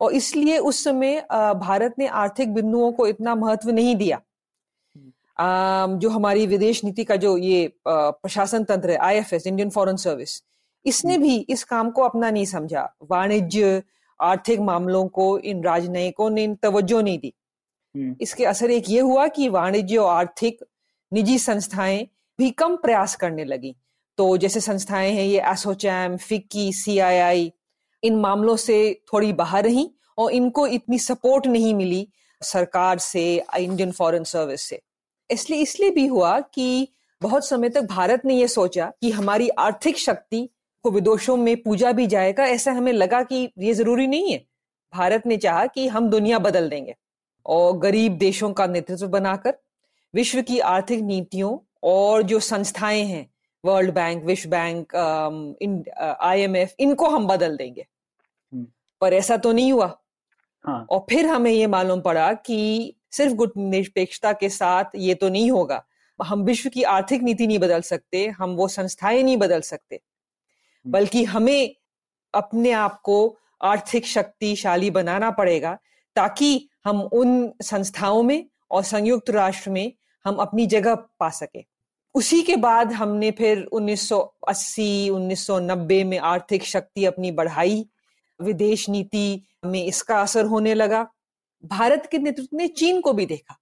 और 0.00 0.12
इसलिए 0.12 0.58
उस 0.58 0.84
समय 0.84 1.20
भारत 1.56 1.94
ने 1.98 2.06
आर्थिक 2.06 2.54
बिंदुओं 2.54 2.92
को 2.92 3.06
इतना 3.06 3.34
महत्व 3.34 3.70
नहीं 3.70 3.96
दिया। 3.96 4.20
जो 5.96 6.08
हमारी 6.10 6.46
विदेश 6.46 6.84
नीति 6.84 7.04
का 7.04 7.16
जो 7.16 7.36
ये 7.36 7.72
प्रशासन 7.88 8.64
तंत्र 8.64 8.90
है 8.90 8.96
आईएफएस 8.96 9.46
इंडियन 9.46 9.70
फॉरेन 9.70 9.96
सर्विस 9.96 10.42
इसने 10.86 11.18
भी 11.18 11.36
इस 11.48 11.64
काम 11.64 11.90
को 11.90 12.02
अपना 12.02 12.30
नहीं 12.30 12.44
समझा। 12.44 12.88
वाणिज्य 13.02 13.82
आर्थिक 14.20 14.60
मामलों 14.60 15.06
को 15.08 15.38
इन 15.38 15.62
राजनयिकों 15.64 16.30
ने 16.30 16.46
तवज्जो 16.54 17.00
नहीं 17.00 17.18
दी। 17.18 17.32
हम्म। 17.96 18.16
इसके 18.20 18.44
असर 18.44 18.70
एक 18.70 18.84
ये 18.88 19.00
हुआ 19.00 19.26
कि 19.28 19.48
वाणिज्य 19.48 19.96
और 19.96 20.16
आर्थिक 20.16 20.64
निजी 21.12 21.38
संस्थाएँ 21.38 22.08
भी 22.38 22.50
कम 22.50 22.76
प्रयास 22.76 23.14
करने 23.16 23.44
लगी। 23.44 23.74
तो 24.20 24.36
जैसे 24.36 24.60
संस्थाएँ 24.60 25.12
हैं, 25.12 25.24
ये 25.24 25.40
एसोचैम, 25.40 26.16
फिक्की, 26.16 26.72
सीआईआई, 26.72 27.52
इन 28.02 28.16
मामलों 28.16 28.56
से 28.56 29.02
थोड़ी 29.12 29.32
बाहर 29.32 29.64
रही 29.64 29.90
और 30.18 30.32
इनको 30.32 30.66
इतनी 30.66 30.98
सपोर्ट 30.98 31.46
नहीं 31.46 31.74
मिली 31.74 32.08
सरकार 32.42 32.98
से, 32.98 33.44
इंडियन 33.58 33.92
फॉरेन 33.92 34.24
सर्विस 34.24 34.62
से। 34.62 34.82
इसलिए 35.30 35.60
इसलिए 35.60 35.90
भी 35.90 36.06
हुआ 36.06 36.40
कि 36.40 36.88
बहुत 37.22 37.48
समय 37.48 37.68
तक 37.68 37.82
भारत 37.82 38.22
ने 38.24 38.34
यह 38.34 38.46
सोचा 38.46 38.92
कि 39.00 39.10
हमारी 39.10 39.48
आर्थिक 39.48 39.98
शक्ति 39.98 40.50
को 40.82 40.90
विदोषों 40.90 41.36
में 41.36 41.62
पूजा 41.62 41.92
भी 41.92 42.06
जाएगा, 42.06 42.44
ऐसा 42.44 42.72
हमें 42.72 42.92
लगा 42.92 43.22
कि 43.22 43.52
ये 43.58 43.74
ज़रूरी 43.74 44.06
नहीं 44.06 44.32
है। 44.32 44.44
भारत 44.94 45.22
ने 45.26 45.36
चाहा 45.36 45.66
कि 45.66 45.88
हम 45.88 46.10
दुनिया 46.10 46.38
बदल 46.38 46.68
देंगे 46.68 46.96
और 47.46 47.78
गरीब 47.78 48.12
देशों 48.12 48.52
का 48.52 48.66
नेतृत्व 48.66 49.08
बनाकर 49.08 49.58
विश्व 50.14 50.42
की 50.42 50.58
आर्थिक 50.58 51.00
नीतियों 51.00 51.58
और 51.82 52.22
जो 52.22 52.40
संस्थाएँ 52.40 53.04
हैं 53.04 53.29
वर्ल्ड 53.64 53.92
बैंक 53.94 54.24
विश्व 54.24 54.50
बैंक 54.50 54.94
आईएमएफ 56.22 56.74
इनको 56.80 57.08
हम 57.08 57.26
बदल 57.26 57.56
देंगे 57.56 57.86
हम्म। 58.52 58.66
पर 59.00 59.14
ऐसा 59.14 59.36
तो 59.36 59.52
नहीं 59.52 59.72
हुआ 59.72 59.86
हाँ. 60.64 60.86
और 60.90 61.06
फिर 61.10 61.26
हमें 61.26 61.50
ये 61.50 61.66
मालूम 61.66 62.00
पड़ा 62.00 62.32
कि 62.34 62.94
सिर्फ़ 63.12 63.34
गुट 63.34 63.52
निरपेक्षता 63.58 64.32
के 64.32 64.48
साथ 64.48 64.96
ये 64.96 65.14
तो 65.14 65.28
नहीं 65.28 65.50
होगा 65.50 65.84
हम 66.18 66.42
विश्व 66.44 66.68
की 66.68 66.82
आर्थिक 66.84 67.22
नीति 67.22 67.46
नहीं 67.46 67.58
बदल 67.58 67.80
सकते 67.82 68.26
हम 68.38 68.54
वो 68.56 68.66
संस्थाएँ 68.68 69.22
नहीं 69.22 69.36
बदल 69.36 69.60
सकते 69.62 69.96
हम्म। 69.96 70.92
बल्कि 70.92 71.24
हमें 71.24 71.74
अपने 72.34 72.72
आप 72.72 73.00
को 73.00 73.16
आर्थिक 73.62 74.06
शक्तिशाली 74.06 74.90
बनाना 74.90 75.30
पड़ेगा 75.30 75.78
ताकि 76.16 76.68
हम 76.84 77.00
उन 77.02 77.52
संस्थाओं 77.62 78.22
में 78.22 78.44
और 78.70 78.82
संयुक्त 78.82 79.30
राष्ट्र 79.30 79.70
में 79.70 79.92
हम 80.24 80.36
अपनी 80.36 80.66
जगह 80.66 80.94
पा 81.20 81.28
सके 81.30 81.64
उसी 82.14 82.42
के 82.42 82.56
बाद 82.56 82.92
हमने 82.92 83.30
फिर 83.30 83.64
1980 83.72 85.10
1990 85.10 86.04
में 86.04 86.18
आर्थिक 86.18 86.64
शक्ति 86.64 87.04
अपनी 87.04 87.30
बढ़ाई। 87.30 87.86
विदेश 88.42 88.88
नीति 88.88 89.42
में 89.64 89.84
इसका 89.84 90.20
असर 90.22 90.44
होने 90.44 90.74
लगा। 90.74 91.06
भारत 91.64 92.08
के 92.12 92.18
नेतृत्व 92.18 92.56
ने 92.56 92.68
चीन 92.68 93.00
को 93.00 93.12
भी 93.12 93.26
देखा। 93.26 93.58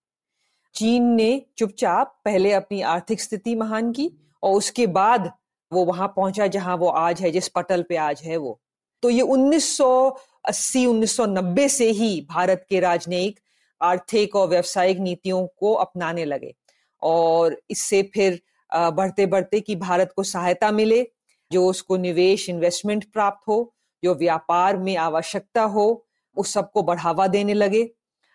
चीन 0.75 1.05
ने 1.05 1.43
चुपचाप 1.59 2.21
पहले 2.25 2.53
अपनी 2.53 2.81
आर्थिक 2.81 3.21
स्थिति 3.21 3.55
महान 3.55 3.93
की 3.93 4.11
और 4.43 4.53
उसके 4.53 4.87
बाद 4.87 5.33
वो 5.73 5.85
वहाँ 5.85 6.09
पहुँचा 6.09 6.47
जहाँ 6.47 6.77
वो 6.77 6.89
आज 6.89 7.23
है, 7.23 7.31
जिस 7.31 7.49
पटल 7.49 7.83
पे 7.83 7.97
आज 7.97 8.23
है 8.23 8.37
वो। 8.37 8.61
तो 9.03 9.11
ये 9.11 9.21
1980 9.21 10.87
1990 10.87 11.69
से 11.69 11.91
ही 11.91 12.27
भारत 12.31 12.67
के 12.69 12.81
राजनयिक, 12.81 13.41
आर्थिक 13.83 14.37
और 14.37 14.49
व्यवसायिक 14.49 14.99
नीतियों 14.99 15.47
को 15.47 15.73
अपनाने 15.73 16.25
लगे। 16.25 16.55
और 17.03 17.61
इससे 17.71 18.03
फिर 18.15 18.41
बढ़ते 18.73 19.27
बढ़ते 19.27 19.61
कि 19.61 19.77
भारत 19.77 20.13
को 20.17 20.23
सहायता 20.23 20.71
मिले, 20.71 21.07
जो 21.51 21.67
उसको 21.67 21.97
निवेश 21.97 22.49
इन्वेस्टमेंट 22.49 23.05
प्राप्त 23.13 23.49
हो, 23.49 23.75
जो 24.03 24.15
व्यापार 24.15 24.77
में 24.77 24.97
आवश्यकता 24.97 25.63
हो, 25.63 26.05
उस 26.37 26.53
सबको 26.53 26.83
बढ़ावा 26.83 27.27
देने 27.27 27.55
लगे। 27.55 27.89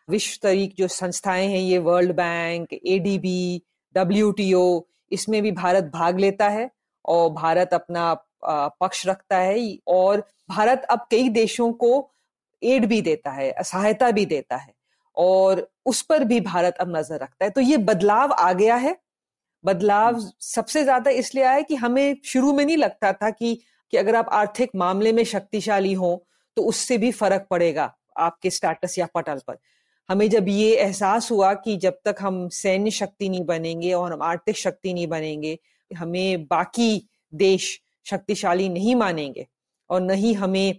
विश्व 0.08 0.40
तरीक 0.44 0.74
जो 0.78 0.88
संस्थाएँ 0.88 1.48
हैं, 1.48 1.60
ये 1.60 1.78
वर्ल्ड 1.78 2.12
बैंक 2.12 2.74
एडीबी 2.74 3.62
डब्ल्यूटीओ 3.96 4.82
इसमें 5.12 5.42
भी 5.42 5.52
भारत 5.52 5.84
भाग 5.94 6.20
लेता 6.20 6.48
है 6.50 6.70
और 7.06 7.30
भारत 7.32 7.74
अपना 7.74 8.14
पक्ष 8.46 9.06
रखता 9.08 9.38
है 9.38 9.78
और 9.88 10.24
भारत 10.50 10.86
अब 10.92 11.06
कई 11.12 11.30
देशों 11.30 11.72
को 11.74 12.10
एड 12.62 12.86
भी 12.86 13.02
देता 13.02 13.32
है, 13.32 13.54
सहायता 13.62 14.10
भी 14.12 14.26
देता 14.26 14.56
है। 14.56 14.73
और 15.18 15.68
उस 15.86 16.02
पर 16.02 16.24
भी 16.24 16.40
भारत 16.42 16.76
अब 16.82 16.96
नज़र 16.96 17.16
रखता 17.16 17.46
है। 17.46 17.52
तो 17.52 17.62
ये 17.62 17.78
बदलाव 17.80 18.32
आ 18.32 18.52
गया 18.54 18.76
है। 18.78 18.98
बदलाव 19.64 20.20
सबसे 20.42 20.84
ज़्यादा 20.84 21.12
इसलिए 21.12 21.44
आया 21.46 21.62
कि 21.62 21.76
हमें 21.76 22.16
शुरू 22.26 22.54
में 22.54 22.66
नहीं 22.66 22.78
लगता 22.78 23.12
था 23.14 23.30
कि 23.32 23.54
कि 23.94 23.98
अगर 23.98 24.16
आप 24.16 24.30
आर्थिक 24.34 24.70
मामले 24.76 25.12
में 25.14 25.24
शक्तिशाली 25.26 25.94
हो 25.94 26.26
तो 26.58 26.64
उससे 26.64 26.98
भी 26.98 27.12
फ़र्क 27.12 27.46
पड़ेगा 27.50 27.94
आपके 28.18 28.50
स्टेटस 28.50 28.98
या 29.00 29.08
पटल 29.16 29.40
पर। 29.48 29.58
हमें 30.10 30.30
जब 30.30 30.48
ये 30.50 30.74
एहसास 30.76 31.30
हुआ 31.32 31.54
कि 31.56 31.76
जब 31.78 32.00
तक 32.06 32.16
हम 32.22 32.48
सैन्य 32.52 32.92
शक्ति 32.92 33.30
नहीं 33.30 33.46
बनेंगे 33.46 33.92
और 33.94 34.14
हम 34.14 34.22
आर्थिक 34.22 34.58
शक्ति 34.58 34.94
नहीं 34.94 35.08
बनेंगे 35.08 35.58
हमें 35.92 36.46
बाकी 36.46 37.08
देश 37.34 37.80
शक्तिशाली 38.06 38.68
नहीं 38.70 38.96
मानेंगे 38.96 39.46
और 39.90 40.02
नहीं 40.02 40.34
हमें 40.36 40.76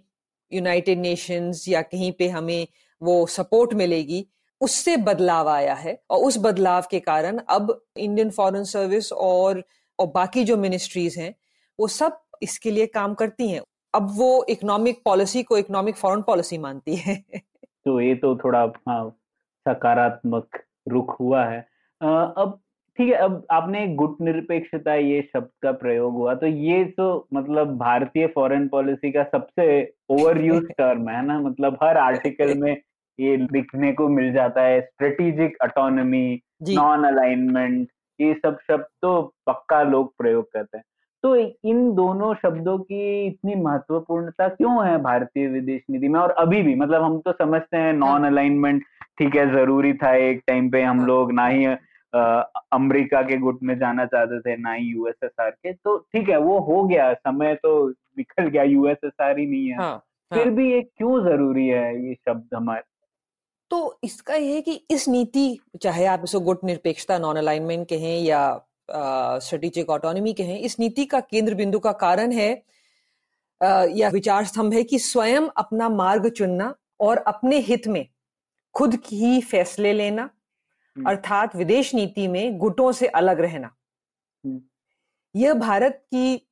यूनाइटेड 0.52 0.98
नेशंस 0.98 1.64
या 1.68 1.82
कहीं 1.82 2.10
पे 2.12 2.28
हमें 2.28 2.66
वो 3.02 3.26
सपोर्ट 3.26 3.74
मिलेगी, 3.74 4.26
उससे 4.60 4.96
बदलाव 4.96 5.48
आया 5.48 5.74
है 5.74 5.98
और 6.10 6.18
उस 6.18 6.38
बदलाव 6.38 6.84
के 6.90 7.00
कारण 7.00 7.38
अब 7.38 7.80
इंडियन 7.96 8.30
फॉरेन 8.30 8.64
सर्विस 8.64 9.12
और 9.12 9.62
और 9.98 10.06
बाकी 10.06 10.44
जो 10.44 10.56
मिनिस्ट्रीज 10.56 11.18
हैं, 11.18 11.34
वो 11.78 11.88
सब 11.88 12.20
इसके 12.42 12.70
लिए 12.70 12.86
काम 12.86 13.14
करती 13.14 13.48
हैं। 13.48 13.60
अब 13.94 14.08
वो 14.16 14.44
इकोनॉमिक 14.48 15.02
पॉलिसी 15.04 15.42
को 15.42 15.58
इकोनॉमिक 15.58 15.96
फॉरेन 15.96 16.22
पॉलिसी 16.22 16.58
मानती 16.58 16.96
है। 16.96 17.16
तो 17.36 18.00
ये 18.00 18.14
तो 18.14 18.34
थोड़ा 18.36 18.60
हाँ 18.88 19.10
सकारात्मक 19.66 20.58
रुख 20.88 21.14
हुआ 21.20 21.44
है। 21.44 21.60
अब 22.00 22.58
ठीक 22.98 23.08
है 23.08 23.16
अब 23.18 23.46
आपने 23.50 23.86
गुट 23.94 24.20
निरपेक्षता 24.20 24.94
ये 24.94 25.20
शब्द 25.22 25.48
का 25.62 25.72
प्रयोग 25.72 26.12
हुआ 26.12 26.34
तो 26.34 26.46
ये 26.46 26.84
तो 26.96 27.06
मतलब 27.34 27.76
भारतीय 27.78 28.26
फॉरेन 28.26 28.68
पॉलिसी 28.68 29.10
का 29.12 29.22
सबसे 29.24 29.66
ओवर 30.10 30.40
यूज़ 30.40 30.66
टर्म 30.78 31.08
है 31.08 31.24
ना 31.26 31.38
मतलब 31.40 31.78
हर 31.82 31.96
आर्टिकल 31.98 32.54
में 32.58 32.72
ये 33.18 33.36
लिखने 33.36 33.92
को 33.92 34.08
मिल 34.08 34.32
जाता 34.32 34.62
है 34.62 34.80
स्ट्रेटेजिक 34.80 35.56
अटोनमी 35.62 36.26
नॉन 36.68 37.04
अलाइनमेंट 37.04 37.88
ये 38.18 38.34
सब 38.36 38.58
शब्द 38.70 38.86
तो 39.02 39.20
पक्का 39.46 39.82
लोग 39.82 40.12
प्रयोग 40.18 40.50
करते 40.52 40.78
हैं 40.78 40.84
तो 41.24 41.34
इन 41.36 41.94
दोनों 41.94 42.34
शब्दों 42.34 42.78
की 42.78 43.26
इतनी 43.26 43.54
महत्वपूर्णता 43.54 44.48
क्यों 44.48 44.86
है 44.86 44.96
भारतीय 45.02 45.46
विदेश 45.46 45.82
नीति 45.90 46.08
में 46.08 46.18
और 46.20 46.30
अभी 46.38 46.62
भी 46.62 46.74
मतलब 46.74 47.02
हम 47.02 47.18
तो 47.20 47.32
समझते 47.32 47.76
हैं 47.76 47.92
नॉन 47.92 48.20
हाँ। 48.20 48.30
अलाइनमेंट 48.30 48.84
ठीक 49.18 49.36
है 49.36 49.50
ज़रूरी 49.52 49.92
था 49.94 50.14
एक 50.20 50.42
टाइम 50.46 50.70
पे 50.70 50.82
हम 50.82 50.98
हाँ। 50.98 51.06
लोग 51.06 51.32
ना 51.32 51.46
ही 51.46 51.64
अमेरिका 52.14 53.22
के 53.22 53.36
गुट 53.36 53.62
में 53.62 53.78
जाना 53.78 54.06
चाहते 54.06 54.40
थे 54.40 54.56
ना 54.56 54.72
ही 54.72 54.84
यूएसएसआर 54.84 55.50
के 55.50 55.72
तो 55.72 55.96
ठीक 55.98 56.28
है 56.28 56.38
वो 56.38 56.58
हो 56.58 56.82
गया 56.84 57.12
समय 57.14 57.54
तो 57.54 57.88
निकल 57.90 58.48
गया 58.48 58.62
यूएसएसआर 58.62 59.38
ही 59.38 59.46
नहीं 59.46 59.68
है 59.68 59.76
हाँ, 59.76 60.04
हाँ. 60.32 60.42
फिर. 60.42 60.50
भी 60.50 60.72
ये 60.72 60.80
क्यों 60.82 61.24
ज़रूरी 61.24 61.66
है 61.66 62.08
ये 62.08 62.14
शब्द 62.14 62.54
हमारे 62.54 62.82
तो 63.70 63.98
इसका 64.04 64.34
ये 64.34 64.54
है 64.54 64.60
कि 64.60 64.80
इस 64.90 65.08
नीति 65.08 65.58
चाहे 65.82 66.04
आप 66.06 66.20
इसको 66.24 66.40
गुट 66.40 66.64
निरपेक्षता 66.64 67.18
नॉन 67.18 67.36
अलाइनमेंट 67.36 67.88
कहें 67.88 68.20
या 68.20 68.66
स्ट्रेटेजिक 68.90 69.90
ऑटोनॉमी 69.90 70.32
कहें 70.32 70.58
इस 70.58 70.80
नीति 70.80 71.04
का 71.04 71.20
केंद्र 71.20 71.54
बिंदु 71.54 71.78
का 71.78 71.92
कारण 71.92 72.32
है 72.32 72.62
आ, 73.62 73.84
या 73.90 74.08
विचार 74.08 74.44
स्तंभ 74.44 74.74
है 74.74 74.82
कि 74.82 74.98
स्वयं 74.98 75.48
अपना 75.56 75.88
मार्ग 75.88 76.28
चुनना 76.28 76.74
और 77.00 77.16
अपने 77.16 77.58
हित 77.58 77.88
में 77.88 78.06
खुद 78.74 78.94
ही 78.94 79.40
फैसले 79.40 79.92
लेना। 79.92 80.30
अर्थात 81.06 81.56
विदेश 81.56 81.94
नीति 81.94 82.28
में 82.28 82.58
गुटों 82.58 82.92
से 82.92 83.06
अलग 83.06 83.40
रहना। 83.40 83.74
हम्म। 84.46 84.60
यह 85.36 85.54
भारत 85.54 86.04
की 86.14 86.48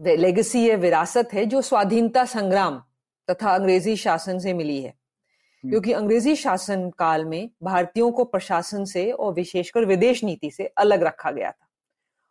लेगेसी 0.00 0.68
है 0.68 0.76
विरासत 0.76 1.28
है 1.32 1.46
जो 1.46 1.62
स्वाधीनता 1.62 2.24
संग्राम 2.24 2.82
तथा 3.30 3.54
अंग्रेज़ी 3.54 3.96
शासन 3.96 4.38
से 4.38 4.52
मिली 4.52 4.82
है। 4.82 4.90
हम्म। 4.90 5.70
क्योंकि 5.70 5.92
अंग्रेज़ी 5.92 6.36
शासन 6.36 6.90
काल 6.90 7.24
में 7.24 7.50
भारतीयों 7.62 8.12
को 8.12 8.24
प्रशासन 8.24 8.84
से 8.84 9.12
और 9.12 9.32
विशेषकर 9.32 9.84
विदेश 9.84 10.24
नीति 10.24 10.50
से 10.50 10.66
अलग 10.66 11.02
रखा 11.02 11.30
गया 11.30 11.50
था 11.50 11.68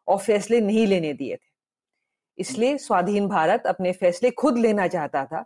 और 0.08 0.18
फैसले 0.18 0.62
नहीं 0.62 0.88
लेने 0.88 1.14
दिए 1.14 1.36
थे। 1.36 1.58
इसलिए 2.38 2.78
स्वाधीन 2.78 3.28
भारत 3.28 3.64
अपने 3.68 3.92
फैसले 3.92 4.32
खुद 4.32 4.58
लेना 4.58 4.88
चाहता 4.88 5.26
था 5.26 5.46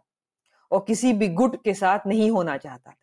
और 0.72 0.86
किसी 0.88 1.14
भी 1.14 1.28
गुट 1.28 1.64
के 1.64 1.74
साथ 1.74 2.00
नहीं 2.08 2.32
होना 2.32 2.58
चाहता। 2.58 2.94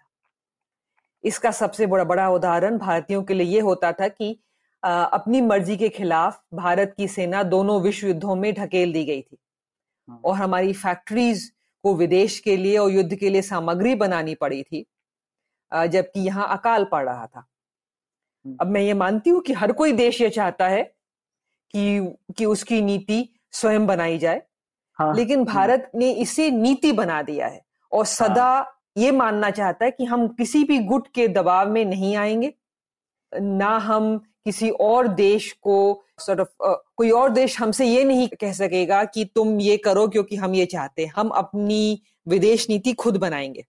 इसका 1.25 1.51
सबसे 1.51 1.87
बड़ा 1.87 2.05
बड़ा 2.05 2.29
उदाहरण 2.29 2.79
भारतीयों 2.79 3.23
के 3.23 3.35
लिए 3.35 3.47
ये 3.47 3.61
होता 3.61 3.93
था 3.93 4.09
कि 4.09 4.39
आ, 4.85 5.03
अपनी 5.05 5.41
मर्ज़ी 5.41 5.77
के 5.77 5.89
खिलाफ 5.89 6.43
भारत 6.55 6.95
की 6.97 7.09
सेना 7.09 7.43
दोनों 7.43 7.81
विश्व 7.83 8.07
युद्धों 8.07 8.35
में 8.37 8.55
ढकेल 8.55 8.93
दी 8.93 9.05
गई 9.05 9.23
थी 9.23 9.39
हाँ। 10.09 10.21
और 10.25 10.35
हमारी 10.35 10.73
फैक्ट्रीज 10.73 11.53
को 11.83 11.95
विदेश 11.95 12.39
के 12.39 12.57
लिए 12.57 12.77
और 12.79 12.91
युद्ध 12.91 13.15
के 13.15 13.31
लिए 13.31 13.43
सामग्री 13.43 13.95
बनानी 13.95 14.35
पड़ी 14.35 14.63
थी 14.63 14.87
जबकि 15.73 16.21
यहाँ 16.21 16.49
अकाल 16.57 16.85
पड़ 16.85 17.05
रहा 17.05 17.27
था। 17.27 17.47
अब 18.61 18.67
मैं 18.67 18.81
ये 18.81 18.95
मानती 18.95 19.31
हूँ 19.31 19.41
कि 19.41 19.53
हर 19.53 19.73
कोई 19.73 19.93
देश 19.93 20.21
ये 20.21 20.31
चाहता 20.31 20.69
है 20.69 20.83
कि 21.75 22.17
कि 22.39 22.45
उसकी 22.45 22.81
नीति 22.83 23.29
स्वयं 23.53 23.87
बनाई 23.87 24.19
जाए 24.19 24.43
हाँ, 24.99 25.15
लेकिन। 25.15 25.45
भारत 25.45 25.91
ने 25.95 26.11
इसे 26.13 26.51
नीति 26.51 26.93
बना 26.93 27.23
दिया 27.23 27.47
है 27.47 27.63
और 27.93 28.05
सदा 28.07 28.45
हाँ, 28.45 28.78
ये 28.99 29.11
मानना 29.11 29.51
चाहता 29.51 29.85
है 29.85 29.91
कि 29.91 30.05
हम 30.05 30.27
किसी 30.29 30.65
भी 30.65 30.79
गुट 30.79 31.09
के 31.09 31.29
दबाव 31.29 31.71
में 31.71 31.85
नहीं 31.85 32.17
आएँगे 32.17 32.53
ना 33.33 33.77
हम 33.79 34.17
किसी 34.45 34.71
और 34.71 35.09
देश 35.09 35.53
को 35.53 36.05
of, 36.21 36.41
uh, 36.41 36.77
कोई 36.97 37.11
और 37.11 37.31
देश 37.31 37.59
हमसे 37.61 37.87
ये 37.87 38.05
नहीं 38.05 38.29
कह 38.41 38.53
सकेगा 38.53 39.05
कि 39.05 39.25
तुम 39.25 39.61
ये 39.61 39.77
करो 39.77 40.07
क्योंकि 40.09 40.37
हम 40.37 40.55
ये 40.55 40.67
चाहते 40.67 41.05
हैं 41.05 41.13
हम 41.17 41.29
अपनी 41.29 42.03
विदेश 42.29 42.69
नीति 42.71 42.93
खुद 42.93 43.17
बनाएँगे 43.17 43.65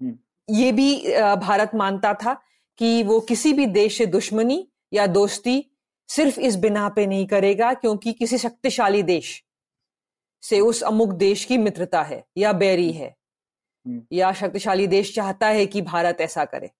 हम्म। 0.00 0.16
ये 0.48 0.72
भी 0.72 0.96
भारत 1.36 1.74
मानता 1.74 2.14
था 2.14 2.34
कि 2.78 3.02
वो 3.02 3.20
किसी 3.20 3.52
भी 3.52 3.66
देश 3.66 3.98
से 3.98 4.06
दुश्मनी 4.06 4.66
या 4.92 5.06
दोस्ती 5.06 5.64
सिर्फ़ 6.08 6.40
इस 6.40 6.56
बिना 6.56 6.88
पे 6.88 7.06
नहीं 7.06 7.26
करेगा 7.26 7.72
क्योंकि 7.74 8.12
किसी 8.12 8.38
शक्तिशाली 8.38 9.02
देश 9.02 9.42
से 10.42 10.60
उस 10.60 10.82
अमुक 10.82 11.12
देश 11.12 11.44
की 11.44 11.58
मित्रता 11.58 12.02
है 12.02 12.24
या 12.36 12.52
बैरी 12.52 12.90
है 12.92 13.06
हम्म। 13.06 13.19
या 14.12 14.32
शक्तिशाली 14.32 14.86
देश 14.86 15.14
चाहता 15.14 15.46
है 15.46 15.66
कि 15.66 15.82
भारत 15.82 16.16
ऐसा 16.20 16.44
करे। 16.44 16.70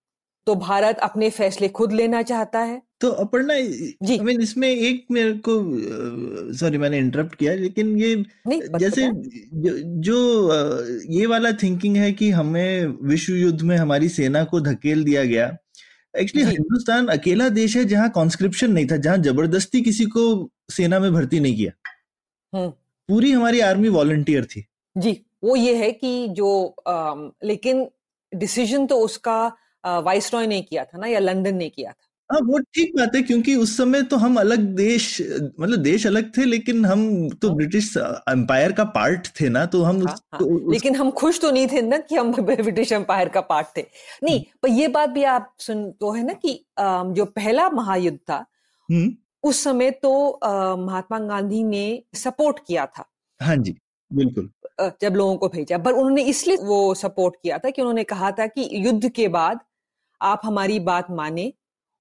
तो 0.46 0.54
भारत 0.54 0.98
अपने 0.98 1.30
फैसले 1.30 1.68
खुद 1.68 1.92
लेना 1.92 2.22
चाहता 2.22 2.58
है। 2.58 2.82
तो 3.00 3.08
अपर्णा 3.08 3.54
जी। 4.06 4.18
I 4.18 4.20
mean, 4.20 4.40
इसमें 4.40 4.68
एक 4.68 5.06
मेरे 5.10 5.32
को 5.48 5.52
सॉरी 6.52 6.78
मैंने 6.78 6.98
इंटरप्ट 6.98 7.34
किया 7.34 7.54
लेकिन 7.54 7.98
ये 7.98 8.24
जैसे 8.78 9.10
जो, 9.54 9.78
जो 10.02 10.18
ये 11.12 11.26
वाला 11.26 11.52
थिंकिंग 11.52 11.96
है 11.96 12.12
कि 12.12 12.30
हमें 12.30 12.86
विश्व 13.08 13.32
युद्ध 13.32 13.62
में 13.62 13.76
हमारी 13.76 14.08
सेना 14.08 14.44
को 14.44 14.60
धकेल 14.60 15.04
दिया 15.04 15.24
गया। 15.24 15.56
एक्चुअली 16.18 16.50
हिंदुस्तान 16.50 17.06
अकेला 17.08 17.48
देश 17.48 17.76
है 17.76 17.84
जहाँ 17.84 18.10
कॉन्स्क्रिप्शन 18.10 18.72
नहीं 18.72 18.86
था 18.86 18.96
जहाँ 18.96 19.18
ज़बरदस्ती 19.18 19.82
किसी 19.82 20.04
को 20.04 20.50
सेना 20.70 20.98
में 20.98 21.12
भर्ती 21.12 21.40
नहीं 21.40 21.56
किया। 21.56 21.72
हम्म। 22.58 22.70
पूरी 23.08 23.32
हमारी 23.32 23.60
आर्मी 23.60 23.88
वॉलंटियर 23.88 24.44
थी। 24.44 24.66
जी। 24.96 25.26
वो 25.42 25.56
ये 25.56 25.74
है 25.76 25.90
कि 25.92 26.28
जो 26.28 26.50
आ, 26.88 27.14
लेकिन 27.44 27.88
डिसीज़न 28.32 28.86
तो 28.86 28.98
उसका 29.00 29.40
वाइस 29.84 30.32
रॉय 30.34 30.46
ने 30.46 30.60
किया 30.62 30.84
था 30.84 30.98
ना 30.98 31.06
या 31.06 31.18
लंदन 31.18 31.54
ने 31.54 31.68
किया 31.68 31.90
था 31.90 32.10
हाँ 32.30 32.40
वो 32.40 32.58
ठीक 32.74 32.92
बात 32.96 33.14
है 33.14 33.20
क्योंकि 33.22 33.54
उस 33.56 33.76
समय 33.76 34.02
तो 34.02 34.16
हम 34.16 34.36
अलग 34.36 34.66
देश 34.76 35.06
मतलब 35.60 35.78
देश 35.78 36.06
अलग 36.06 36.30
थे 36.36 36.44
लेकिन 36.44 36.84
हम 36.84 37.00
तो 37.32 37.48
हाँ। 37.48 37.56
ब्रिटिश 37.56 37.96
एम्पायर 37.96 38.72
का 38.72 38.84
पार्ट 38.90 39.28
थे 39.40 39.48
ना 39.48 39.64
तो 39.66 39.82
हम 39.82 39.96
हाँ, 39.96 40.14
उस, 40.14 40.22
हाँ, 40.32 40.38
तो 40.40 40.46
उस... 40.46 40.72
लेकिन 40.72 40.96
हम 40.96 41.10
खुश 41.12 41.40
तो 41.40 41.50
नहीं 41.50 41.66
थे 41.68 41.82
ना 41.82 41.98
कि 41.98 42.16
हम 42.16 42.32
ब्रिटिश 42.42 42.92
एम्पायर 42.92 43.28
का 43.28 43.40
पार्ट 43.40 43.76
थे 43.76 43.84
नहीं 44.22 44.36
हम्म। 44.36 44.58
पर 44.62 44.68
ये 44.70 44.88
बात 44.88 45.10
भी 45.10 45.24
आप 45.24 45.52
सुन 45.58 45.90
तो 45.90 46.12
है 46.12 46.24
ना 46.26 46.32
कि 46.34 46.54
जो 46.78 47.24
पहला 47.26 47.68
महायुद्ध 47.70 48.18
था 48.20 48.44
हम्म। 48.88 49.12
उस 49.42 49.62
समय 49.64 49.90
तो 49.90 50.14
महात्मा 50.78 51.18
गांधी 51.18 51.62
ने 51.64 52.02
सपोर्ट 52.14 52.58
किया 52.66 52.86
था 52.88 53.10
हाँ 53.40 53.56
जी 53.56 53.76
बिल्कुल। 54.12 54.50
जब 55.00 55.14
लोगों 55.14 55.36
को 55.36 55.48
भेजा। 55.48 55.78
पर 55.78 55.92
उन्होंने 55.92 56.22
इसलिए 56.22 56.56
वो 56.56 56.94
सपोर्ट 56.94 57.34
किया 57.42 57.58
था 57.58 57.70
कि 57.70 57.82
उन्होंने 57.82 58.04
कहा 58.04 58.30
था 58.30 58.46
कि 58.46 58.68
युद्ध 58.72 59.08
के 59.08 59.28
बाद 59.28 59.60
आप 60.20 60.40
हमारी 60.44 60.80
बात 60.80 61.10
माने 61.10 61.52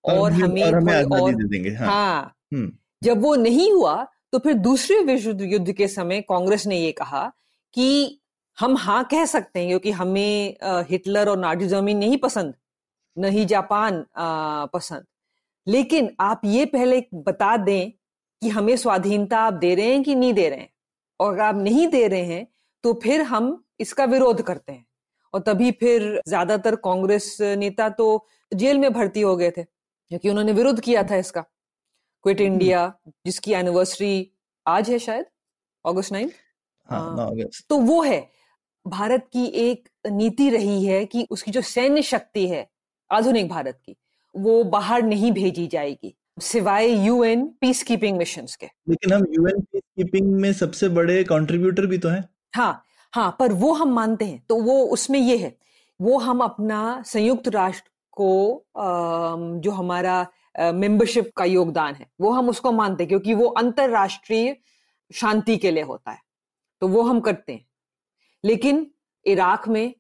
और, 0.04 0.32
हमें 0.32 0.64
और 0.64 0.76
हमें 0.76 1.04
और 1.04 1.34
दे 1.36 1.48
देंगे 1.48 1.70
हाँ, 1.70 1.88
हाँ। 1.88 2.36
हम्म। 2.54 2.72
जब 3.04 3.22
वो 3.22 3.36
नहीं 3.36 3.72
हुआ 3.72 4.08
तो 4.32 4.40
फिर 4.40 4.54
दूसरे 4.54 5.00
विश्व 5.04 5.42
युद्ध 5.42 5.72
के 5.72 5.88
समय 5.88 6.22
कांग्रेस 6.22 6.68
ने 6.68 6.80
ये 6.80 6.92
कहा 6.92 7.32
कि 7.74 8.20
हम 8.60 8.78
हाँ 8.78 9.04
कह 9.04 9.26
सकते 9.26 9.60
हैं 9.60 9.68
क्योंकि 9.70 9.92
हमें 9.92 10.56
हिटलर 10.64 11.30
और 11.30 11.38
नाजी 11.38 11.66
ज़मीन 11.66 11.98
नहीं 11.98 12.18
पसंद 12.18 12.54
न 13.18 13.26
ही 13.26 13.46
जापान 13.46 14.06
पसंद। 14.74 15.06
लेकिन 15.68 16.10
आप 16.20 16.42
ये 16.46 16.66
पहले 16.66 17.04
बता 17.14 17.58
दें 17.58 17.92
कि 18.42 18.50
हमें 18.50 18.78
स्वाधीनता 18.78 19.40
आप 19.40 19.54
दे 19.54 19.76
रहे 19.76 19.86
हैं 19.86 20.04
कि 20.04 20.16
नहीं 20.16 20.34
दे 20.34 20.50
रहे 20.50 20.60
हैं? 20.60 20.70
और 21.20 21.34
अगर 21.34 21.44
आप 21.44 21.56
नहीं 21.58 21.88
दे 21.88 22.08
रहे 22.08 22.24
हैं 22.26 22.48
तो 22.84 22.94
फिर 23.04 23.22
हम 23.24 23.64
इसका 23.80 24.06
विरोध 24.08 24.42
करते 24.42 24.72
हैं। 24.72 24.86
और 25.34 25.42
तभी 25.42 25.72
फिर 25.72 26.22
ज़्यादातर 26.28 26.76
कांग्रेस 26.76 27.38
नेता 27.42 27.90
तो 27.92 28.26
जेल 28.52 28.78
में 28.78 28.92
भर्ती 28.94 29.22
हो 29.22 29.36
गए 29.38 29.52
थे 29.52 29.64
क्योंकि 29.64 30.30
उन्होंने 30.30 30.52
विरोध 30.54 30.80
किया 30.80 31.04
था 31.04 31.16
इसका। 31.18 31.42
Quit 32.26 32.42
India 32.42 32.84
hmm. 32.84 33.12
जिसकी 33.26 33.54
एनिवर्सरी 33.54 34.32
आज 34.66 34.90
है 34.90 35.00
शायद 35.00 35.26
अगस्त 35.86 36.12
नाइन 36.12 36.32
हाँ, 36.90 37.34
तो 37.70 37.78
वो 37.78 38.02
है 38.02 38.20
भारत 38.86 39.28
की 39.34 39.46
एक 39.62 39.90
नीति 40.08 40.50
रही 40.50 40.84
है 40.86 41.06
कि 41.06 41.26
उसकी 41.32 41.52
जो 41.52 41.62
सैन्य 41.64 42.02
शक्ति 42.04 42.48
है 42.48 42.68
आधुनिक 43.12 43.50
भारत 43.50 43.80
की 43.86 43.96
वो 44.36 44.64
बाहर 44.66 45.02
नहीं 45.04 45.32
भेजी 45.32 45.68
जाएगी। 45.68 46.14
सिवाय 46.42 46.90
यूएन 47.06 47.46
पीस 47.62 47.82
कीपिंग 47.84 48.18
मिशन 48.18 48.46
के। 48.60 48.66
लेकिन 48.90 49.14
हम 49.14 49.26
यूएन 49.30 49.62
पीस 49.62 49.82
कीपिंग 49.82 50.32
में 50.34 50.52
सबसे 50.54 50.90
बड़े 50.90 51.24
कंट्रीब्यूटर 51.24 51.86
भी 51.86 51.98
तो 51.98 52.10
हैं। 52.10 52.28
हाँ 52.56 52.84
हाँ 53.14 53.36
पर 53.40 53.54
वो 53.54 53.74
हम 53.74 53.94
मानते 53.94 54.26
हैं। 54.26 54.44
तो 54.50 54.56
वो 54.56 54.84
उसमें 54.88 55.20
ये 55.20 55.38
है 55.38 55.56
वो 56.00 56.18
हम 56.20 56.40
अपना 56.40 57.02
संयुक्त 57.06 57.48
राष्ट्र 57.48 57.90
को 58.14 58.66
जो 59.60 59.72
हमारा 59.72 60.26
मेंबरशिप 60.74 61.32
का 61.38 61.46
योगदान 61.46 61.96
है 61.96 62.06
वो 62.22 62.32
हम 62.32 62.50
उसको 62.50 62.72
मानते 62.72 63.04
हैं 63.04 63.08
क्योंकि 63.10 63.34
वो 63.34 63.48
अंतरराष्ट्रीय 63.48 64.56
शांति 65.12 65.58
के 65.58 65.72
लिए 65.72 65.84
होता 65.84 66.12
है। 66.12 66.22
तो 66.82 66.88
वो 66.88 67.02
हम 67.02 67.20
करते 67.20 67.54
हैं। 67.54 67.66
लेकिन 68.44 68.86
इराक 69.26 69.68
में 69.68 69.94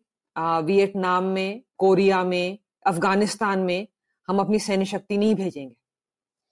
वियतनाम 0.66 1.24
में 1.26 1.62
कोरिया 1.78 2.24
में 2.24 2.58
अफ़गानिस्तान 2.86 3.60
में 3.60 3.88
हम 4.28 4.40
अपनी 4.40 4.60
सैन्य 4.60 4.86
शक्ति 4.86 5.18
नहीं 5.18 5.36
भेजेंगे। 5.36 5.76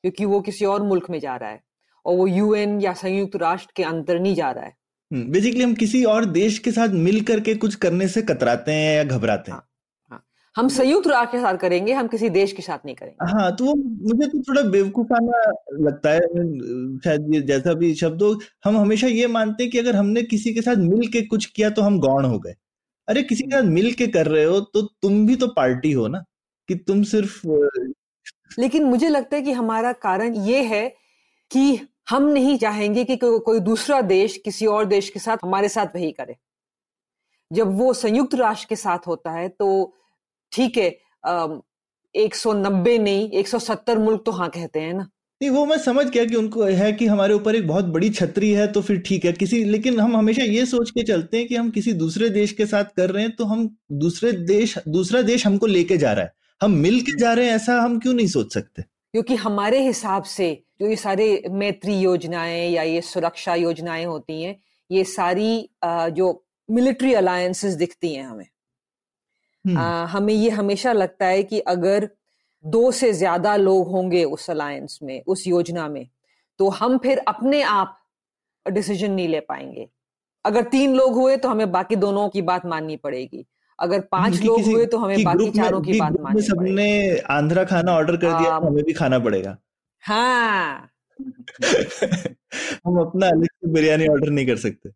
क्योंकि 0.04 0.26
वो 0.26 0.40
किसी 0.42 0.66
और 0.66 0.84
मुल्क 0.84 1.10
में 1.10 1.20
जा 1.20 1.36
रहा 1.36 1.50
है 1.50 1.62
और 2.06 2.16
वो 2.16 2.28
यूएन 2.28 2.80
या 2.82 2.94
संयुक्त 2.94 3.36
राष्ट्र 3.36 3.72
के 3.76 3.84
अंदर 3.84 4.20
नहीं 4.20 4.36
जा 4.36 4.52
रहा 4.52 4.66
है। 4.66 4.76
बेसिकली 5.12 5.62
हम्म, 5.62 5.70
हम 5.70 5.76
किसी 5.76 6.04
और 6.06 6.26
देश 6.26 6.60
के 6.60 6.72
साथ 6.72 6.90
मिल 7.00 7.22
करके 7.22 7.56
कुछ 7.56 7.76
करने 7.76 8.08
से 8.08 8.22
कतराते 8.22 8.72
हैं 8.72 8.96
या 8.96 9.04
घबराते 9.06 9.52
हैं। 9.52 9.58
हाँ, 9.58 9.68
हाँ। 10.12 10.24
हम 10.56 10.68
संयुक्त 10.70 11.08
राष्ट्र 11.08 11.32
के 11.32 11.42
साथ 11.42 11.58
करेंगे 11.58 11.94
हम 11.94 12.08
किसी 12.08 12.30
देश 12.30 12.52
के 12.52 12.62
साथ 12.62 12.86
नहीं 12.86 12.96
करेंगे। 12.96 13.32
हाँ 13.32 13.56
तो 13.56 13.66
वो 13.66 13.74
मुझे 13.76 14.28
तो 14.28 14.42
थोड़ा 14.42 14.62
बेवकूफाना 14.70 15.42
लगता 15.82 16.12
है 16.12 16.20
शायद 17.00 17.34
ये 17.34 17.42
जैसा 17.44 17.74
भी 17.74 17.94
शब्द 17.96 18.22
हो 18.22 18.34
हम 18.66 18.78
हमेशा 18.78 19.08
ये 19.08 19.28
मानते 19.28 19.64
हैं 19.64 19.72
कि 19.72 19.80
अगर 19.80 19.96
हमने 19.96 20.24
किसी 20.26 20.54
के 20.54 20.62
साथ 20.62 20.76
मिल 20.76 21.08
के 21.08 21.22
कुछ 21.26 21.46
किया 21.46 21.70
तो 21.70 21.82
हम 21.82 22.00
गौण 22.00 22.26
हो 22.26 22.40
गए। 22.40 22.56
अरे 23.08 23.24
किसी 23.24 23.44
के 23.44 23.56
साथ 23.56 23.70
मिल 23.70 23.92
के 23.94 24.08
कर 24.08 24.28
रहे 24.28 24.44
हो 24.44 24.60
तो 24.60 24.82
तुम 24.82 25.26
भी 25.28 25.36
तो 25.36 25.48
पार्टी 25.48 25.92
हो 25.92 26.08
ना 26.08 26.24
कि 26.70 26.76
तुम 26.78 27.04
सिर्फ़ 27.04 27.42
लेकिन 28.58 28.84
मुझे 28.84 29.10
लगता 29.10 29.36
है 29.36 29.42
कि 29.42 29.52
हमारा 29.52 29.92
कारण 29.94 30.36
ये 30.46 30.64
है 30.64 30.88
कि 31.52 31.80
हम 32.10 32.24
नहीं 32.24 32.58
चाहेंगे 32.58 33.04
कि 33.04 33.16
को, 33.16 33.40
कोई 33.40 33.60
दूसरा 33.60 34.02
देश 34.04 34.38
किसी 34.46 34.66
और 34.66 34.86
देश 34.86 35.10
के 35.10 35.20
साथ 35.20 35.38
हमारे 35.44 35.70
साथ 35.70 35.96
वही 35.96 36.12
करे। 36.12 36.36
जब 37.52 37.78
वो 37.78 37.94
संयुक्त 37.94 38.36
राष्ट्र 38.36 38.68
के 38.70 38.76
साथ 38.76 39.08
होता 39.08 39.32
है 39.32 39.48
तो 39.50 39.94
ठीक 40.52 40.78
है 40.78 40.90
एक 42.16 42.36
सौ 42.36 42.54
नब्बे 42.54 42.98
नहीं 42.98 43.30
एक 43.32 43.48
सौ 43.48 43.60
सत्तर 43.60 43.98
मुल्क 43.98 44.24
तो 44.26 44.32
हाँ 44.32 44.50
कहते 44.50 44.80
हैं 44.80 44.94
ना। 44.94 45.10
नहीं 45.42 45.50
वो 45.50 45.66
मैं 45.66 45.78
समझ 45.78 46.06
गया 46.06 46.24
कि 46.26 46.36
उनको 46.36 46.64
है 46.64 46.92
कि 46.94 47.06
हमारे 47.08 47.34
ऊपर 47.34 47.56
एक 47.56 47.68
बहुत 47.68 47.86
बड़ी 47.86 48.10
छतरी 48.10 48.52
है 48.52 48.68
तो 48.68 48.82
फिर 48.82 49.00
ठीक 49.00 49.26
है 49.26 49.34
किसी 49.34 49.64
लेकिन 49.64 50.00
हम 50.00 50.16
हमेशा 50.18 50.44
ये 50.44 50.66
सोच 50.66 50.92
के 50.92 51.04
चलते 51.04 51.38
हैं 51.38 51.48
कि 51.48 51.56
हम 51.56 51.70
किसी 51.70 51.94
दूसरे 51.94 52.30
देश 52.30 52.52
के 52.52 52.66
साथ 52.66 52.86
कर 52.96 53.10
रहे 53.10 53.24
हैं 53.24 53.36
तो 53.36 53.46
हम 53.46 53.70
दूसरे 53.92 54.32
देश 54.48 54.78
दूसरा 54.88 55.22
देश 55.22 55.46
हमको 55.48 55.66
लेके 55.66 55.98
जा 55.98 56.14
रहा 56.14 56.26
है। 56.26 56.34
हम 56.62 56.72
मिल 56.74 57.00
के 57.02 57.18
जा 57.20 57.32
रहे 57.34 57.48
हैं 57.48 57.56
ऐसा 57.56 57.80
हम 57.82 57.98
क्यों 58.00 58.14
नहीं 58.14 58.28
सोच 58.28 58.54
सकते? 58.54 58.82
क्योंकि 59.14 59.36
हमारे 59.36 59.80
हिसाब 59.82 60.24
से 60.26 60.54
जो 60.82 60.88
ये 60.88 60.96
सारे 60.96 61.44
मैत्री 61.52 62.00
योजनाएँ 62.00 62.70
या 62.72 62.84
ये 62.84 63.02
सुरक्षा 63.04 63.56
योजनाएँ 63.56 64.06
होती 64.06 64.42
हैं 64.44 64.56
ये 64.90 65.04
सारी 65.06 65.70
जो 65.86 66.32
मिलिट्री 66.70 67.14
अलायंसेस 67.14 67.74
दिखती 67.76 68.14
हैं 68.14 68.24
हमें। 68.26 68.48
हम्म। 69.66 69.78
आ, 69.78 70.06
हमें 70.06 70.34
ये 70.34 70.50
हमेशा 70.50 70.94
लगता 70.94 71.26
है 71.26 71.44
कि 71.44 71.60
अगर 71.68 72.10
दो 72.64 72.92
से 72.92 73.12
ज़्यादा 73.14 73.56
लोग 73.56 73.88
होंगे 73.88 74.24
उस 74.26 74.50
अलायंस 74.50 75.00
में 75.04 75.22
उस 75.28 75.48
योजना 75.48 75.88
में 75.90 76.08
तो 76.60 76.70
हम 76.72 76.98
फिर 76.98 77.18
अपने 77.28 77.62
आप 77.64 77.98
डिसीज़न 78.66 79.12
नहीं 79.12 79.28
ले 79.28 79.40
पाएँगे। 79.42 79.88
अगर 80.46 80.64
तीन 80.66 80.96
लोग 80.96 81.14
हुए 81.16 81.38
तो 81.38 81.50
हमें 81.50 81.72
बाकी 81.72 81.96
दोनों 81.98 82.28
की 82.30 82.42
बात 82.44 82.66
माननी 82.66 82.96
पड़ेगी। 82.98 83.46
अगर 83.80 84.00
पाँच 84.00 84.42
लोग 84.42 84.62
हुए 84.62 84.86
तो 84.86 84.98
हमें 84.98 85.24
बाकी 85.24 85.52
चारों 85.52 85.82
की 85.82 86.00
बात 86.00 86.14
माननी 86.20 86.42
सबने 86.42 87.18
आंध्रा 87.18 87.64
खाना 87.64 87.92
ऑर्डर 87.92 88.18
कर 88.18 88.28
दिया 88.28 88.60
तो 88.60 88.68
हमें 88.68 88.84
भी 88.84 88.94
खाना 88.94 89.20
पड़ेगा। 89.20 89.58
हाँ। 90.04 90.90
हम 92.86 93.00
अपना 93.00 93.28
अलग 93.28 93.46
से 93.46 93.72
बिरयानी 93.72 94.08
ऑर्डर 94.08 94.30
नहीं 94.30 94.48
कर 94.48 94.58
सकते। 94.58 94.90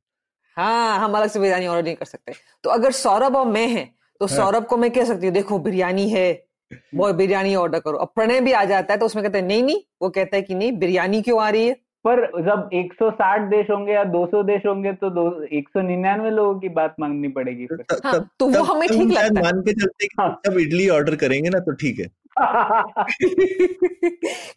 हाँ 0.57 0.99
हम 0.99 1.13
अलग 1.13 1.29
से 1.29 1.39
बिरयानी 1.39 1.67
ऑर्डर 1.67 1.84
नहीं 1.84 1.95
कर 1.95 2.05
सकते। 2.05 2.34
तो 2.63 2.69
अगर 2.69 2.91
सौरभ 2.91 3.36
और 3.36 3.45
मैं 3.47 3.67
हैं 3.67 3.95
तो 4.19 4.25
हाँ। 4.25 4.38
सौरभ 4.38 4.65
को 4.65 4.77
मैं 4.77 4.91
कह 4.91 5.05
सकती 5.05 5.25
हूँ 5.25 5.34
देखो 5.34 5.59
बिरयानी 5.59 6.09
है 6.09 6.45
वो 6.95 7.13
बिरयानी 7.13 7.55
ऑर्डर 7.55 7.79
करो। 7.79 7.97
अब 7.97 8.07
प्रणय 8.15 8.41
भी 8.41 8.51
आ 8.51 8.65
जाता 8.65 8.93
है 8.93 8.99
तो 8.99 9.05
उसमें 9.05 9.25
कहते 9.25 9.38
हैं 9.38 9.45
नहीं 9.45 9.63
नहीं। 9.63 9.82
वो 10.01 10.09
कहता 10.09 10.36
है 10.36 10.41
कि 10.41 10.55
नहीं 10.55 10.71
बिरयानी 10.71 11.21
क्यों 11.21 11.41
आ 11.41 11.49
रही 11.49 11.67
है? 11.67 11.75
पर 12.06 12.20
जब 12.41 12.70
160 12.76 13.49
देश 13.49 13.70
होंगे 13.70 13.93
या 13.93 14.04
200 14.06 14.43
देश 14.45 14.66
होंगे 14.66 14.93
तो 14.93 15.10
दो 15.10 15.26
एक 15.54 15.68
सौ 15.70 15.82
निन्यानवे 15.82 16.30
लोगों 16.30 16.60
की 16.60 16.70
बात 16.72 16.95
मांगनी 16.99 17.28
पड़ेगी 17.28 17.66
फिर 17.66 17.84
हाँ, 18.06 18.30
तो 18.39 18.47
वो 18.47 18.64
हमें 18.64 18.88
ठीक 18.89 19.02
लगता 19.02 19.22
है 19.22 19.30
मान 19.34 19.62
के 19.62 19.74
चलते 19.74 20.08
कि 20.08 20.16
हाँ। 20.20 20.30
जब 20.45 20.58
इडली 20.60 20.88
ऑर्डर 20.89 21.16
करेंगे 21.16 21.49
ना 21.49 21.60
तो 21.60 21.74
ठीक 21.76 21.99
है 21.99 22.08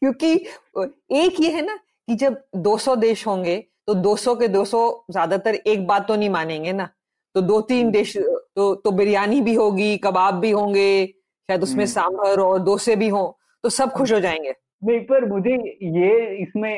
क्योंकि 0.00 0.32
एक 1.14 1.40
ये 1.40 1.50
है 1.50 1.64
ना 1.66 1.76
कि 2.08 2.14
जब 2.14 2.42
200 2.64 2.96
देश 2.98 3.26
होंगे 3.26 3.56
तो 3.86 3.94
200 4.02 4.34
के 4.38 4.48
200 4.48 4.82
ज़्यादातर 5.10 5.54
एक 5.54 5.86
बात 5.86 6.06
तो 6.08 6.16
नहीं 6.16 6.30
मानेंगे 6.30 6.72
ना 6.72 6.88
तो 7.34 7.40
दो 7.42 7.60
तीन 7.62 7.80
हम्म। 7.80 7.92
देश 7.92 8.16
तो 8.16 8.74
तो 8.74 8.90
बिरयानी 8.92 9.40
भी 9.40 9.54
होगी 9.54 9.96
कबाब 9.98 10.34
भी 10.40 10.50
होंगे 10.50 10.88
शायद 11.06 11.62
उसमें 11.62 11.84
हम्म। 11.84 11.92
सांभर 11.92 12.40
और 12.40 12.62
डोसे 12.64 12.96
भी 12.96 13.08
हो 13.08 13.24
तो 13.64 13.68
सब 13.70 13.92
खुश 13.92 14.12
हो 14.12 14.20
जाएँगे 14.20 14.54
नहीं 14.82 15.00
पर 15.00 15.24
मुझे 15.24 15.54
ये 15.92 16.10
इसमें 16.36 16.74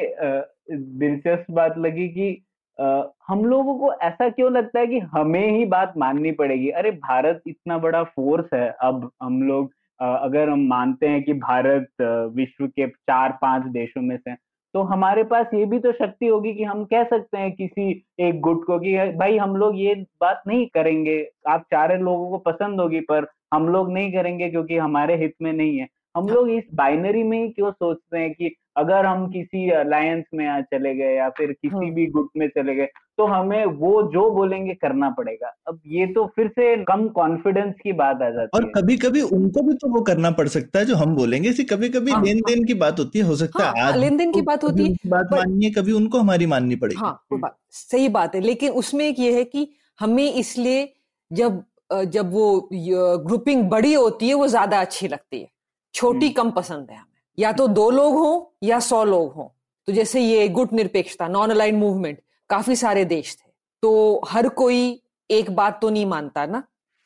दिलचस्प 0.71 1.51
बात 1.51 1.79
लगी 1.79 2.09
कि 2.09 2.43
आ, 2.79 3.03
हम 3.29 3.45
लोगों 3.45 3.75
को 3.79 3.93
ऐसा 4.03 4.29
क्यों 4.29 4.51
लगता 4.53 4.81
है 4.81 4.87
कि 4.87 4.99
हमें 5.12 5.51
ही 5.51 5.64
बात 5.64 5.93
माननी 5.99 6.33
पड़ेगी? 6.33 6.69
अरे 6.71 6.91
भारत 6.91 7.43
इतना 7.47 7.79
बड़ा 7.79 8.03
फोर्स 8.05 8.53
है 8.55 8.69
अब 8.81 9.11
हम 9.23 9.43
लोग 9.43 9.73
अगर 10.01 10.49
हम 10.49 10.67
मानते 10.69 11.09
हैं 11.09 11.23
कि 11.23 11.33
भारत 11.35 11.87
विश्व 12.35 12.67
के 12.67 12.87
चार 12.89 13.39
पाँच 13.43 13.67
देशों 13.73 14.03
में 14.03 14.17
से 14.17 14.35
तो 14.75 14.83
हमारे 14.83 15.23
पास 15.25 15.47
ये 15.55 15.64
भी 15.64 15.79
तो 15.79 15.93
शक्ति 15.93 16.27
होगी 16.27 16.53
कि 16.55 16.64
हम 16.64 16.85
कह 16.85 17.05
सकते 17.05 17.39
हैं 17.39 17.53
किसी 17.53 17.91
एक 18.21 18.41
गुट 18.41 18.64
को 18.67 18.79
कि 18.79 18.97
भाई 19.19 19.37
हम 19.39 19.57
लोग 19.57 19.79
ये 19.79 19.95
बात 20.21 20.43
नहीं 20.47 20.67
करेंगे 20.67 21.19
आप 21.49 21.64
चार 21.71 21.99
लोगों 22.01 22.31
को 22.31 22.39
पसंद 22.51 22.81
होगी 22.81 23.01
पर 23.01 23.27
हम 23.55 23.69
लोग 23.69 23.93
नहीं 23.93 24.12
करेंगे 24.12 24.51
क्योंकि 24.51 24.77
हमारे 24.77 25.17
हित 25.17 25.35
में 25.43 25.53
नहीं 25.53 25.79
है। 25.79 25.89
हम 26.17 26.29
लोग 26.29 26.51
इस 26.51 26.64
बाइनरी 26.75 27.23
में 27.23 27.39
ही 27.43 27.49
क्यों 27.49 27.71
सोचते 27.71 28.19
हैं 28.19 28.33
कि 28.35 28.55
अगर 28.77 29.07
हम 29.07 29.27
किसी 29.31 29.71
अलायंस 29.71 30.25
में 30.35 30.62
चले 30.62 30.95
गए 30.95 31.14
या 31.17 31.29
फिर 31.29 31.53
किसी 31.53 31.75
हाँ। 31.77 31.91
भी 31.95 32.07
गुट 32.07 32.29
में 32.37 32.47
चले 32.49 32.75
गए 32.75 32.87
तो 33.19 33.27
हमें 33.27 33.64
वो 33.77 34.03
जो 34.12 34.29
बोलेंगे 34.31 34.75
करना 34.75 35.09
पड़ेगा। 35.11 35.53
अब 35.69 35.81
ये 35.87 36.07
तो 36.07 36.25
फिर 36.37 36.49
से 36.49 36.77
कम 36.85 37.07
कॉन्फिडेंस 37.09 37.75
की 37.83 37.93
बात 37.93 38.23
आ 38.23 38.31
जाती 38.31 38.57
और 38.57 38.62
है। 38.62 38.67
और 38.67 38.73
कभी 38.73 38.97
कभी 38.97 39.21
उनको 39.21 39.62
भी 39.62 39.75
तो 39.75 39.89
वो 39.89 40.01
करना 40.01 40.31
पड़ 40.31 40.47
सकता 40.49 40.79
है 40.79 40.85
जो 40.85 40.97
हम 40.97 41.14
बोलेंगे। 41.17 41.49
इसी 41.49 41.64
कभी 41.64 41.89
कभी 41.89 42.12
हाँ, 42.12 42.23
लेन 42.25 42.41
देन 42.41 42.64
की 42.64 42.75
बात 42.75 42.99
होती 42.99 43.19
है 43.19 43.25
हो 43.25 43.37
सकता 43.37 43.64
है 43.64 43.83
हाँ, 43.83 43.97
लेन 43.97 44.17
देन 44.17 44.33
की 44.33 44.43
बात 44.43 44.64
होती 44.64 44.85
है 44.85 45.11
बात 45.11 45.33
माननी 45.33 45.64
है 45.64 45.71
कभी 45.71 45.93
उनको 45.93 46.19
हमारी 46.19 46.47
माननी 46.47 46.77
पड़ेगी। 46.77 47.01
हाँ 47.01 47.21
हम्म। 47.33 47.49
सही 47.73 48.09
बात 48.11 48.35
है। 48.35 48.41
लेकिन 48.41 48.73
उसमें 48.75 49.05
एक 49.05 49.19
ये 49.19 49.33
है 49.33 49.45
कि 49.45 49.69
हमें 50.01 50.33
इसलिए 50.33 50.93
जब 51.31 51.62
जब 51.93 52.33
वो 52.33 52.69
ग्रुपिंग 52.73 53.62
बड़ी 53.71 53.93
होती 53.95 54.29
है 54.29 54.35
वो 54.35 54.47
ज़्यादा 54.49 54.81
अच्छी 54.81 55.09
लगती 55.09 55.41
है। 55.41 55.49
छोटी 55.97 56.26
हम्म। 56.26 56.34
कम 56.34 56.51
पसंद 56.51 56.90
है 56.90 56.97
हमें। 56.97 57.20
या 57.38 57.53
तो 57.53 57.66
दो 57.66 57.90
लोग 57.90 58.14
हों 58.14 58.57
या 58.62 58.80
सौ 58.80 59.05
लोग 59.05 59.32
हों। 59.32 59.49
तो 59.86 59.92
जैसे 59.92 60.20
ये 60.20 60.49
गुट 60.49 60.72
निरपेक्षता 60.72 61.28
नॉन 61.28 61.51
अलाइन 61.51 61.76
मूवमेंट 61.76 62.22
काफ़ी 62.51 62.76
सारे 62.76 63.05
देश 63.05 63.36
थे। 63.36 63.51
तो 63.82 64.20
हर 64.28 64.49
कोई 64.49 65.03
एक 65.30 65.51
बात 65.51 65.80
तो 65.82 65.90
नहीं 65.90 66.07
मानता 66.07 66.47
ना? 66.47 66.62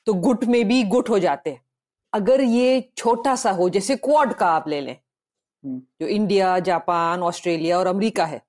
तो 0.06 0.14
गुट 0.14 0.44
में 0.44 0.68
भी 0.68 0.82
गुट 0.82 1.10
हो 1.10 1.18
जाते 1.18 1.50
हैं। 1.50 1.62
अगर 2.12 2.40
ये 2.40 2.90
छोटा 2.96 3.36
सा 3.36 3.50
हो 3.50 3.68
जैसे 3.68 3.96
क्वाड 3.96 4.32
का 4.32 4.46
आप 4.46 4.68
ले 4.68 4.80
लें 4.80 4.96
हम्म। 5.64 5.82
जो 6.00 6.06
इंडिया 6.06 6.58
जापान 6.58 7.22
ऑस्ट्रेलिया 7.22 7.78
और 7.78 7.86
अमेरिका 7.86 8.24
है 8.24 8.42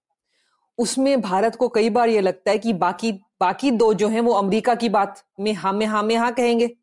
उसमें 0.78 1.22
भारत 1.22 1.56
को 1.56 1.68
कई 1.70 1.90
बार 1.90 2.10
ये 2.10 2.22
लगता 2.22 2.52
है 2.52 2.58
कि 2.58 2.74
बाकी 2.74 3.12
बाकी 3.12 3.72
दो 3.72 3.94
जो 3.94 4.08
हैं 4.08 4.22
वो 4.22 4.34
अमेरिका 4.34 4.76
की 4.76 4.90
बात 4.90 5.24
में 5.40 5.54
हाँ 5.54 5.74
में 5.74 5.86
हाँ 5.86 6.04
में 6.04 6.16
हाँ 6.16 6.34
कहेंगे। 6.34 6.78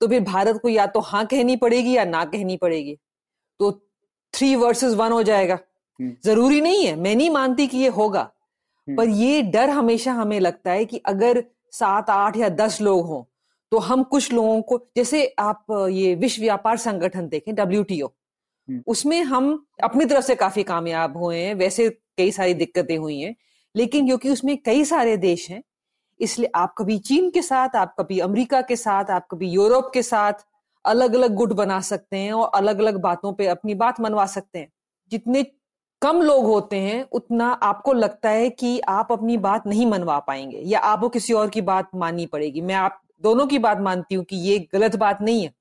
तो 0.00 0.08
फिर 0.08 0.20
भारत 0.20 0.58
को 0.62 0.68
या 0.68 0.86
तो 0.86 1.00
हाँ 1.00 1.24
कहनी 1.26 1.56
पड़ेगी 1.56 1.96
या 1.96 2.04
ना 2.04 2.24
कहनी 2.24 2.56
पड़ेगी 2.56 2.96
तो 3.60 3.70
थ्री 4.34 4.54
वर्सेस 4.56 4.94
वन 4.94 5.12
हो 5.12 5.22
जाएगा 5.22 5.58
हम्म। 5.98 6.14
ज़रूरी 6.24 6.60
नहीं 6.60 6.84
है 6.86 6.94
मैं 6.96 7.14
नहीं 7.16 7.30
मानती 7.30 7.66
कि 7.66 7.78
ये 7.78 7.88
होगा 7.88 8.20
हम्म। 8.20 8.96
पर 8.96 9.08
ये 9.08 9.42
डर 9.42 9.70
हमेशा 9.70 10.12
हमें 10.12 10.38
लगता 10.40 10.70
है 10.70 10.84
कि 10.84 10.98
अगर 11.06 11.44
सात 11.72 12.10
आठ 12.10 12.36
या 12.36 12.48
दस 12.48 12.80
लोग 12.80 13.06
हों 13.06 13.22
तो 13.72 13.78
हम 13.78 14.02
कुछ 14.02 14.32
लोगों 14.32 14.60
को 14.62 14.78
जैसे 14.96 15.26
आप 15.38 15.66
ये 15.90 16.14
विश्व 16.14 16.42
व्यापार 16.42 16.76
संगठन 16.76 17.28
देखें 17.28 17.54
डब्ल्यू 17.54 18.06
हम्म। 18.68 18.82
उसमें 18.86 19.22
हम 19.22 19.66
अपनी 19.84 20.04
तरफ़ 20.04 20.24
से 20.24 20.34
काफ़ी 20.34 20.62
कामयाब 20.62 21.16
हुए 21.16 21.38
हैं 21.38 21.54
वैसे 21.54 21.88
कई 22.16 22.30
सारी 22.30 22.54
दिक्कतें 22.54 22.96
हुई 22.96 23.18
हैं 23.20 23.34
लेकिन 23.74 24.06
क्योंकि 24.06 24.30
उसमें 24.30 24.56
कई 24.56 24.84
सारे 24.84 25.16
देश 25.16 25.48
हैं 25.50 25.62
इसलिए 26.20 26.50
आप 26.54 26.74
कभी 26.78 26.98
चीन 26.98 27.30
के 27.30 27.42
साथ 27.42 27.76
आप 27.76 27.94
कभी 27.98 28.18
अमेरिका 28.18 28.60
के 28.60 28.76
साथ 28.76 29.10
आप 29.10 29.26
कभी 29.30 29.48
यूरोप 29.48 29.90
के 29.94 30.02
साथ 30.02 30.32
अलग 30.84 31.14
अलग 31.14 31.34
गुट 31.34 31.52
बना 31.52 31.80
सकते 31.80 32.16
हैं 32.16 32.32
और 32.32 32.50
अलग 32.54 32.78
अलग 32.78 33.00
बातों 33.00 33.32
पे 33.32 33.46
अपनी 33.46 33.74
बात 33.74 34.00
मनवा 34.00 34.26
सकते 34.26 34.58
हैं। 34.58 34.68
जितने 35.12 35.42
कम 36.02 36.22
लोग 36.22 36.44
होते 36.44 36.76
हैं 36.76 37.06
उतना 37.12 37.46
आपको 37.52 37.92
लगता 37.92 38.28
है 38.28 38.50
कि 38.50 38.78
आप 38.80 39.12
अपनी 39.12 39.36
बात 39.36 39.66
नहीं 39.66 39.86
मनवा 39.86 40.18
पाएँगे 40.18 40.58
या 40.58 40.78
आपको 40.78 41.08
किसी 41.08 41.32
और 41.32 41.48
की 41.48 41.60
बात 41.60 41.90
माननी 41.94 42.26
पड़ेगी। 42.26 42.60
मैं 42.60 42.74
आप 42.74 43.00
दोनों 43.22 43.46
की 43.46 43.58
बात 43.58 43.80
मानती 43.80 44.14
हूँ 44.14 44.24
कि 44.24 44.36
ये 44.36 44.58
गलत 44.72 44.96
बात 44.96 45.22
नहीं 45.22 45.42
है। 45.42 45.52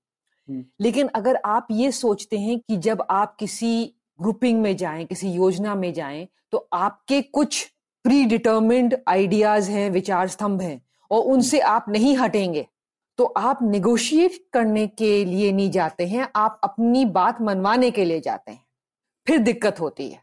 हम्म। 0.49 0.65
लेकिन 0.81 1.07
अगर 1.07 1.39
आप 1.45 1.67
ये 1.71 1.91
सोचते 1.91 2.37
हैं 2.37 2.59
कि 2.59 2.77
जब 2.77 3.03
आप 3.09 3.35
किसी 3.35 3.93
ग्रुपिंग 4.21 4.61
में 4.61 4.75
जाएँ 4.77 5.05
किसी 5.05 5.31
योजना 5.31 5.75
में 5.75 5.93
जाएँ 5.93 6.27
तो 6.51 6.67
आपके 6.73 7.21
कुछ 7.21 7.71
प्री 8.03 8.25
डिटर्मिंड 8.25 8.95
आइडियाज़ 9.07 9.71
हैं 9.71 9.89
विचार 9.89 10.27
स्तंभ 10.27 10.61
हैं 10.61 10.81
और 11.11 11.23
उनसे 11.23 11.59
आप 11.59 11.85
नहीं 11.89 12.17
हटेंगे। 12.17 12.67
तो 13.17 13.23
आप 13.23 13.59
निगोशिएट 13.61 14.31
करने 14.53 14.87
के 14.87 15.25
लिए 15.25 15.51
नहीं 15.51 15.71
जाते 15.71 16.07
हैं 16.07 16.27
आप 16.35 16.61
अपनी 16.63 17.05
बात 17.05 17.41
मनवाने 17.41 17.91
के 17.91 18.05
लिए 18.05 18.19
जाते 18.19 18.51
हैं। 18.51 18.65
फिर 19.27 19.37
दिक्कत 19.37 19.79
होती 19.79 20.09
है। 20.09 20.19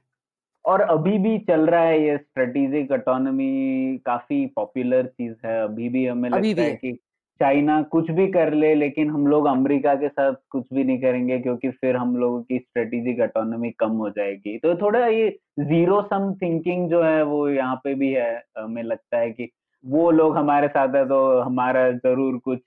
और 0.65 0.81
अभी 0.81 1.19
भी 1.19 1.39
चल 1.39 1.61
रहा 1.61 1.81
है 1.81 2.09
ये 2.09 2.17
स्ट्रेटेजिक 2.17 2.93
ऑटोनॉमी 2.93 3.99
काफ़ी 4.07 4.47
पॉपुलर 4.47 5.07
चीज़ 5.07 5.47
है। 5.47 5.65
अभी 5.65 5.89
भी 5.89 6.07
हमें 6.07 6.31
लगता 6.31 6.63
है। 6.63 6.75
कि 6.75 7.01
चाइना 7.41 7.81
कुछ 7.91 8.11
भी 8.11 8.27
कर 8.33 8.53
ले 8.55 8.75
लेकिन 8.75 9.11
हम 9.11 9.27
लोग 9.27 9.47
अमेरिका 9.47 9.95
के 9.95 10.09
साथ 10.09 10.35
कुछ 10.51 10.65
भी 10.75 10.85
नहीं 10.85 11.01
करेंगे 11.01 11.39
क्योंकि 11.39 11.71
फिर 11.71 11.97
हम 11.97 12.17
लोगों 12.17 12.41
की 12.43 12.59
स्ट्रेटेजिक 12.59 13.21
ऑटोनॉमी 13.21 13.71
कम 13.79 13.97
हो 13.97 14.09
जाएगी। 14.11 14.57
तो 14.59 14.75
थोड़ा 14.77 15.07
ये 15.07 15.29
ज़ीरो 15.61 16.01
सम 16.05 16.33
थिंकिंग 16.43 16.89
जो 16.91 17.03
है 17.03 17.23
वो 17.25 17.49
यहाँ 17.49 17.77
पे 17.85 17.95
भी 17.95 18.13
है 18.13 18.33
हमें 18.59 18.83
लगता 18.83 19.19
है 19.19 19.31
कि 19.31 19.49
वो 19.85 20.11
लोग 20.11 20.37
हमारे 20.37 20.69
साथ 20.69 20.95
है 20.95 21.05
तो 21.09 21.21
हमारा 21.41 21.91
ज़रूर 21.93 22.39
कुछ 22.45 22.61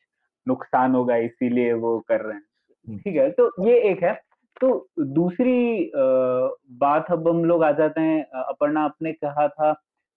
नुकसान 0.47 0.95
होगा 0.95 1.15
इसीलिए 1.17 1.74
वो 1.76 1.97
कर 2.07 2.22
रहे 2.22 2.34
हैं। 2.34 2.43
हम्म। 2.88 2.97
ठीक 2.97 3.15
है 3.15 3.30
तो 3.32 3.51
ये 3.67 3.80
एक 3.91 4.03
है। 4.03 4.13
तो 4.61 4.88
दूसरी 4.99 5.91
बात 6.80 7.11
अब 7.11 7.28
हम 7.28 7.43
लोग 7.45 7.63
आ 7.63 7.72
जाते 7.74 8.01
हैं 8.01 8.24
अपर्णा 8.39 8.82
आपने 8.84 9.13
कहा 9.15 9.47
था 9.49 9.72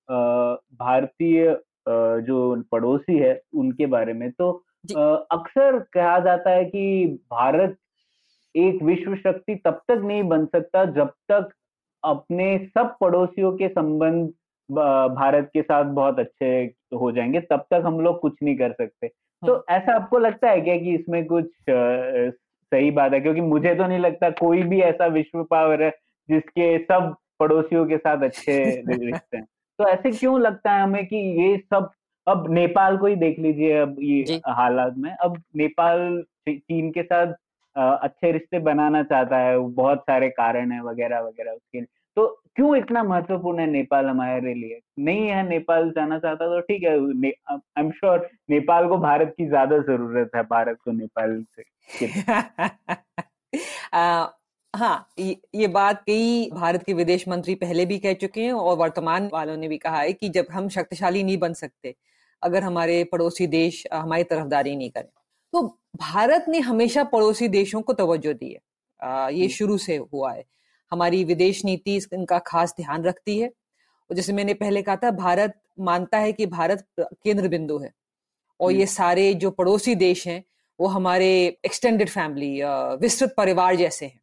भारतीय 0.09 1.51
जो 1.89 2.63
पड़ोसी 2.73 3.19
है 3.19 3.43
उनके 3.55 3.87
बारे 3.87 4.13
में। 4.13 4.31
तो। 4.31 4.65
अक्सर 5.15 5.79
कहा 5.79 6.19
जाता 6.19 6.51
है 6.51 6.65
कि 6.65 7.07
भारत 7.31 7.77
एक 8.57 8.83
विश्व 8.83 9.17
शक्ति 9.17 9.55
तब 9.55 9.83
तक 9.89 10.01
नहीं 10.05 10.23
बन 10.23 10.47
सकता 10.47 10.85
जब 10.85 11.09
तक 11.09 11.49
अपने 12.05 12.59
सब 12.59 12.97
पड़ोसियों 13.01 13.53
के 13.53 13.69
संबंध 13.69 14.29
भारत 15.17 15.51
के 15.55 15.63
साथ 15.63 15.85
बहुत 15.85 16.19
अच्छे 16.19 16.75
हो 16.95 17.13
जाएँगे 17.13 17.41
तब 17.41 17.65
तक 17.71 17.83
हम 17.85 18.01
लोग 18.01 18.21
कुछ 18.21 18.37
नहीं 18.43 18.57
कर 18.57 18.73
सकते। 18.73 19.09
तो 19.47 19.65
ऐसा 19.69 19.97
आपको 19.97 20.19
लगता 20.19 20.51
है 20.51 20.61
क्या 20.61 20.77
कि 20.77 20.95
इसमें 20.95 21.27
कुछ 21.27 21.51
सही 22.63 22.91
बात 22.91 23.13
है? 23.13 23.21
क्योंकि 23.21 23.41
मुझे 23.41 23.75
तो 23.75 23.87
नहीं 23.87 23.99
लगता 23.99 24.31
कोई 24.31 24.63
भी 24.63 24.81
ऐसा 24.81 25.07
विश्व 25.07 25.45
पावर 25.45 25.83
है 25.83 25.95
जिसके 26.31 26.79
सब 26.79 27.17
पड़ोसियों 27.41 27.87
के 27.87 27.99
साथ 27.99 28.23
अच्छे 28.23 28.83
रिश्ते 28.89 29.37
हैं। 29.37 29.47
तो 29.83 29.89
ऐसे 29.89 30.11
क्यों 30.11 30.41
लगता 30.41 30.73
है 30.73 30.83
हमें 30.83 31.07
कि 31.07 31.17
ये 31.43 31.57
सब 31.75 31.91
अब 32.27 32.45
नेपाल 32.51 32.97
को 32.97 33.07
ही 33.07 33.15
देख 33.17 33.39
लीजिए 33.39 33.79
अब 33.79 33.97
ये 34.01 34.41
हालात 34.49 34.95
में। 34.97 35.11
अब 35.11 35.43
नेपाल 35.57 36.23
चीन 36.49 36.91
के 36.93 37.03
साथ 37.03 37.33
अच्छे 37.77 38.31
रिश्ते 38.33 38.59
बनाना 38.59 39.03
चाहता 39.03 39.39
है 39.39 39.59
बहुत 39.75 40.01
सारे 40.01 40.29
कारण 40.31 40.73
है 40.73 40.83
वगैरह 40.83 41.21
वगैरह 41.21 41.51
उसके 41.53 41.79
लिए। 41.79 41.87
तो 42.17 42.27
क्यों 42.57 42.77
इतना 42.77 43.03
महत्वपूर्ण 43.03 43.61
है 43.61 43.67
नेपाल 43.67 44.07
हमारे 44.07 44.55
लिए? 44.55 44.81
नहीं 44.99 45.27
है 45.29 45.43
नेपाल 45.49 45.91
जाना 45.91 46.19
चाहता 46.19 46.47
तो 46.47 46.61
ठीक 46.61 46.83
है 46.83 46.97
आई 47.51 47.83
एम 47.83 47.91
श्योर 47.91 48.29
नेपाल 48.51 48.89
को 48.89 48.99
भारत 48.99 49.35
की 49.39 49.47
ज़्यादा 49.47 49.79
ज़रूरत 49.79 50.31
है 50.37 50.43
भारत 50.51 50.79
को 50.85 50.93
नेपाल 50.93 51.45
से 51.59 52.07
हाँ 54.75 55.09
ये, 55.19 55.67
बात 55.69 56.03
कई 56.07 56.49
भारत 56.53 56.83
के 56.83 56.93
विदेश 56.93 57.27
मंत्री 57.29 57.55
पहले 57.55 57.85
भी 57.87 57.99
कह 57.99 58.13
चुके 58.13 58.41
हैं 58.41 58.53
और 58.53 58.77
वर्तमान 58.77 59.29
वालों 59.33 59.57
ने 59.57 59.69
भी 59.69 59.79
कहा 59.79 59.99
है 60.01 60.13
कि 60.13 60.29
जब 60.29 60.47
हम 60.53 60.69
शक्तिशाली 60.69 61.23
नहीं 61.23 61.37
बन 61.39 61.53
सकते 61.53 61.95
अगर 62.43 62.63
हमारे 62.63 63.03
पड़ोसी 63.05 63.47
देश 63.47 63.83
हमारी 63.93 64.25
तरफदारी 64.25 64.75
नहीं 64.77 64.91
करें 64.91 65.09
तो 65.53 65.63
भारत 65.97 66.45
ने 66.49 66.59
हमेशा 66.61 67.05
पड़ोसी 67.05 67.49
देशों 67.49 67.83
को 67.83 67.93
तवज्जो 67.93 68.33
दी 68.33 68.49
है 68.51 69.35
ये। 69.35 69.49
शुरू 69.49 69.77
से 69.79 69.97
हुआ 69.97 70.33
है 70.33 70.45
हमारी 70.93 71.23
विदेश 71.25 71.65
नीति 71.65 71.97
इनका 72.15 72.39
खास 72.47 72.75
ध्यान 72.77 73.05
रखती 73.05 73.39
है 73.39 73.49
और 73.49 74.17
जैसे 74.17 74.33
मैंने 74.33 74.55
पहले 74.55 74.83
कहा 74.83 74.97
था 74.97 75.11
भारत 75.11 75.61
मानता 75.81 76.19
है 76.19 76.33
कि 76.33 76.47
भारत 76.47 76.87
केंद्र 77.01 77.49
बिंदु 77.49 77.79
है 77.79 77.93
और। 78.61 78.73
ये 78.73 78.87
सारे 78.87 79.33
जो 79.35 79.51
पड़ोसी 79.51 79.95
देश 79.97 80.27
हैं 80.29 80.43
वो 80.79 80.87
हमारे 80.89 81.31
एक्सटेंडेड 81.65 82.09
फैमिली 82.09 82.59
विस्तृत 83.01 83.35
परिवार 83.37 83.77
जैसे 83.77 84.07
हैं। 84.07 84.21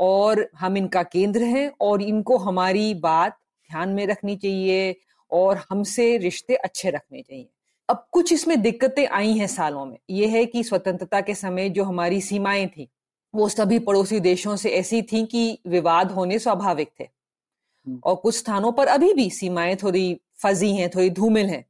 और 0.00 0.50
हम 0.56 0.76
इनका 0.76 1.02
केंद्र 1.02 1.42
हैं 1.42 1.72
और 1.80 2.02
इनको 2.02 2.36
हमारी 2.36 2.94
बात 2.94 3.38
ध्यान 3.70 3.88
में 3.88 4.06
रखनी 4.06 4.36
चाहिए 4.36 5.00
और 5.30 5.64
हमसे 5.70 6.16
रिश्ते 6.16 6.54
अच्छे 6.54 6.90
रखने 6.90 7.22
चाहिए। 7.22 7.48
अब 7.88 8.06
कुछ 8.12 8.32
इसमें 8.32 8.62
दिक्कतें 8.62 9.08
आई 9.08 9.32
हैं 9.32 9.46
सालों 9.46 9.86
में। 9.86 9.98
ये 10.10 10.26
है 10.26 10.46
कि 10.46 10.64
स्वतंत्रता 10.64 11.20
के 11.20 11.34
समय 11.34 11.68
जो 11.68 11.84
हमारी 11.84 12.20
सीमाएँ 12.20 12.66
थी 12.66 12.88
वो 13.34 13.48
सभी 13.48 13.78
पड़ोसी 13.78 14.20
देशों 14.20 14.56
से 14.56 14.70
ऐसी 14.70 15.02
थी 15.02 15.26
कि 15.26 15.58
विवाद 15.66 16.10
होने 16.10 16.38
स्वाभाविक 16.38 16.90
थे। 17.00 17.04
हम्म। 17.04 18.00
और 18.04 18.14
कुछ 18.14 18.34
स्थानों 18.34 18.72
पर 18.72 18.86
अभी 18.86 19.14
भी 19.14 19.30
सीमाएँ 19.30 19.76
थोड़ी 19.76 20.20
फजी 20.42 20.74
हैं 20.74 20.90
थोड़ी 20.90 21.10
धूमिल 21.10 21.46
हैं 21.46 21.66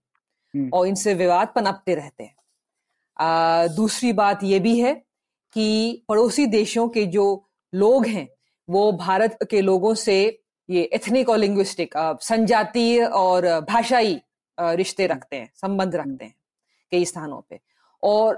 हम्म। 0.54 0.70
और 0.72 0.86
इनसे 0.86 1.14
विवाद 1.14 1.48
पनपते 1.56 1.94
रहते 1.94 2.24
हैं। 2.24 2.36
आ, 3.20 3.66
दूसरी 3.66 4.12
बात 4.12 4.44
ये 4.44 4.58
भी 4.58 4.80
है 4.80 4.94
कि 5.52 6.02
पड़ोसी 6.08 6.46
देशों 6.46 6.88
के 6.88 7.06
जो 7.06 7.47
लोग 7.72 8.06
हैं 8.06 8.28
वो 8.68 8.90
भारत 8.92 9.38
के 9.50 9.60
लोगों 9.60 9.94
से 9.94 10.18
ये 10.68 10.82
एथनिक 10.94 11.28
और 11.28 11.38
लिंग्विस्टिक 11.38 11.94
संजातीय 12.22 13.04
और 13.04 13.48
भाषाई 13.68 14.20
रिश्ते 14.58 15.06
रखते 15.06 15.36
हैं 15.36 15.50
संबंध 15.54 15.96
रखते 15.96 16.24
हैं 16.24 16.34
कई 16.92 17.04
स्थानों 17.04 17.40
पे। 17.50 17.60
और 18.02 18.34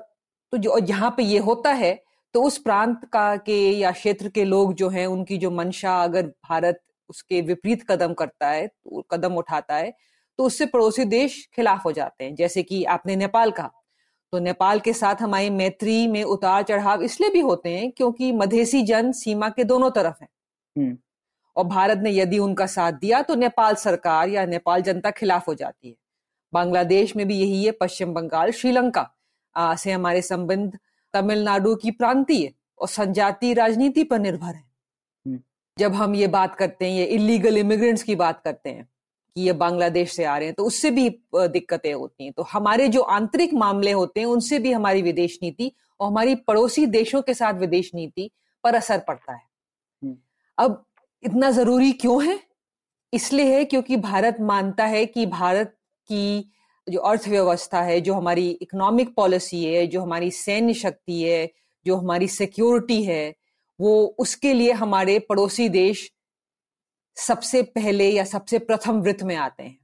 तो 0.52 0.58
जो 0.58 0.78
यहाँ 0.78 1.14
पे 1.16 1.22
ये 1.22 1.38
होता 1.38 1.72
है 1.72 1.92
तो 2.34 2.42
उस 2.42 2.58
प्रांत 2.58 3.04
का 3.12 3.36
के 3.36 3.58
या 3.70 3.90
क्षेत्र 3.90 4.28
के 4.28 4.44
लोग 4.44 4.74
जो 4.74 4.88
हैं 4.88 5.06
उनकी 5.06 5.38
जो 5.38 5.50
मंशा 5.50 5.96
अगर 6.02 6.26
भारत 6.26 6.80
उसके 7.10 7.40
विपरीत 7.40 7.82
कदम 7.88 8.12
करता 8.14 8.48
है 8.48 8.66
तो 8.66 9.02
कदम 9.10 9.36
उठाता 9.36 9.76
है 9.76 9.92
तो 10.38 10.44
उससे 10.44 10.66
पड़ोसी 10.66 11.04
देश 11.04 11.48
खिलाफ 11.54 11.84
हो 11.84 11.92
जाते 11.92 12.24
हैं। 12.24 12.34
जैसे 12.34 12.62
कि 12.62 12.82
आपने 12.84 13.16
नेपाल 13.16 13.50
कहा 13.50 13.70
तो 14.32 14.38
नेपाल 14.38 14.80
के 14.80 14.92
साथ 14.92 15.22
हमारी 15.22 15.50
मैत्री 15.50 16.06
में 16.06 16.22
उतार 16.24 16.62
चढ़ाव 16.62 17.02
इसलिए 17.02 17.30
भी 17.30 17.40
होते 17.40 17.70
हैं 17.70 17.90
क्योंकि 17.92 18.30
मधेसी 18.32 18.82
जन 18.82 19.10
सीमा 19.12 19.48
के 19.48 19.64
दोनों 19.64 19.90
तरफ़ 19.90 20.22
हैं 20.22 20.28
हम्म। 20.76 20.96
और 21.56 21.64
भारत 21.66 21.98
ने 21.98 22.10
यदि 22.10 22.38
उनका 22.38 22.66
साथ 22.68 22.92
दिया 23.00 23.22
तो 23.22 23.34
नेपाल 23.36 23.74
सरकार 23.76 24.28
या 24.28 24.44
नेपाल 24.46 24.82
जनता 24.82 25.10
खिलाफ 25.12 25.48
हो 25.48 25.54
जाती 25.54 25.88
है 25.88 25.94
बांग्लादेश 26.52 27.16
में 27.16 27.26
भी 27.28 27.36
यही 27.36 27.64
है 27.64 27.72
पश्चिम 27.80 28.14
बंगाल 28.14 28.50
श्रीलंका 28.52 29.10
आ, 29.56 29.74
से 29.74 29.92
हमारे 29.92 30.22
संबंध 30.22 30.78
तमिलनाडु 31.14 31.74
की 31.76 31.90
प्रांतीय 31.92 32.52
और 32.80 32.88
संजातीय 32.88 33.54
राजनीति 33.54 34.04
पर 34.04 34.18
निर्भर 34.20 34.54
है 34.54 34.64
हम्म। 35.26 35.40
जब 35.76 35.94
हम 35.94 36.14
ये 36.14 36.26
बात 36.28 36.54
करते 36.54 36.84
हैं 36.84 36.92
ये 36.92 37.04
इलीगल 37.08 37.58
इमिग्रेंट्स 37.58 38.02
की 38.02 38.14
बात 38.16 38.40
करते 38.44 38.70
हैं 38.70 38.88
कि 39.36 39.42
ये 39.42 39.52
बांग्लादेश 39.54 40.12
से 40.12 40.24
आ 40.24 40.36
रहे 40.38 40.46
हैं 40.46 40.54
तो 40.54 40.64
उससे 40.64 40.90
भी 40.90 41.08
दिक्कतें 41.34 41.92
होती 41.92 42.24
हैं। 42.24 42.32
तो 42.32 42.42
हमारे 42.42 42.88
जो 42.88 43.00
आंतरिक 43.00 43.54
मामले 43.54 43.92
होते 43.92 44.20
हैं 44.20 44.26
उनसे 44.26 44.58
भी 44.58 44.72
हमारी 44.72 45.02
विदेश 45.02 45.38
नीति 45.42 45.70
और 46.00 46.08
हमारी 46.08 46.34
पड़ोसी 46.34 46.86
देशों 46.88 47.22
के 47.22 47.34
साथ 47.34 47.54
विदेश 47.54 47.90
नीति 47.94 48.30
पर 48.64 48.74
असर 48.74 48.98
पड़ता 48.98 49.32
है। 49.32 50.14
अब 50.58 50.84
इतना 51.22 51.50
ज़रूरी 51.50 51.92
क्यों 51.92 52.24
है? 52.24 52.38
इसलिए 53.12 53.54
है 53.54 53.64
क्योंकि 53.64 53.96
भारत 53.96 54.36
मानता 54.40 54.84
है 54.84 55.04
कि 55.06 55.26
भारत 55.26 55.74
की 56.08 56.52
जो 56.86 57.00
अर्थव्यवस्था 57.00 57.80
है 57.82 58.00
जो 58.00 58.14
हमारी 58.14 58.48
इकोनॉमिक 58.62 59.14
पॉलिसी 59.14 59.64
है 59.64 59.86
जो 59.86 60.02
हमारी 60.02 60.30
सैन्य 60.30 60.74
शक्ति 60.74 61.22
है 61.22 61.50
जो 61.86 61.96
हमारी 61.96 62.28
सिक्योरिटी 62.28 63.02
है 63.02 63.34
वो 63.80 63.92
उसके 64.18 64.52
लिए 64.54 64.72
हमारे 64.72 65.18
पड़ोसी 65.18 65.68
देश 65.68 66.10
सबसे 67.20 67.62
पहले 67.62 68.08
या 68.10 68.24
सबसे 68.24 68.58
प्रथम 68.58 69.00
वृत्त 69.00 69.22
में 69.22 69.34
आते 69.36 69.62
हैं। 69.62 69.78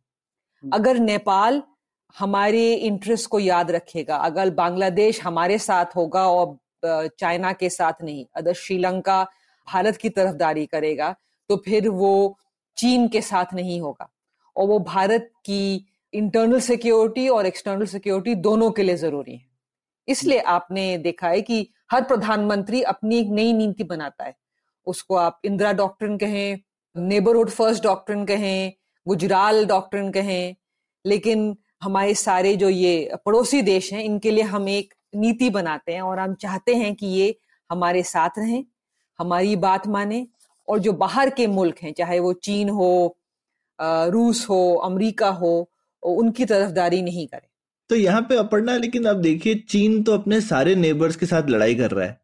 हम्म। 0.64 0.72
अगर 0.72 0.99
नेपाल 0.99 1.62
हमारे 2.14 2.72
इंटरेस्ट 2.74 3.28
को 3.30 3.39
याद 3.39 3.70
रखेगा 3.70 4.16
अगर 4.16 4.51
बांग्लादेश 4.51 5.20
हमारे 5.22 5.59
साथ 5.59 5.97
होगा 5.97 6.26
और 6.28 6.57
चाइना 7.20 7.53
के 7.53 7.70
साथ 7.70 8.03
नहीं 8.03 8.24
अगर 8.37 8.53
श्रीलंका 8.53 9.22
भारत 9.68 9.97
की 9.97 10.09
तरफदारी 10.09 10.66
करेगा 10.66 11.14
तो 11.51 11.57
फिर 11.57 11.89
वो 11.89 12.39
चीन 12.76 13.09
के 13.09 13.20
साथ 13.20 13.55
नहीं 13.55 13.80
होगा। 13.80 14.09
और 14.57 14.66
वो 14.66 14.78
भारत 14.78 15.30
की 15.45 15.87
इंटरनल 16.12 16.61
सिक्योरिटी 16.61 17.28
और 17.28 17.47
एक्सटर्नल 17.47 17.87
सिक्योरिटी 17.87 18.34
दोनों 18.34 18.70
के 18.70 18.82
लिए 18.82 18.97
ज़रूरी 18.97 19.34
है। 19.37 19.47
इसलिए 20.09 20.39
आपने 20.39 20.97
देखा 20.99 21.28
है 21.28 21.43
कि 21.43 21.68
हर 21.93 22.03
प्रधानमंत्री 22.03 22.82
अपनी 22.82 23.18
एक 23.18 23.28
नई 23.28 23.53
नीति 23.53 23.84
बनाता 23.84 24.24
है। 24.24 24.34
उसको 24.87 25.16
आप 25.16 25.41
इंदिरा 25.45 25.72
डॉक्टर 25.72 26.16
कहें 26.16 26.59
नेबरहुड 26.99 27.51
फ़र्स्ट 27.51 27.82
डॉक्ट्रिन 27.82 28.24
कहें 28.24 28.72
गुजराल 29.09 29.66
डॉक्ट्रिन 29.66 30.11
कहें 30.11 30.55
लेकिन 31.07 31.57
हमारे 31.82 32.14
सारे 32.14 32.57
जो 32.57 32.68
ये 32.68 33.16
पड़ोसी 33.26 33.62
देश 33.62 33.92
हैं 33.92 34.05
इनके 34.05 34.30
लिए 34.30 34.44
हम 34.44 34.68
एक 34.68 34.94
नीति 35.14 35.51
बनाते 35.51 35.92
हैं 35.92 36.03
और 36.03 36.18
हम 36.18 36.34
चाहते 36.34 36.74
हैं 36.74 36.94
कि 36.94 37.07
ये 37.07 37.38
हमारे 37.70 38.03
साथ 38.03 38.30
रहें 38.38 38.64
हमारी 39.18 39.57
बात 39.57 39.86
माने 39.86 40.26
और 40.68 40.78
जो 40.78 40.92
बाहर 40.92 41.30
के 41.30 41.47
मुल्क 41.47 41.76
हैं 41.82 41.92
चाहे 41.92 42.18
वो 42.18 42.32
चीन 42.32 42.68
हो 42.68 43.18
रूस 43.80 44.49
हो 44.49 44.74
अमेरिका 44.74 45.28
हो 45.28 45.70
उनकी 46.03 46.44
तरफदारी 46.44 47.03
नहीं 47.03 47.26
करें। 47.26 47.49
तो 47.88 47.94
यहाँ 47.94 48.22
पे 48.22 48.36
अपर्णा 48.36 48.76
लेकिन 48.76 49.07
आप 49.07 49.16
देखिए 49.16 49.55
चीन 49.55 50.03
तो 50.03 50.12
अपने 50.12 50.40
सारे 50.40 50.74
नेबर्स 50.74 51.16
के 51.16 51.26
साथ 51.26 51.42
लड़ाई 51.49 51.74
कर 51.74 51.90
रहा 51.90 52.07
है। 52.07 52.20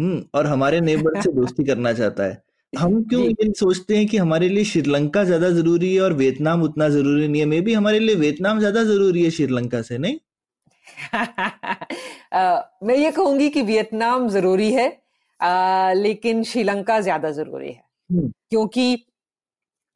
हम्म 0.00 0.24
और 0.34 0.46
हमारे 0.46 0.80
नेबर 0.80 1.20
से 1.22 1.32
दोस्ती 1.32 1.64
करना 1.64 1.92
चाहता 1.92 2.24
है। 2.24 2.45
हम 2.76 3.02
क्यों 3.04 3.22
ये 3.22 3.52
सोचते 3.54 3.96
हैं 3.96 4.06
कि 4.06 4.16
हमारे 4.16 4.48
लिए 4.48 4.64
श्रीलंका 4.64 5.22
ज़्यादा 5.24 5.50
ज़रूरी 5.50 5.94
है 5.94 6.00
और 6.00 6.12
वियतनाम 6.12 6.62
उतना 6.62 6.88
ज़रूरी 6.88 7.28
नहीं 7.28 7.40
है 7.40 7.46
मे 7.46 7.60
भी 7.60 7.74
हमारे 7.74 7.98
लिए 7.98 8.14
वियतनाम 8.14 8.58
ज़्यादा 8.58 8.82
ज़रूरी 8.84 9.22
है 9.24 9.30
श्रीलंका 9.30 9.82
से 9.82 9.98
नहीं 9.98 10.18
आ, 12.32 12.60
मैं 12.82 12.96
ये 12.96 13.10
कहूँगी 13.10 13.48
कि 13.50 13.62
वियतनाम 13.62 14.28
ज़रूरी 14.28 14.72
है 14.72 14.86
आ, 15.40 15.92
लेकिन 15.94 16.42
श्रीलंका 16.44 17.00
ज़्यादा 17.00 17.30
ज़रूरी 17.32 17.68
है 17.68 17.82
हम्म। 18.10 18.32
क्योंकि 18.50 19.04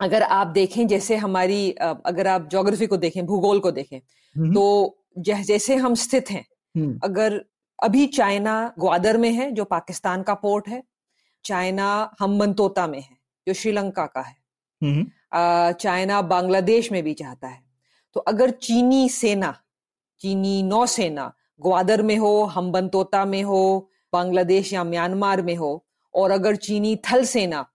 अगर 0.00 0.22
आप 0.22 0.46
देखें 0.48 0.86
जैसे 0.86 1.16
हमारी 1.18 1.70
अगर 1.80 2.26
आप 2.26 2.48
ज्योग्राफी 2.50 2.86
को 2.86 2.96
देखें 2.96 3.24
भूगोल 3.26 3.60
को 3.60 3.70
देखें 3.72 3.98
हम्म। 3.98 4.52
तो 4.54 4.96
जैसे 5.18 5.76
हम 5.76 5.94
स्थित 5.96 6.30
हैं 6.30 6.44
हम्म। 6.74 6.98
अगर 7.04 7.40
अभी 7.78 8.06
चाइना 8.08 8.54
ग्वादर 8.78 9.16
में 9.16 9.30
है 9.32 9.50
जो 9.52 9.64
पाकिस्तान 9.66 10.22
का 10.22 10.34
पोर्ट 10.36 10.68
है 10.68 10.82
चाइना 11.44 12.16
हम्बनतोता 12.20 12.86
में 12.86 13.00
है 13.00 13.16
जो 13.46 13.54
श्रीलंका 13.54 14.06
का 14.06 14.20
है। 14.20 14.36
चाइना 15.72 16.20
बांग्लादेश 16.22 16.92
में 16.92 17.02
भी 17.02 17.14
चाहता 17.14 17.48
है। 17.48 17.62
तो 18.16 18.20
अगर 18.20 18.50
चीनी 18.50 19.08
सेना 19.08 19.54
चीनी 20.20 20.62
नौसेना 20.62 21.32
ग्वादर 21.60 22.02
में 22.02 22.16
हो 22.16 22.42
हम्बनतोता 22.44 23.24
में 23.24 23.42
हो 23.42 23.90
बांग्लादेश 24.12 24.72
या 24.72 24.84
म्यांमार 24.84 25.42
में 25.42 25.54
हो 25.56 25.86
और 26.14 26.30
अगर 26.30 26.56
चीनी 26.56 26.96
थल 26.96 27.24
सेना 27.24 27.66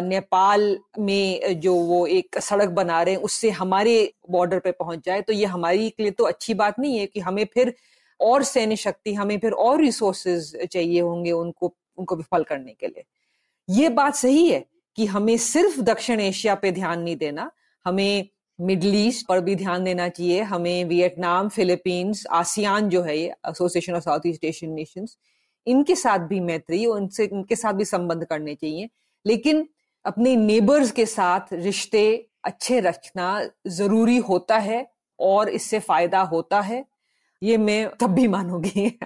नेपाल 0.00 0.78
में 0.98 1.60
जो 1.60 1.74
वो 1.74 2.06
एक 2.06 2.38
सड़क 2.38 2.68
बना 2.68 3.02
रहे 3.02 3.14
हैं 3.14 3.22
उससे 3.22 3.50
हमारे 3.50 4.12
बॉर्डर 4.30 4.58
पे 4.58 4.70
पहुँच 4.72 5.04
जाए 5.06 5.20
तो 5.20 5.32
ये 5.32 5.44
हमारी 5.44 5.90
के 5.90 6.02
लिए 6.02 6.12
तो 6.12 6.24
अच्छी 6.24 6.54
बात 6.54 6.78
नहीं 6.78 6.98
है 6.98 7.06
कि 7.06 7.20
हमें 7.20 7.44
फिर 7.54 7.74
और 8.20 8.42
सैन्य 8.42 8.76
शक्ति 8.76 9.14
हमें 9.14 9.38
फिर 9.38 9.52
और 9.52 9.80
रिसोर्सेज 9.80 10.66
चाहिए 10.66 11.00
होंगे 11.00 11.32
उनको 11.32 11.74
उनको 12.00 12.16
विफल 12.16 12.42
करने 12.44 12.72
के 12.72 12.86
लिए। 12.86 13.04
ये 13.68 13.88
बात 13.88 14.14
सही 14.14 14.48
है 14.48 14.64
कि 14.96 15.06
हमें 15.06 15.36
सिर्फ़ 15.36 15.80
दक्षिण 15.80 16.20
एशिया 16.20 16.54
पे 16.54 16.72
ध्यान 16.72 17.02
नहीं 17.02 17.16
देना 17.16 17.50
हमें 17.86 18.28
मिडल 18.58 18.94
ईस्ट 18.96 19.26
पर 19.26 19.40
भी 19.40 19.54
ध्यान 19.56 19.84
देना 19.84 20.08
चाहिए 20.08 20.40
हमें 20.42 20.84
वियतनाम 20.84 21.48
फिलीपींस 21.48 22.26
आसियान 22.32 22.88
जो 22.88 23.02
है 23.02 23.18
ये 23.18 23.28
association 23.48 23.94
of 23.94 24.02
south 24.02 24.26
east 24.26 24.44
Asian 24.44 24.72
nations 24.72 25.16
इनके 25.66 25.94
साथ 25.94 26.18
भी 26.18 26.40
मैत्री 26.40 26.84
उनसे 26.86 27.24
इनके 27.24 27.56
साथ 27.56 27.72
भी 27.72 27.84
संबंध 27.84 28.24
करने 28.24 28.54
चाहिए। 28.54 28.88
लेकिन 29.26 29.66
अपने 30.04 30.36
नेबर्स 30.36 30.90
के 30.90 31.06
साथ 31.06 31.52
रिश्ते 31.52 32.04
अच्छे 32.44 32.80
रखना 32.80 33.28
ज़रूरी 33.66 34.16
होता 34.16 34.58
है 34.58 34.86
और 35.18 35.48
इससे 35.48 35.80
फ़ायदा 35.80 36.20
होता 36.20 36.60
है 36.60 36.84
ये 37.42 37.56
मैं 37.58 37.90
तब 38.00 38.14
भी 38.14 38.28
मानूँगी। 38.28 38.86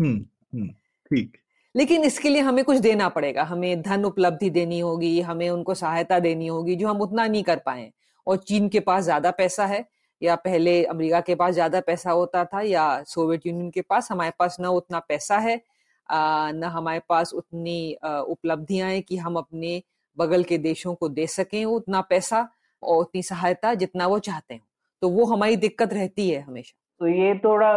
हम्म, 0.00 0.16
हम्म, 0.54 0.68
ठीक। 1.10 1.36
लेकिन 1.76 2.04
इसके 2.04 2.28
लिए 2.28 2.40
हमें 2.40 2.64
कुछ 2.64 2.78
देना 2.78 3.08
पड़ेगा। 3.08 3.42
हमें 3.44 3.82
धन 3.82 4.04
उपलब्धि 4.04 4.50
देनी 4.50 4.78
होगी, 4.80 5.20
हमें 5.20 5.48
उनको 5.50 5.74
सहायता 5.74 6.18
देनी 6.18 6.46
होगी 6.46 6.76
जो 6.76 6.88
हम 6.88 7.00
उतना 7.00 7.26
नहीं 7.26 7.42
कर 7.42 7.58
पाए। 7.66 7.90
और 8.26 8.36
चीन 8.38 8.68
के 8.68 8.80
पास 8.80 9.04
ज़्यादा 9.04 9.30
पैसा 9.30 9.66
है, 9.66 9.84
या 10.22 10.34
पहले 10.36 10.84
अमेरिका 10.84 11.20
के 11.20 11.34
पास 11.34 11.54
ज़्यादा 11.54 11.80
पैसा 11.80 12.10
होता 12.10 12.44
था, 12.44 12.60
या 12.60 13.02
सोवियत 13.04 13.46
यूनियन 13.46 13.70
के 13.70 13.80
पास, 13.80 14.10
हमारे 14.10 14.32
पास 14.38 14.56
न 14.60 14.66
उतना 14.66 14.98
पैसा 14.98 15.38
है 15.38 15.60
न 16.08 16.70
हमारे 16.72 17.00
पास 17.08 17.32
उतनी 17.34 17.96
उपलब्धियाँ 18.04 18.88
हैं 18.90 19.02
कि 19.02 19.16
हम 19.16 19.36
अपने 19.36 19.82
बगल 20.18 20.42
के 20.44 20.58
देशों 20.58 20.94
को 20.94 21.08
दे 21.08 21.26
सकें 21.26 21.64
उतना 21.64 22.00
पैसा 22.00 22.48
और 22.82 22.98
उतनी 22.98 23.22
सहायता 23.22 23.72
जितना 23.74 24.06
वो 24.06 24.18
चाहते 24.18 24.54
हैं। 24.54 24.62
तो 25.02 25.08
वो 25.08 25.24
हमारी 25.24 25.56
दिक्कत 25.56 25.92
रहती 25.92 26.28
है 26.30 26.40
हमेशा। 26.40 26.76
तो 27.00 27.06
ये 27.08 27.34
थोड़ा 27.38 27.72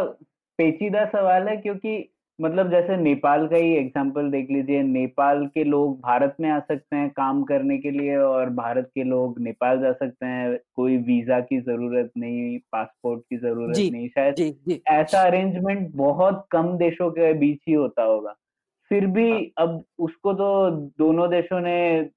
पेचीदा 0.60 1.06
सवाल 1.06 1.48
है, 1.48 1.56
क्योंकि 1.58 1.98
मतलब 2.40 2.70
जैसे 2.72 2.96
नेपाल 2.98 3.48
का 3.48 3.56
ही 3.56 3.74
एग्ज़ाम्पल 3.76 4.30
देख 4.32 4.52
लीजिए 4.52 4.82
नेपाल 4.84 5.46
के 5.48 5.64
लोग 5.64 6.00
भारत 6.00 6.36
में 6.40 6.50
आ 6.50 6.60
सकते 6.60 6.96
हैं 6.96 7.10
काम 7.10 7.44
करने 7.44 7.78
के 7.78 7.92
लिए 7.92 8.18
और 8.18 8.50
भारत 8.50 8.90
के 8.96 9.04
लोग 9.04 9.40
नेपाल 9.40 9.82
जा 9.82 9.92
सकते 9.92 10.26
हैं 10.26 10.58
कोई 10.76 10.98
वीज़ा 10.98 11.40
की 11.40 11.60
ज़रूरत 11.62 12.12
नहीं 12.18 12.58
पासपोर्ट 12.72 13.22
की 13.22 13.38
ज़रूरत 13.38 13.76
जी, 13.76 13.90
नहीं 13.90 14.08
शायद 14.10 14.36
जी, 14.36 14.50
जी. 14.68 14.82
ऐसा 14.88 15.22
अरेंजमेंट 15.22 15.92
बहुत 15.96 16.46
कम 16.52 16.78
देशों 16.78 17.10
के 17.12 17.34
बीच 17.34 17.60
ही 17.68 17.74
होता 17.74 18.04
होगा 18.04 18.36
फिर 18.92 19.06
भी 19.08 19.30
हाँ। 19.32 19.68
अब 19.68 19.84
उसको 20.00 20.34
तो 20.34 20.70
दोनों 21.00 21.30
देशों 21.30 21.60
ने 21.60 22.10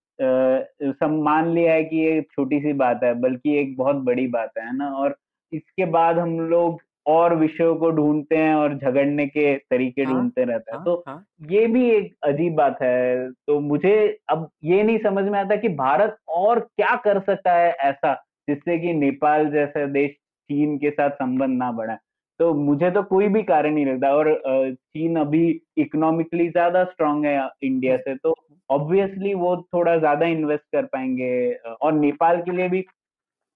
सम्मान 0.93 1.49
लिया 1.49 1.73
है 1.73 1.85
कि 1.85 1.97
ये 1.97 2.21
छोटी 2.33 2.61
सी 2.61 2.73
बात 2.73 3.01
है 3.05 3.13
बल्कि 3.21 3.59
एक 3.59 3.77
बहुत 3.77 3.97
बड़ी 4.05 4.27
बात 4.29 4.59
है 4.59 4.77
ना 4.77 4.89
और 4.95 5.17
इसके 5.53 5.85
बाद 5.85 6.19
हम 6.19 6.41
लोग 6.41 6.81
और 7.07 7.35
विषयों 7.37 7.75
को 7.77 7.91
ढूंढते 7.91 8.37
हैं 8.37 8.55
और 8.55 8.75
झगड़ने 8.75 9.27
के 9.27 9.57
तरीके 9.57 10.03
हाँ, 10.03 10.15
ढूंढते 10.15 10.45
रहते 10.45 10.71
हैं। 10.73 10.79
हाँ, 10.79 10.85
तो 10.85 11.03
हाँ. 11.09 11.25
ये 11.51 11.67
भी 11.67 11.89
एक 11.91 12.15
अजीब 12.25 12.55
बात 12.55 12.79
है। 12.83 13.31
तो 13.31 13.59
मुझे 13.61 13.95
अब 14.31 14.49
ये 14.65 14.83
नहीं 14.83 14.99
समझ 14.99 15.25
में 15.25 15.39
आता 15.41 15.57
कि 15.57 15.69
भारत 15.77 16.17
और 16.31 16.61
क्या 16.61 16.95
कर 17.05 17.21
सकता 17.23 17.53
है 17.55 17.73
ऐसा 17.83 18.15
जिससे 18.49 18.79
कि 18.79 18.93
नेपाल 18.95 19.51
जैसा 19.51 19.87
देश 19.89 20.11
चीन 20.11 20.77
के 20.79 20.91
साथ 20.91 21.11
संबंध 21.17 21.59
ना 21.59 21.71
बढ़ाए। 21.73 21.99
तो 22.41 22.53
मुझे 22.55 22.91
तो 22.91 23.03
कोई 23.03 23.29
भी 23.29 23.43
कारण 23.43 23.75
नहीं 23.75 23.87
लगता 23.87 24.15
और 24.15 24.33
चीन 24.75 25.17
अभी 25.17 25.45
इकोनॉमिकली 25.79 26.49
ज़्यादा 26.49 26.85
स्ट्रांग 26.85 27.25
है 27.27 27.39
इंडिया 27.63 27.97
से 27.97 28.15
तो 28.15 28.35
ऑब्वियसली 28.71 29.35
वो 29.35 29.57
थोड़ा 29.75 29.97
ज़्यादा 29.99 30.27
इन्वेस्ट 30.27 30.65
कर 30.73 30.85
पाएँगे। 30.87 31.53
और 31.83 31.93
नेपाल 31.93 32.41
के 32.43 32.57
लिए 32.57 32.69
भी 32.69 32.85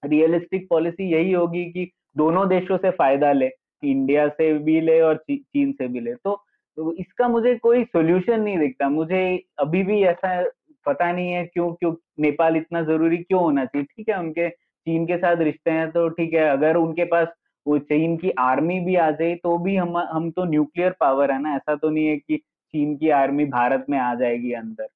रियलिस्टिक 0.03 0.67
पॉलिसी 0.71 1.11
यही 1.13 1.33
होगी 1.33 1.65
कि 1.65 1.85
दोनों 2.17 2.49
देशों 2.49 2.77
से 2.79 2.91
फ़ायदा 2.93 3.33
ले 3.33 3.51
इंडिया 3.83 4.29
से 4.29 4.53
भी 4.59 4.81
ले 4.81 5.01
और 5.01 5.17
चीन 5.31 5.73
से 5.73 5.89
भी 5.89 6.01
ले। 6.01 6.15
तो, 6.15 6.35
तो 6.79 6.93
इसका 6.95 7.29
मुझे 7.29 7.55
कोई 7.55 7.85
सोल्यूशन 7.87 8.41
नहीं 8.41 8.59
दिखता। 8.59 8.89
मुझे 8.91 9.23
अभी 9.59 9.83
भी 9.85 10.03
ऐसा 10.05 10.41
पता 10.87 11.11
नहीं 11.13 11.33
है 11.33 11.45
क्यों 11.45 11.73
क्यों 11.73 11.95
नेपाल 12.21 12.57
इतना 12.57 12.83
ज़रूरी 12.83 13.17
क्यों 13.19 13.41
होना 13.43 13.65
चाहिए। 13.65 13.85
ठीक 13.87 14.09
है 14.09 14.19
उनके 14.19 14.49
चीन 14.49 15.07
के 15.07 15.17
साथ 15.17 15.37
रिश्ते 15.43 15.71
हैं 15.71 15.91
तो 15.93 16.09
ठीक 16.09 16.35
है 16.35 16.49
अगर 16.49 16.77
उनके 16.77 17.05
पास 17.05 17.29
वो 17.67 17.79
चीन 17.81 18.17
की 18.17 18.31
आर्मी 18.39 18.79
भी 18.81 18.95
आ 18.97 19.11
जाए 19.11 19.35
तो 19.35 19.57
भी 19.59 19.77
हम 19.77 19.97
हम 19.99 20.31
तो 20.31 20.45
न्यूक्लियर 20.45 20.95
पावर 21.01 21.33
है 21.33 21.41
ना। 21.43 21.55
ऐसा 21.57 21.75
तो 21.75 21.91
नहीं 21.91 22.07
है 22.07 22.17
कि 22.17 22.37
चीन 22.37 22.97
की 22.97 23.09
आर्मी 23.13 23.45
भारत 23.47 23.87
में 23.91 23.99
आ 23.99 24.15
जाएगी 24.15 24.53
अंदर। 24.55 24.87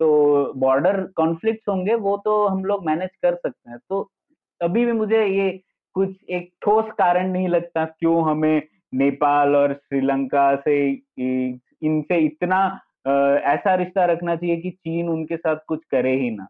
तो 0.00 0.52
बॉर्डर 0.56 1.00
कॉन्फ्लिक्ट 1.16 1.68
होंगे 1.68 1.94
वो 1.96 2.16
तो 2.24 2.46
हम 2.46 2.64
लोग 2.64 2.86
मैनेज 2.86 3.10
कर 3.22 3.34
सकते 3.34 3.70
हैं। 3.70 3.78
तो 3.88 4.08
अभी 4.60 4.84
भी 4.84 4.92
मुझे 4.92 5.24
ये 5.26 5.50
कुछ 5.94 6.10
एक 6.30 6.50
ठोस 6.62 6.92
कारण 6.98 7.30
नहीं 7.32 7.48
लगता 7.48 7.84
क्यों 7.84 8.22
हमें 8.30 8.62
नेपाल 8.94 9.56
और 9.56 9.72
श्रीलंका 9.74 10.54
से 10.58 10.76
इनसे 10.88 12.18
इतना 12.18 12.64
ऐसा 13.46 13.74
रिश्ता 13.74 14.04
रखना 14.04 14.34
चाहिए 14.36 14.56
कि 14.56 14.70
चीन 14.70 15.08
उनके 15.08 15.36
साथ 15.36 15.56
कुछ 15.68 15.84
करे 15.90 16.14
ही 16.14 16.30
ना। 16.30 16.46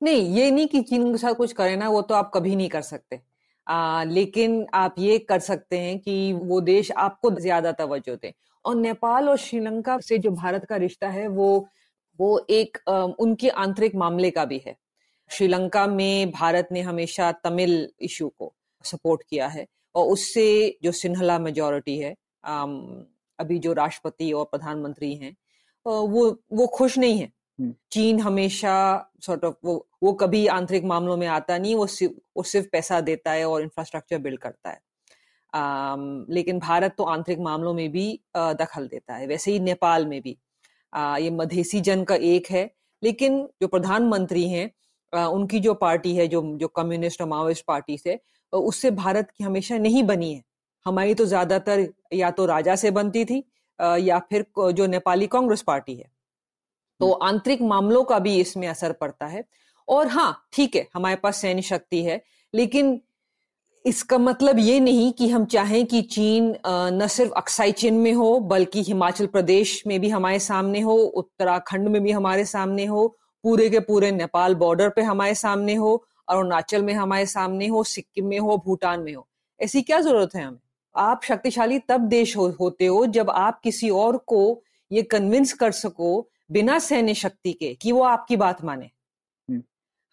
नहीं 0.00 0.22
ये 0.36 0.50
नहीं 0.50 0.66
कि 0.66 0.80
चीन 0.82 1.02
उनके 1.02 1.18
साथ 1.18 1.34
कुछ 1.34 1.52
करे 1.52 1.76
ना 1.76 1.88
वो 1.88 2.00
तो 2.02 2.14
आप 2.14 2.30
कभी 2.34 2.54
नहीं 2.56 2.68
कर 2.68 2.82
सकते। 2.82 3.20
आ, 3.66 4.04
लेकिन 4.04 4.66
आप 4.74 4.94
ये 4.98 5.18
कर 5.18 5.38
सकते 5.40 5.78
हैं 5.78 5.98
कि 5.98 6.32
वो 6.34 6.60
देश 6.60 6.90
आपको 6.92 7.30
ज़्यादा 7.30 7.72
तवज्जो 7.72 8.16
दे। 8.16 8.32
और 8.64 8.74
नेपाल 8.76 9.28
और 9.28 9.36
श्रीलंका 9.36 9.98
से 10.00 10.18
जो 10.18 10.30
भारत 10.32 10.64
का 10.64 10.76
रिश्ता 10.76 11.08
है 11.08 11.26
वो 11.28 11.66
वो 12.18 12.46
एक 12.50 12.78
आ, 12.88 13.02
उनके 13.02 13.48
आंतरिक 13.48 13.94
मामले 13.94 14.30
का 14.30 14.44
भी 14.44 14.60
है। 14.66 14.76
श्रीलंका 15.30 15.86
में 15.86 16.30
भारत 16.30 16.68
ने 16.72 16.80
हमेशा 16.80 17.30
तमिल 17.44 17.88
इशू 18.00 18.28
को 18.28 18.52
सपोर्ट 18.84 19.22
किया 19.30 19.46
है 19.48 19.66
और 19.94 20.06
उससे 20.06 20.46
जो 20.82 20.92
सिन्हला 20.92 21.38
मेजोरिटी 21.38 21.98
है 21.98 22.14
अभी 23.38 23.58
जो 23.58 23.72
राष्ट्रपति 23.72 24.32
और 24.32 24.44
प्रधानमंत्री 24.44 25.14
हैं 25.14 25.34
वो 25.86 26.30
वो 26.52 26.66
खुश 26.66 26.98
नहीं 26.98 27.18
है। 27.18 27.30
हम्म। 27.58 27.74
चीन 27.92 28.20
हमेशा 28.20 28.74
सॉर्ट 29.22 29.44
ऑफ़ 29.44 29.54
वो 29.64 29.74
वो 30.02 30.12
कभी 30.12 30.46
आंतरिक 30.46 30.84
मामलों 30.84 31.16
में 31.16 31.26
आता 31.26 31.58
नहीं 31.58 31.74
वो 31.74 31.86
सिर्फ़ 31.86 32.14
वो 32.36 32.42
सिर्फ़ 32.42 32.68
पैसा 32.72 33.00
देता 33.00 33.32
है 33.32 33.44
और 33.48 33.62
इंफ्रास्ट्रक्चर 33.62 34.18
बिल्ड 34.18 34.38
करता 34.38 34.70
है। 34.70 34.80
आम, 35.52 36.26
लेकिन 36.30 36.58
भारत 36.58 36.94
तो 36.98 37.04
आंतरिक 37.04 37.38
मामलों 37.38 37.74
में 37.74 37.90
भी 37.92 38.06
दखल 38.36 38.86
देता 38.88 39.14
है 39.14 39.26
वैसे 39.26 39.52
ही 39.52 39.58
नेपाल 39.60 40.06
में 40.06 40.20
भी। 40.22 40.36
आ, 40.92 41.16
ये 41.18 41.30
मधेसी 41.30 41.80
जन 41.80 42.04
का 42.04 42.14
एक 42.14 42.50
है 42.50 42.70
लेकिन 43.02 43.42
जो 43.62 43.68
प्रधानमंत्री 43.68 44.48
हैं 44.48 44.70
उनकी 45.12 45.60
जो 45.60 45.74
पार्टी 45.76 46.14
है 46.16 46.26
जो 46.28 46.42
जो 46.58 46.68
कम्युनिस्ट 46.70 47.20
और 47.22 47.28
माओइस्ट 47.28 47.64
पार्टी 47.66 47.98
से 47.98 48.18
उससे 48.52 48.90
भारत 48.92 49.30
की 49.30 49.44
हमेशा 49.44 49.78
नहीं 49.78 50.02
बनी 50.04 50.32
है। 50.32 50.42
हमारी 50.86 51.14
तो 51.14 51.24
ज़्यादातर 51.26 51.86
या 52.14 52.30
तो 52.30 52.46
राजा 52.46 52.74
से 52.76 52.90
बनती 52.92 53.24
थी 53.24 53.42
या 54.00 54.18
फिर 54.30 54.44
जो 54.72 54.86
नेपाली 54.86 55.26
कांग्रेस 55.26 55.62
पार्टी 55.62 55.94
है। 55.94 56.10
तो 57.00 57.12
हम्म। 57.12 57.26
आंतरिक 57.26 57.62
मामलों 57.64 58.02
का 58.04 58.18
भी 58.18 58.36
इसमें 58.40 58.66
असर 58.68 58.92
पड़ता 58.92 59.26
है। 59.26 59.44
और 59.88 60.08
हाँ 60.08 60.48
ठीक 60.52 60.76
है 60.76 60.86
हमारे 60.94 61.16
पास 61.16 61.36
सैन्य 61.36 61.62
शक्ति 61.62 62.02
है 62.02 62.20
लेकिन 62.54 63.00
इसका 63.84 64.18
मतलब 64.18 64.58
ये 64.58 64.78
नहीं 64.80 65.10
कि 65.12 65.28
हम 65.28 65.44
चाहें 65.46 65.84
कि 65.86 66.00
चीन 66.02 66.54
न 66.66 67.06
सिर्फ़ 67.10 67.32
अक्साई 67.32 67.72
चीन 67.72 67.94
में 67.94 68.12
हो 68.12 68.38
बल्कि 68.50 68.82
हिमाचल 68.82 69.26
प्रदेश 69.26 69.82
में 69.86 69.98
भी 70.00 70.08
हमारे 70.08 70.38
सामने 70.40 70.80
हो 70.80 70.94
उत्तराखंड 70.94 71.88
में 71.88 72.02
भी 72.02 72.10
हमारे 72.10 72.44
सामने 72.44 72.84
हो 72.86 73.06
पूरे 73.44 73.68
के 73.70 73.80
पूरे 73.80 74.10
नेपाल 74.12 74.54
बॉर्डर 74.54 74.88
पे 74.88 75.02
हमारे 75.02 75.34
सामने 75.34 75.74
हो 75.74 76.04
अरुणाचल 76.28 76.82
में 76.82 76.92
हमारे 76.94 77.26
सामने 77.26 77.66
हो 77.66 77.82
सिक्किम 77.84 78.26
में 78.26 78.38
हो 78.38 78.56
भूटान 78.66 79.00
में 79.00 79.14
हो। 79.14 79.26
ऐसी 79.60 79.82
क्या 79.82 80.00
ज़रूरत 80.00 80.34
है 80.34 80.42
हमें? 80.42 80.58
आप 80.94 81.20
शक्तिशाली 81.24 81.78
तब 81.78 82.00
देश 82.00 82.36
हो, 82.36 82.48
होते 82.50 82.86
हो 82.86 83.06
जब 83.06 83.30
आप 83.30 83.60
किसी 83.60 83.90
और 83.90 84.16
को 84.16 84.62
ये 84.90 85.02
कन्विंस 85.02 85.52
कर 85.52 85.72
सको 85.72 86.28
बिना 86.52 86.78
सैन्य 86.78 87.14
शक्ति 87.14 87.52
के 87.52 87.74
कि 87.74 87.92
वो 87.92 88.02
आपकी 88.02 88.36
बात 88.36 88.64
माने। 88.64 88.90
हम्म। 89.48 89.62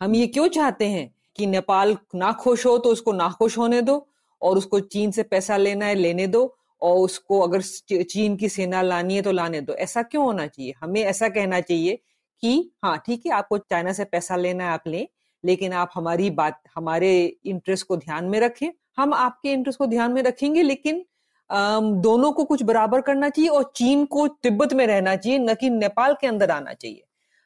हम 0.01 0.15
ये 0.15 0.27
क्यों 0.27 0.47
चाहते 0.47 0.88
हैं 0.88 1.13
कि 1.36 1.45
नेपाल 1.45 1.97
ना 2.15 2.32
खुश 2.32 2.65
हो 2.65 2.77
तो 2.77 2.89
उसको 2.89 3.11
ना 3.11 3.30
खुश 3.30 3.57
होने 3.57 3.82
दो 3.82 4.05
और 4.41 4.57
उसको 4.57 4.80
चीन 4.80 5.11
से 5.11 5.23
पैसा 5.23 5.57
लेना 5.57 5.86
है 5.86 5.95
लेने 5.95 6.27
दो 6.27 6.55
और 6.82 6.97
उसको 6.97 7.39
अगर 7.39 7.61
चीन 8.03 8.36
की 8.36 8.49
सेना 8.49 8.82
लानी 8.82 9.15
है 9.15 9.21
तो 9.21 9.32
लाने 9.32 9.61
दो। 9.61 9.73
ऐसा 9.73 10.01
क्यों 10.03 10.25
होना 10.25 10.47
चाहिए? 10.47 10.73
हमें 10.82 11.01
ऐसा 11.01 11.30
कहना 11.30 11.59
चाहिए 11.61 11.99
कि 12.44 12.72
हाँ 12.84 12.98
ठीक 13.06 13.26
है, 13.26 13.32
आपको 13.34 13.58
चाइना 13.60 13.94
से 13.94 14.04
पैसा 14.06 14.36
लेना 14.36 14.64
है 14.64 14.72
आप 14.72 14.88
लें, 14.88 15.08
लेकिन 15.44 15.74
आप 15.74 15.92
हमारी 15.94 16.30
बात, 16.32 16.62
हमारे 16.76 17.12
इंटरेस्ट 17.46 17.88
को 17.88 17.98
ध्यान 17.98 18.26
में 18.26 18.40
रखें। 18.40 18.70
हम 18.98 19.14
आपके 19.14 19.52
इंटरेस्ट 19.54 19.80
को 19.80 19.86
ध्यान 19.88 20.12
में 20.12 20.22
रखेंगे, 20.24 20.62
लेकिन 20.64 21.06
दोनों 21.50 22.32
को 22.32 22.44
कुछ 22.46 22.64
बराबर 22.64 23.02
करना 23.02 23.30
चाहिए 23.30 23.50
और 23.50 23.72
चीन 23.76 24.06
को 24.06 24.28
तिब्बत 24.28 24.74
में 24.74 24.86
रहना 24.88 25.16
चाहिए, 25.16 25.38
न 25.40 25.54
कि 25.54 25.70
नेपाल 25.70 26.16
के 26.22 26.28
अंदर 26.28 26.52
आना 26.52 26.74
चाहिए। 26.74 27.04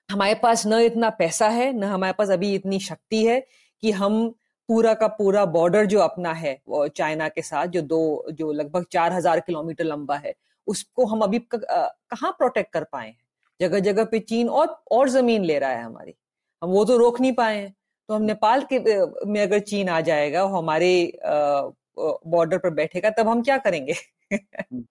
हमारे 0.10 0.36
पास 0.36 0.66
न 0.68 0.80
इतना 0.82 1.10
पैसा 1.10 1.48
है, 1.50 1.72
न 1.74 1.84
हमारे 1.84 2.14
पास 2.14 2.30
अभी 2.30 2.54
इतनी 2.56 2.80
शक्ति 2.82 3.26
है 3.26 3.40
कि 3.84 3.92
हम 3.92 4.28
पूरा 4.70 4.94
का 4.94 5.08
पूरा 5.10 5.46
बॉर्डर 5.48 5.86
जो 5.86 6.00
अपना 6.00 6.34
है 6.34 6.58
चाइना 6.70 7.28
के 7.30 7.42
साथ, 7.42 7.68
जो 7.68 7.82
दो, 7.82 8.26
जो 8.32 8.52
लगभग 8.52 8.86
चार 8.92 9.14
हज़ार 9.14 9.40
किलोमीटर 9.40 9.84
लंबा 9.84 10.16
है, 10.16 10.34
उसको 10.68 11.06
हम 11.06 11.22
अभी 11.22 11.40
कहाँ 11.54 12.32
प्रोटेक्ट 12.32 12.72
कर 12.74 12.84
पाए 12.84 13.08
हैं? 13.08 13.18
जगह 13.60 13.80
जगह 13.80 14.04
पे 14.06 14.20
चीन 14.22 14.50
और 14.50 14.68
और 14.92 15.10
ज़मीन 15.10 15.44
ले 15.44 15.58
रहा 15.60 15.72
है 15.72 15.84
हमारी। 15.84 16.14
हम 16.62 16.70
वो 16.70 16.86
तो 16.86 16.98
रोक 16.98 17.20
नहीं 17.22 17.34
पाए 17.34 17.58
हैं। 17.58 17.74
तो 18.10 18.14
हम 18.14 18.22
नेपाल 18.22 18.62
के 18.72 18.80
में 19.26 19.42
अगर 19.42 19.60
चीन 19.62 19.90
आ 19.90 20.00
जाएगा 20.02 20.44
हमारे 20.50 20.92
बॉर्डर 21.18 22.58
पर 22.58 22.70
बैठेगा 22.70 23.10
तब 23.10 23.28
हम 23.28 23.42
क्या 23.44 23.58
करेंगे? 23.58 23.94
हम्म, 24.34 24.84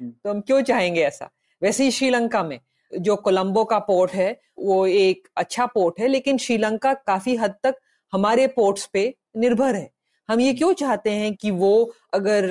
हम्म। 0.00 0.10
तो 0.10 0.30
हम 0.30 0.40
क्यों 0.40 0.60
चाहेंगे 0.62 1.02
ऐसा? 1.02 1.30
वैसे 1.62 1.84
ही 1.84 1.90
श्रीलंका 1.90 2.42
में 2.42 2.58
जो 2.92 3.16
कोलंबो 3.16 3.64
का 3.64 3.78
पोर्ट 3.78 4.10
है 4.10 4.30
वो 4.58 4.86
एक 4.86 5.28
अच्छा 5.36 5.66
पोर्ट 5.66 6.00
है 6.00 6.06
लेकिन 6.08 6.38
श्रीलंका 6.38 6.92
काफ़ी 7.06 7.36
हद 7.36 7.54
तक 7.62 7.74
हमारे 8.12 8.46
पोर्ट्स 8.46 8.86
पे 8.86 9.02
निर्भर 9.36 9.74
है। 9.74 9.90
हम 10.28 10.40
ये 10.40 10.52
क्यों 10.54 10.72
चाहते 10.74 11.10
हैं 11.10 11.34
कि 11.34 11.50
वो 11.50 11.92
अगर 12.14 12.44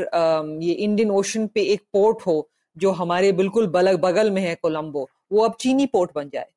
ये 0.63 0.73
इंडियन 0.73 1.11
ओशन 1.11 1.47
पे 1.47 1.61
एक 1.63 1.81
पोर्ट 1.93 2.25
हो 2.27 2.49
जो 2.79 2.91
हमारे 2.91 3.31
बिल्कुल 3.31 3.67
बगल 3.67 3.97
बगल 3.97 4.31
में 4.31 4.41
है 4.41 4.55
कोलंबो 4.55 5.09
वो 5.31 5.43
अब 5.43 5.55
चीनी 5.59 5.85
पोर्ट 5.85 6.11
बन 6.15 6.29
जाए। 6.33 6.49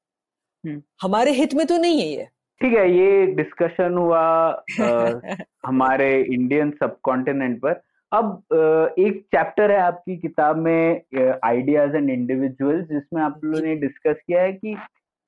हम्म। 0.66 0.82
हमारे 1.02 1.32
हित 1.32 1.54
में 1.54 1.66
तो 1.66 1.78
नहीं 1.78 2.00
है 2.00 2.08
ये। 2.08 2.28
ठीक 2.62 2.74
है 2.74 2.90
ये 2.98 3.26
डिस्कशन 3.26 3.94
हुआ 3.94 4.20
आ, 4.80 5.10
हमारे 5.66 6.22
इंडियन 6.22 6.70
सब 6.70 6.96
कॉन्टिनेंट 7.02 7.60
पर। 7.60 7.80
अब 8.12 8.42
एक 8.98 9.20
चैप्टर 9.26 9.70
है 9.70 9.78
आपकी 9.78 10.16
किताब 10.16 10.56
में 10.56 11.02
आइडियाज़ 11.44 11.96
एंड 11.96 12.10
इंडिविजुअल्स 12.10 12.88
जिसमें 12.88 13.22
आप 13.22 13.40
लोगों 13.44 13.66
ने 13.66 13.74
डिस्कस 13.76 14.16
किया 14.26 14.42
है 14.42 14.52
कि 14.52 14.76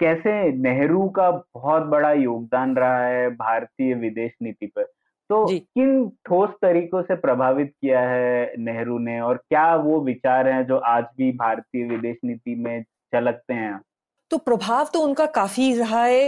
कैसे 0.00 0.52
नेहरू 0.52 1.08
का 1.08 1.30
बहुत 1.30 1.82
बड़ा 1.82 2.12
योगदान 2.12 2.76
रहा 2.76 3.06
है 3.06 3.30
भारतीय 3.30 3.94
विदेश 3.94 4.32
नीति 4.42 4.66
पर। 4.66 4.86
तो 5.30 5.46
किन 5.48 6.08
ठोस 6.26 6.50
तरीकों 6.62 7.02
से 7.02 7.14
प्रभावित 7.16 7.72
किया 7.80 8.00
है 8.00 8.54
नेहरू 8.58 8.98
ने 8.98 9.20
और 9.20 9.36
क्या 9.36 9.74
वो 9.76 10.00
विचार 10.00 10.48
हैं 10.48 10.64
जो 10.66 10.76
आज 10.86 11.04
भी 11.18 11.30
भारतीय 11.32 11.84
विदेश 11.84 12.16
नीति 12.24 12.54
में 12.54 12.82
झलकते 12.82 13.54
हैं? 13.54 13.80
तो 14.30 14.38
प्रभाव 14.38 14.88
तो 14.92 15.00
उनका 15.00 15.26
काफ़ी 15.26 15.72
रहा 15.74 16.02
है 16.04 16.26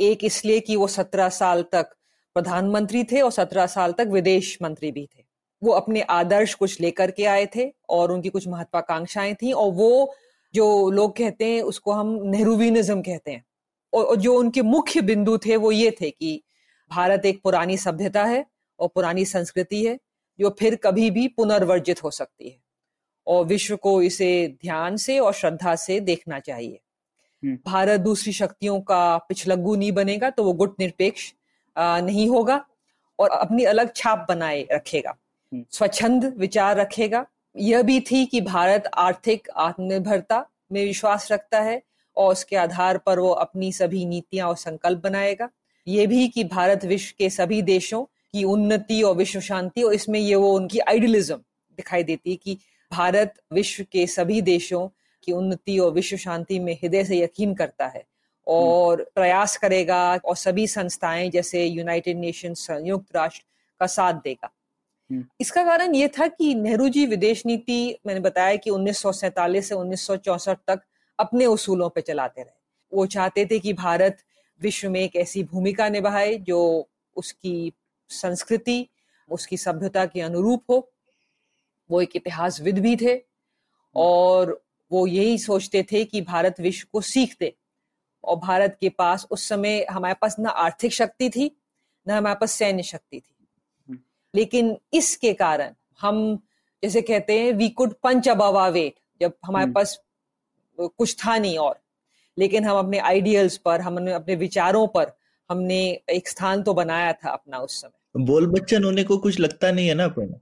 एक 0.00 0.24
इसलिए 0.24 0.60
कि 0.60 0.76
वो 0.76 0.86
सत्रह 0.86 1.28
साल 1.28 1.62
तक 1.72 1.90
प्रधानमंत्री 2.36 3.04
थे 3.04 3.20
और 3.20 3.30
सत्रह 3.30 3.66
साल 3.66 3.92
तक 3.92 4.08
विदेश 4.12 4.56
मंत्री 4.62 4.90
भी 4.92 5.04
थे। 5.06 5.22
वो 5.62 5.72
अपने 5.72 6.00
आदर्श 6.00 6.54
कुछ 6.54 6.80
लेकर 6.80 7.10
के 7.10 7.24
आए 7.24 7.46
थे 7.56 7.70
और 7.90 8.12
उनकी 8.12 8.28
कुछ 8.28 8.48
महत्वाकांक्षाएँ 8.48 9.34
थी 9.34 9.52
और 9.52 9.70
वो 9.72 10.14
जो 10.54 10.90
लोग 10.90 11.16
कहते 11.16 11.44
हैं 11.44 11.62
उसको 11.62 11.92
हम 11.92 12.18
नेहरूविनिज्म 12.24 13.00
कहते 13.02 13.30
हैं। 13.30 13.44
और 13.92 14.16
जो 14.16 14.34
उनके 14.38 14.62
मुख्य 14.62 15.00
बिंदु 15.02 15.36
थे 15.38 15.56
वो 15.56 15.72
ये 15.72 15.90
थे 16.00 16.10
कि 16.10 16.42
भारत 16.90 17.26
एक 17.26 17.40
पुरानी 17.42 17.76
सभ्यता 17.76 18.24
है 18.24 18.44
और 18.80 18.88
पुरानी 18.88 19.24
संस्कृति 19.24 19.84
है 19.86 19.98
जो 20.40 20.56
फिर 20.58 20.76
कभी 20.76 21.10
भी 21.10 21.28
पुनर्वर्जित 21.28 22.02
हो 22.04 22.10
सकती 22.10 22.48
है। 22.48 22.56
और 23.26 23.44
विश्व 23.44 23.76
को 23.76 24.02
इसे 24.02 24.56
ध्यान 24.62 24.96
से 24.96 25.18
और 25.18 25.32
श्रद्धा 25.32 25.74
से 25.76 26.00
देखना 26.00 26.38
चाहिए। 26.40 26.80
हम्म। 27.42 27.58
भारत 27.66 28.00
दूसरी 28.00 28.32
शक्तियों 28.32 28.80
का 28.80 29.16
पिछलग्गू 29.18 29.74
नहीं 29.76 29.92
बनेगा 29.92 30.30
तो 30.30 30.44
वो 30.44 30.52
गुट 30.52 30.76
निरपेक्ष 30.80 31.32
नहीं 31.78 32.28
होगा 32.28 32.64
और 33.18 33.30
अपनी 33.30 33.64
अलग 33.64 33.94
छाप 33.96 34.26
बनाए 34.28 34.66
रखेगा। 34.72 35.10
हम्म। 35.52 35.64
स्वच्छंद 35.70 36.34
विचार 36.38 36.76
रखेगा। 36.76 37.26
यह 37.56 37.82
भी 37.82 38.00
थी 38.00 38.26
कि 38.26 38.40
भारत 38.40 38.90
आर्थिक 38.94 39.48
आत्मनिर्भरता 39.56 40.46
में 40.72 40.84
विश्वास 40.84 41.32
रखता 41.32 41.60
है 41.60 41.82
और 42.16 42.32
उसके 42.32 42.56
आधार 42.56 42.98
पर 42.98 43.18
वो 43.18 43.30
अपनी 43.30 43.72
सभी 43.72 44.04
नीतियाँ 44.06 44.48
और 44.48 44.56
संकल्प 44.56 45.02
बनाएगा। 45.02 45.48
ये 45.88 46.06
भी 46.06 46.28
कि 46.28 46.44
भारत 46.44 46.84
विश्व 46.84 47.14
के 47.18 47.30
सभी 47.30 47.62
देशों 47.62 48.04
की 48.04 48.44
उन्नति 48.44 49.02
और 49.02 49.16
विश्व 49.16 49.40
शांति 49.40 49.82
और 49.82 49.94
इसमें 49.94 50.20
ये 50.20 50.34
वो 50.34 50.52
उनकी 50.52 50.78
आइडियलिज्म 50.78 51.36
दिखाई 51.76 52.02
देती 52.02 52.30
है 52.30 52.36
कि 52.36 52.58
भारत 52.92 53.34
विश्व 53.52 53.84
के 53.92 54.06
सभी 54.06 54.42
देशों 54.42 54.88
की 55.22 55.32
उन्नति 55.32 55.78
और 55.78 55.92
विश्व 55.92 56.16
शांति 56.16 56.58
में 56.58 56.74
हृदय 56.74 57.04
से 57.04 57.18
यकीन 57.18 57.54
करता 57.54 57.86
है। 57.86 58.04
और 58.46 59.12
प्रयास 59.14 59.56
करेगा 59.56 60.16
और 60.16 60.36
सभी 60.36 60.66
संस्थाएँ 60.66 61.30
जैसे 61.30 61.66
यूनाइटेड 61.66 62.18
नेशन 62.18 62.54
संयुक्त 62.54 63.16
राष्ट्र 63.16 63.44
का 63.80 63.86
साथ 63.86 64.12
देगा। 64.12 64.50
हम्म। 65.10 65.24
इसका 65.40 65.64
कारण 65.64 65.94
ये 65.94 66.08
था 66.08 66.26
कि 66.26 66.54
नेहरू 66.54 66.88
जी 66.88 67.06
विदेश 67.06 67.46
नीति 67.46 67.98
मैंने 68.06 68.20
बताया 68.20 68.56
कि 68.56 68.70
उन्नीस 68.70 69.02
से 69.68 69.74
उन्नीस 69.74 70.10
तक 70.50 70.80
अपने 71.18 71.46
उसूलों 71.46 71.88
पर 71.88 72.00
चलाते 72.00 72.42
रहे। 72.42 72.52
वो 72.92 73.06
चाहते 73.06 73.46
थे 73.46 73.58
कि 73.58 73.72
भारत 73.72 74.23
विश्व 74.62 74.90
में 74.90 75.00
एक 75.00 75.16
ऐसी 75.16 75.44
भूमिका 75.44 75.88
निभाए 75.88 76.34
जो 76.34 76.88
उसकी 77.16 77.72
संस्कृति 78.08 78.86
उसकी 79.30 79.56
सभ्यता 79.56 80.06
के 80.06 80.20
अनुरूप 80.20 80.64
हो। 80.70 80.92
वो 81.90 82.00
एक 82.00 82.16
इतिहासविद 82.16 82.78
भी 82.78 82.96
थे 82.96 83.22
और 83.96 84.64
वो 84.92 85.06
यही 85.06 85.38
सोचते 85.38 85.82
थे 85.82 86.04
कि 86.04 86.20
भारत 86.20 86.60
विश्व 86.60 86.88
को 86.92 87.00
सीख 87.00 87.36
दे 87.40 87.54
और 88.24 88.36
भारत 88.36 88.76
के 88.80 88.88
पास 88.88 89.26
उस 89.30 89.48
समय 89.48 89.86
हमारे 89.90 90.14
पास 90.14 90.38
ना 90.38 90.50
आर्थिक 90.50 90.92
शक्ति 90.92 91.30
थी 91.30 91.56
ना 92.08 92.16
हमारे 92.16 92.36
पास 92.36 92.52
सैन्य 92.52 92.82
शक्ति 92.82 93.20
थी। 93.20 93.30
लेकिन 94.34 94.76
इसके 94.92 95.34
कारण 95.34 95.74
हम 96.00 96.46
जैसे 96.82 97.02
कहते 97.02 97.40
हैं 97.40 97.52
we 97.52 97.68
could 97.68 97.94
punch 98.02 98.28
above our 98.28 98.68
weight 98.68 98.94
जब 99.20 99.32
हमारे 99.44 99.64
हम्म। 99.64 99.74
पास 99.74 100.00
कुछ 100.80 101.26
था 101.26 101.38
नहीं 101.38 101.58
और। 101.58 101.83
लेकिन 102.38 102.64
हम 102.64 102.78
अपने 102.78 102.98
आइडियल्स 102.98 103.56
पर 103.56 103.80
हमने 103.80 104.12
अपने 104.12 104.34
विचारों 104.36 104.86
पर 104.86 105.12
हमने 105.50 105.78
एक 106.10 106.28
स्थान 106.28 106.62
तो 106.62 106.74
बनाया 106.74 107.12
था 107.12 107.30
अपना 107.30 107.58
उस 107.58 107.80
समय। 107.80 108.24
बोल 108.24 108.46
बच्चन 108.46 108.84
होने 108.84 109.04
को 109.04 109.18
कुछ 109.18 109.38
लगता 109.40 109.70
नहीं 109.70 109.88
है 109.88 109.94
ना 109.94 110.04
अपन 110.04 110.34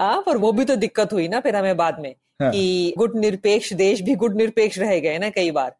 हाँ 0.00 0.22
पर 0.26 0.36
वो 0.36 0.52
भी 0.52 0.64
तो 0.64 0.76
दिक्कत 0.76 1.12
हुई 1.12 1.26
ना 1.28 1.40
फिर 1.40 1.56
हमें 1.56 1.76
बाद 1.76 1.98
में 2.00 2.14
हाँ. 2.42 2.50
कि 2.52 2.94
गुट 2.98 3.14
निरपेक्ष 3.16 3.72
देश 3.72 4.00
भी 4.02 4.14
गुट 4.14 4.34
निरपेक्ष 4.36 4.78
रह 4.78 4.98
गए 5.00 5.18
ना 5.18 5.30
कई 5.30 5.50
बार। 5.50 5.74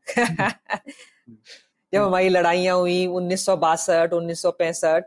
जब 1.92 2.02
हमारी 2.02 2.28
लड़ाइयाँ 2.28 2.76
हुई 2.76 3.06
उन्नीस 3.06 3.44
सौ 3.46 3.56
बासठ 3.56 4.12
उन्नीस 4.12 4.42
सौ 4.42 4.50
पैंसठ 4.50 5.04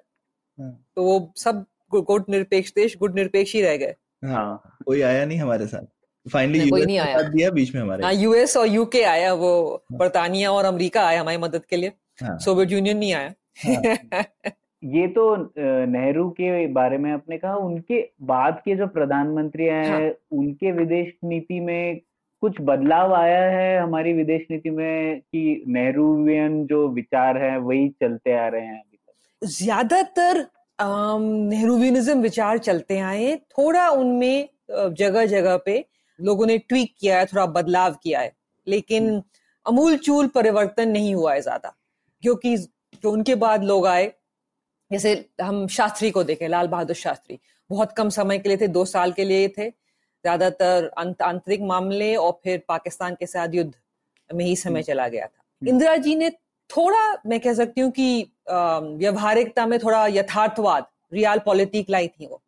हाँ। 0.57 0.71
तो 0.95 1.03
वो 1.03 1.33
सब 1.37 1.65
गुट 1.91 2.29
निरपेक्ष 2.29 2.71
देश 2.73 2.97
गुट 2.97 3.15
निरपेक्ष 3.15 3.53
ही 3.53 3.61
रह 3.61 3.77
गए। 3.77 3.95
हाँ 4.25 4.77
कोई 4.85 5.01
आया 5.01 5.25
नहीं 5.25 5.39
हमारे 5.39 5.67
साथ। 5.67 5.85
फाइनली 6.27 6.69
कोई 6.69 6.85
नहीं 6.85 6.97
आया 6.99 7.21
दिया 7.23 7.49
बीच 7.51 7.73
में 7.75 7.81
हमारे 7.81 8.03
हाँ 8.03 8.13
यूएस 8.13 8.55
और 8.57 8.67
यूके 8.67 9.03
आया 9.05 9.33
वो 9.35 9.53
हाँ। 9.91 9.97
बर्तानिया 9.99 10.51
और 10.51 10.65
अमेरिका 10.65 11.05
आया 11.05 11.21
हमारी 11.21 11.37
मदद 11.39 11.65
के 11.65 11.77
लिए 11.77 11.91
हाँ। 12.21 12.37
सोवियत 12.39 12.71
यूनियन 12.71 12.97
नहीं 12.97 13.13
आया 13.13 13.33
ये 14.83 15.07
तो 15.07 15.23
नेहरू 15.87 16.29
के 16.31 16.65
बारे 16.73 16.97
में 16.97 17.11
आपने 17.11 17.37
कहा 17.37 17.55
उनके 17.57 18.01
बाद 18.23 18.61
के 18.65 18.75
जो 18.75 18.87
प्रधानमंत्री 18.89 19.67
आए 19.67 19.87
हाँ. 19.87 19.99
हैं 19.99 20.13
उनके 20.31 20.71
विदेश 20.71 21.13
नीति 21.23 21.59
में 21.59 21.99
कुछ 22.43 22.55
बदलाव 22.61 23.13
आया 23.13 23.41
है 23.49 23.79
हमारी 23.79 24.13
विदेश 24.13 24.45
नीति 24.51 24.69
में 24.69 25.19
कि 25.21 25.63
नेहरूवियन 25.67 26.65
जो 26.65 26.87
विचार 26.89 27.37
है 27.37 27.57
वही 27.59 27.87
चलते 28.01 28.37
आ 28.37 28.47
रहे 28.47 28.65
हैं 28.65 28.79
अभी 28.79 28.97
तक 28.97 29.47
ज़्यादातर 29.55 30.45
नेहरूवियनिज्म 30.79 32.21
विचार 32.21 32.57
चलते 32.59 32.99
आए 33.01 33.35
थोड़ा 33.51 33.89
उनमें 33.91 34.49
जगह 34.71 35.25
जगह 35.25 35.57
पे 35.65 35.83
लोगों 36.19 36.45
ने 36.45 36.57
ट्वीक 36.59 36.95
किया 36.99 37.19
है 37.19 37.25
थोड़ा 37.25 37.45
बदलाव 37.45 37.97
किया 38.03 38.19
है 38.19 38.31
लेकिन 38.67 39.09
हम्म। 39.09 39.23
अमूल 39.65 39.97
चूल 39.97 40.27
परिवर्तन 40.27 40.89
नहीं 40.89 41.13
हुआ 41.15 41.33
है 41.33 41.41
ज़्यादा 41.41 41.73
क्योंकि 42.23 42.55
जो 42.57 43.11
उनके 43.11 43.35
बाद 43.35 43.63
लोग 43.63 43.87
आए 43.87 44.11
जैसे 44.91 45.13
हम 45.41 45.67
शास्त्री 45.67 46.11
को 46.11 46.23
देखें 46.23 46.47
लाल 46.49 46.67
बहादुर 46.67 46.95
शास्त्री 46.95 47.39
बहुत 47.69 47.91
कम 47.91 48.09
समय 48.09 48.39
के 48.39 48.49
लिए 48.49 48.57
थे 48.57 48.67
दो 48.69 48.85
साल 48.85 49.11
के 49.11 49.23
लिए 49.23 49.47
थे 49.47 49.69
ज़्यादातर 49.69 50.89
आंतरिक 50.97 51.61
मामले 51.63 52.15
और 52.15 52.39
फिर 52.43 52.63
पाकिस्तान 52.67 53.15
के 53.15 53.25
साथ 53.25 53.53
युद्ध 53.53 53.73
में 54.29 54.45
ही 54.45 54.55
समय 54.55 54.71
हम्म। 54.71 54.81
चला 54.81 55.07
गया 55.07 55.25
था 55.25 55.41
हम्म। 55.61 55.69
इंदिरा 55.69 55.95
जी 55.97 56.15
ने 56.15 56.29
थोड़ा 56.69 57.01
मैं 57.25 57.39
कह 57.39 57.53
सकती 57.53 57.81
हूँ 57.81 57.91
कि 57.91 58.31
व्यवहारिकता 58.49 59.65
में 59.65 59.77
थोड़ा 59.79 60.05
यथार्थवाद 60.07 60.85
रियल 61.13 61.39
पॉलिटिक 61.39 61.89
लाई 61.89 62.07
थी 62.07 62.27
वो। 62.27 62.41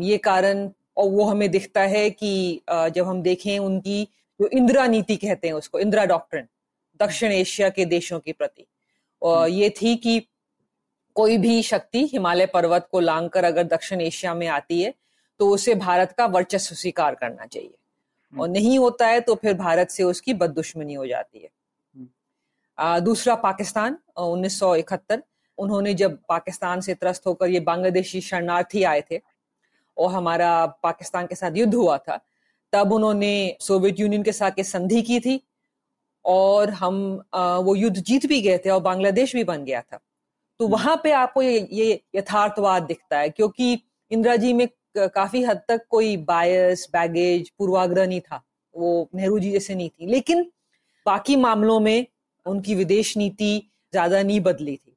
ये 0.00 0.16
कारण 0.18 0.68
और 0.96 1.08
वो 1.08 1.24
हमें 1.24 1.50
दिखता 1.50 1.80
है 1.82 2.08
कि 2.10 2.62
जब 2.68 3.06
हम 3.06 3.22
देखें 3.22 3.58
उनकी 3.58 4.02
जो 4.40 4.48
इंदिरा 4.48 4.86
नीति 4.86 5.16
कहते 5.16 5.48
हैं 5.48 5.54
उसको 5.54 5.78
इंदिरा 5.78 6.04
डॉक्ट्रिन 6.06 6.46
दक्षिण 7.00 7.32
एशिया 7.32 7.68
के 7.70 7.84
देशों 7.86 8.18
के 8.20 8.32
प्रति। 8.32 8.66
और 9.22 9.48
ये 9.48 9.70
थी 9.72 9.94
कि 9.96 10.18
कोई 11.16 11.36
भी 11.38 11.62
शक्ति 11.62 12.04
हिमालय 12.06 12.46
पर्वत 12.46 12.88
को 12.92 13.00
लांग 13.00 13.28
कर 13.30 13.44
अगर 13.44 13.64
दक्षिण 13.66 14.00
एशिया 14.00 14.34
में 14.34 14.46
आती 14.48 14.82
है 14.82 14.92
तो 15.40 15.48
उसे 15.48 15.74
भारत 15.76 16.12
का 16.12 16.26
वर्चस्व 16.28 16.74
स्वीकार 16.74 17.14
करना 17.14 17.46
चाहिए। 17.46 17.74
और 18.32 18.48
नहीं 18.48 18.78
होता 18.78 19.06
है 19.06 19.20
तो 19.20 19.34
फिर 19.34 19.54
भारत 19.54 19.90
से 19.90 20.02
उसकी 20.02 20.34
बददुश्मनी 20.34 20.94
हो 20.94 21.06
जाती 21.06 21.38
है। 21.38 21.48
आ, 22.78 22.98
दूसरा 23.00 23.34
पाकिस्तान 23.36 23.98
उन्नीस 24.18 24.58
सौ 24.58 24.74
इकहत्तर 24.76 25.22
उन्होंने 25.58 25.92
जब 25.94 26.18
पाकिस्तान 26.28 26.80
से 26.80 26.94
त्रस्त 26.94 27.26
होकर 27.26 27.48
ये 27.48 27.60
बांग्लादेशी 27.62 28.20
शरणार्थी 28.20 28.82
आए 28.84 29.02
थे 29.10 29.20
और 30.02 30.12
हमारा 30.12 30.50
पाकिस्तान 30.82 31.26
के 31.26 31.34
साथ 31.34 31.56
युद्ध 31.56 31.74
हुआ 31.74 31.96
था 31.98 32.20
तब 32.72 32.92
उन्होंने 32.92 33.32
सोवियत 33.60 34.00
यूनियन 34.00 34.22
के 34.22 34.32
साथ 34.32 34.62
संधि 34.64 35.02
की 35.02 35.18
थी 35.20 35.40
और 36.24 36.70
हम 36.70 37.00
वो 37.64 37.74
युद्ध 37.76 37.96
जीत 37.98 38.26
भी 38.26 38.40
गए 38.40 38.58
थे 38.58 38.70
और 38.70 38.80
बांग्लादेश 38.80 39.34
भी 39.36 39.44
बन 39.44 39.64
गया 39.64 39.80
था। 39.80 39.96
तो 40.60 40.64
हम्म। 40.64 40.72
वहाँ 40.72 41.00
पे 41.04 41.12
आपको 41.12 41.42
ये, 41.42 41.68
ये 41.72 42.00
यथार्थवाद 42.16 42.82
दिखता 42.82 43.18
है 43.18 43.30
क्योंकि 43.30 43.72
इंदिरा 44.10 44.36
जी 44.36 44.52
में 44.52 44.68
काफ़ी 44.96 45.42
हद 45.42 45.62
तक 45.68 45.86
कोई 45.90 46.16
बायस 46.16 46.86
बैगेज 46.92 47.50
पूर्वाग्रह 47.58 48.06
नहीं 48.06 48.20
था। 48.20 48.42
वो 48.74 49.08
नेहरू 49.14 49.38
जी 49.38 49.50
जैसे 49.50 49.74
नहीं 49.74 49.90
थी। 49.90 50.06
लेकिन 50.06 50.42
बाकी 51.06 51.36
मामलों 51.36 51.78
में 51.80 52.06
उनकी 52.46 52.74
विदेश 52.74 53.16
नीति 53.16 53.52
ज़्यादा 53.92 54.22
नहीं 54.22 54.40
बदली 54.40 54.76
थी। 54.76 54.96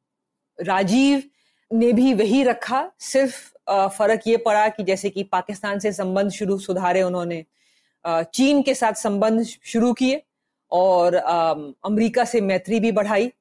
राजीव 0.60 1.24
ने 1.72 1.92
भी 1.94 2.14
वही 2.14 2.44
रखा 2.44 2.90
सिर्फ़ 3.00 3.55
फ़र्क 3.70 4.28
ये 4.28 4.38
पड़ा 4.38 4.68
कि 4.70 4.84
जैसे 4.84 5.10
कि 5.10 5.24
पाकिस्तान 5.24 5.80
से 5.80 5.92
संबंध 5.92 6.32
शुरू 6.32 6.58
सुधारे 6.58 7.02
उन्होंने। 7.02 7.44
चीन 8.06 8.62
के 8.62 8.74
साथ 8.76 8.94
संबंध 8.94 9.44
शुरू 9.44 9.94
किए 9.94 10.22
और 10.72 11.16
अमेरिका 11.16 12.26
से 12.26 12.42
मैत्री 12.42 12.80
भी 12.80 12.92
बढ़ाई। 12.92 13.32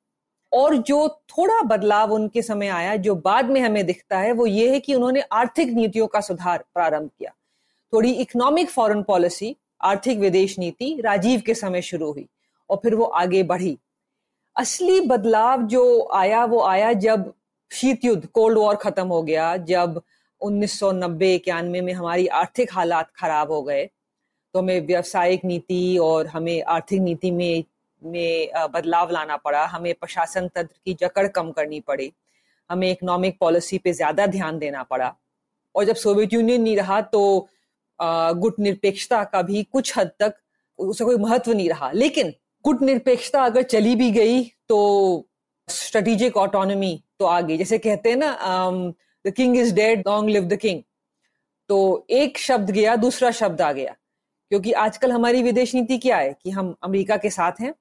और 0.52 0.76
जो 0.76 1.08
थोड़ा 1.30 1.60
बदलाव 1.62 2.12
उनके 2.12 2.42
समय 2.42 2.68
आया, 2.68 2.96
जो 2.96 3.14
बाद 3.14 3.50
में 3.50 3.60
हमें 3.60 3.84
दिखता 3.86 4.18
है, 4.18 4.32
वो 4.32 4.46
ये 4.46 4.70
है 4.70 4.80
कि 4.80 4.94
उन्होंने 4.94 5.20
आर्थिक 5.32 5.68
नीतियों 5.68 6.06
का 6.06 6.20
सुधार 6.20 6.64
प्रारंभ 6.74 7.10
किया। 7.18 7.30
थोड़ी 7.92 8.12
इकोनॉमिक 8.12 8.70
फॉरेन 8.70 9.02
पॉलिसी 9.02 9.56
आर्थिक 9.82 10.18
विदेश 10.18 10.58
नीति 10.58 11.00
राजीव 11.00 11.42
के 11.46 11.54
समय 11.54 11.82
शुरू 11.82 12.10
हुई 12.12 12.26
और 12.70 12.76
फिर 12.76 12.94
वो 12.94 13.04
आगे 13.04 13.42
बढ़ी। 13.42 13.78
असली 14.56 15.00
बदलाव 15.00 15.62
जो 15.62 16.08
आया, 16.14 16.44
वो 16.44 16.62
आया 16.62 16.92
जब 16.92 17.32
शीत 17.70 18.04
युद्ध 18.04 18.26
कोल्ड 18.26 18.58
वॉर 18.58 18.76
खत्म 18.76 19.06
हो 19.06 19.22
गया, 19.22 19.56
जब 19.56 20.02
1990 20.44 21.34
इक्यानवे 21.34 21.80
में 21.80 21.92
हमारी 21.92 22.26
आर्थिक 22.36 22.72
हालात 22.72 23.10
खराब 23.16 23.50
हो 23.52 23.62
गए। 23.62 23.84
तो 23.84 24.58
हमें 24.58 24.86
व्यवसायिक 24.86 25.44
नीति 25.44 25.96
और 26.02 26.26
हमें 26.28 26.62
आर्थिक 26.64 27.00
नीति 27.02 27.30
में 27.32 27.64
में 28.02 28.50
बदलाव 28.72 29.10
लाना 29.10 29.36
पड़ा। 29.38 29.64
हमें 29.66 29.94
प्रशासन 29.94 30.48
तंत्र 30.48 30.76
की 30.84 30.94
जकड़ 31.00 31.26
कम 31.30 31.50
करनी 31.52 31.80
पड़ी। 31.82 32.12
हमें 32.70 32.90
इकोनॉमिक 32.90 33.36
पॉलिसी 33.40 33.78
पे 33.78 33.92
ज़्यादा 33.92 34.26
ध्यान 34.28 34.58
देना 34.58 34.82
पड़ा। 34.84 35.14
और 35.74 35.84
जब 35.84 35.94
सोवियत 35.96 36.32
यूनियन 36.32 36.62
नहीं 36.62 36.76
रहा 36.76 37.00
तो 37.02 37.48
गुट 38.00 38.58
निरपेक्षता 38.60 39.22
का 39.24 39.42
भी 39.42 39.62
कुछ 39.64 39.96
हद 39.98 40.10
तक 40.20 40.34
उसका 40.78 41.04
कोई 41.04 41.16
महत्व 41.18 41.52
नहीं 41.52 41.68
रहा। 41.68 41.90
लेकिन 41.92 42.32
गुट 42.64 42.82
निरपेक्षता 42.82 43.44
अगर 43.44 43.62
चली 43.64 43.94
भी 43.96 44.10
गई 44.12 44.42
तो 44.68 44.78
स्ट्रेटेजिक 45.68 46.36
ऑटोनॉमी 46.36 47.00
तो 47.18 47.24
आ 47.26 47.40
गई। 47.40 47.56
जैसे 47.56 47.78
कहते 47.78 48.10
हैं 48.10 48.16
ना 48.16 48.30
the 49.24 49.30
king 49.32 49.56
is 49.56 49.74
dead 49.74 50.02
long 50.08 50.30
live 50.30 50.44
the 50.44 50.56
king 50.56 50.82
तो 51.70 52.06
एक 52.10 52.38
शब्द 52.38 52.70
गया, 52.70 52.96
दूसरा 52.96 53.30
शब्द 53.30 53.60
आ 53.60 53.72
गया। 53.72 53.94
क्योंकि 54.50 54.72
आजकल 54.72 55.12
हमारी 55.12 55.42
विदेश 55.42 55.74
नीति 55.74 55.98
क्या 55.98 56.16
है 56.16 56.32
कि 56.42 56.50
हम 56.50 56.74
अमेरिका 56.82 57.16
के 57.16 57.30
साथ 57.30 57.60
हैं, 57.60 57.74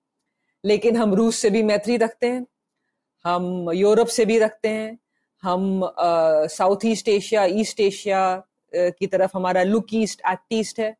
लेकिन 0.64 0.98
हम 0.98 1.14
रूस 1.16 1.38
से 1.38 1.50
भी 1.50 1.64
मैत्री 1.64 1.98
रखते 1.98 2.28
हैं, 2.28 2.46
हम 3.26 3.72
यूरोप 3.74 4.08
से 4.08 4.26
भी 4.26 4.38
रखते 4.40 4.70
हैं, 4.70 4.98
हम 5.44 5.82
south 6.52 6.86
east 6.86 7.10
Asia 7.10 7.46
east 7.62 7.80
Asia 7.82 8.22
की 8.74 9.08
तरफ़ 9.08 9.32
हमारा 9.36 9.64
लुक 9.64 9.94
ईस्ट 9.94 10.22
एक्ट 10.32 10.54
ईस्ट 10.54 10.80
है। 10.80 10.96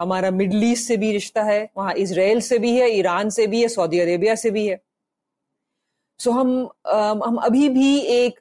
हमारा 0.00 0.30
मिडल 0.30 0.64
ईस्ट 0.64 0.88
से 0.88 0.96
भी 0.96 1.10
रिश्ता 1.12 1.42
है, 1.42 1.68
वहाँ 1.76 1.92
इसराइल 1.94 2.40
से 2.40 2.58
भी 2.58 2.74
है, 2.76 2.88
ईरान 2.90 3.30
से 3.30 3.46
भी 3.46 3.62
है, 3.62 3.68
सऊदी 3.68 4.00
अरेबिया 4.00 4.34
से 4.34 4.50
भी 4.50 4.66
है। 4.66 4.80
सो 6.20 6.30
हम 6.30 6.50
हम 6.86 7.36
अभी 7.36 7.68
भी 7.68 7.98
एक 7.98 8.40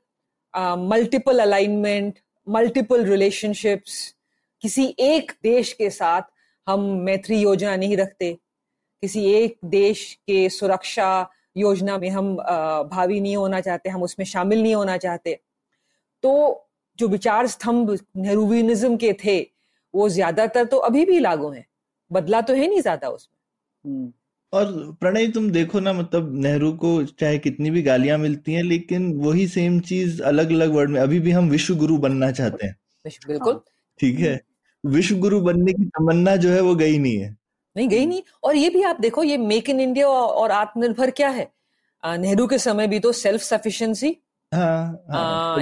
मल्टीपल 0.55 1.39
अलाइनमेंट 1.39 2.19
मल्टीपल 2.47 3.03
रिलेशनशिप्स 3.05 4.15
किसी 4.63 4.85
एक 4.99 5.31
देश 5.43 5.71
के 5.73 5.89
साथ 5.89 6.21
हम 6.67 6.81
मैत्री 7.03 7.39
योजना 7.39 7.75
नहीं 7.75 7.97
रखते। 7.97 8.31
किसी 9.03 9.25
एक 9.33 9.57
देश 9.65 10.13
के 10.27 10.47
सुरक्षा 10.49 11.29
योजना 11.57 11.97
में 11.97 12.09
हम 12.09 12.35
भावी 12.91 13.19
नहीं 13.19 13.35
होना 13.37 13.59
चाहते, 13.61 13.89
हम 13.89 14.03
उसमें 14.03 14.25
शामिल 14.25 14.61
नहीं 14.61 14.75
होना 14.75 14.97
चाहते। 14.97 15.39
तो 16.23 16.67
जो 16.99 17.07
विचार 17.07 17.47
स्तंभ 17.47 17.97
नेहरूविनिज्म 18.17 18.97
के 18.97 19.13
थे, 19.25 19.39
वो 19.93 20.09
ज़्यादातर 20.09 20.65
तो 20.65 20.77
अभी 20.79 21.05
भी 21.05 21.19
लागू 21.19 21.49
है। 21.49 21.65
बदला 22.11 22.41
तो 22.41 22.53
है 22.53 22.67
नहीं 22.67 22.81
ज़्यादा 22.81 23.09
उसमें। 23.09 23.91
हम्म। 23.91 24.11
और 24.55 24.97
प्रणय 24.99 25.27
तुम 25.27 25.49
देखो 25.49 25.79
ना 25.79 25.93
मतलब 25.93 26.35
नेहरू 26.35 26.71
को 26.73 27.03
चाहे 27.03 27.37
कितनी 27.37 27.71
भी 27.71 27.81
गालियाँ 27.81 28.17
मिलती 28.17 28.53
हैं 28.53 28.63
लेकिन 28.63 29.13
वही 29.13 29.47
सेम 29.47 29.79
चीज़ 29.79 30.21
अलग 30.21 30.51
अलग 30.51 30.73
वर्ड 30.73 30.89
में 30.89 30.99
अभी 31.01 31.19
भी 31.19 31.31
हम 31.31 31.49
विश्व 31.49 31.75
गुरु 31.75 31.97
बनना 31.97 32.31
चाहते 32.31 32.67
हैं। 32.67 32.75
बिल्कुल। 33.05 33.53
हाँ। 33.53 33.63
ठीक 33.99 34.19
है? 34.19 34.41
विश्व 34.85 35.15
गुरु 35.15 35.41
बनने 35.41 35.73
की 35.73 35.85
तमन्ना 35.85 36.35
जो 36.35 36.49
है 36.49 36.61
वो 36.61 36.75
गई 36.75 36.97
नहीं 36.97 37.17
है। 37.17 37.37
नहीं 37.77 37.87
गई 37.87 38.05
नहीं। 38.05 38.21
और 38.43 38.55
ये 38.55 38.69
भी 38.69 38.81
आप 38.83 38.99
देखो 39.01 39.23
ये 39.23 39.37
मेक 39.37 39.69
इन 39.69 39.79
इंडिया 39.79 40.07
और 40.07 40.51
आत्मनिर्भर 40.51 41.11
क्या 41.11 41.29
है? 41.29 41.51
नेहरू 42.03 42.47
के 42.47 42.57
समय 42.57 42.87
भी 42.87 42.99
तो 42.99 43.11
self 43.11 43.41
sufficiency 43.41 44.09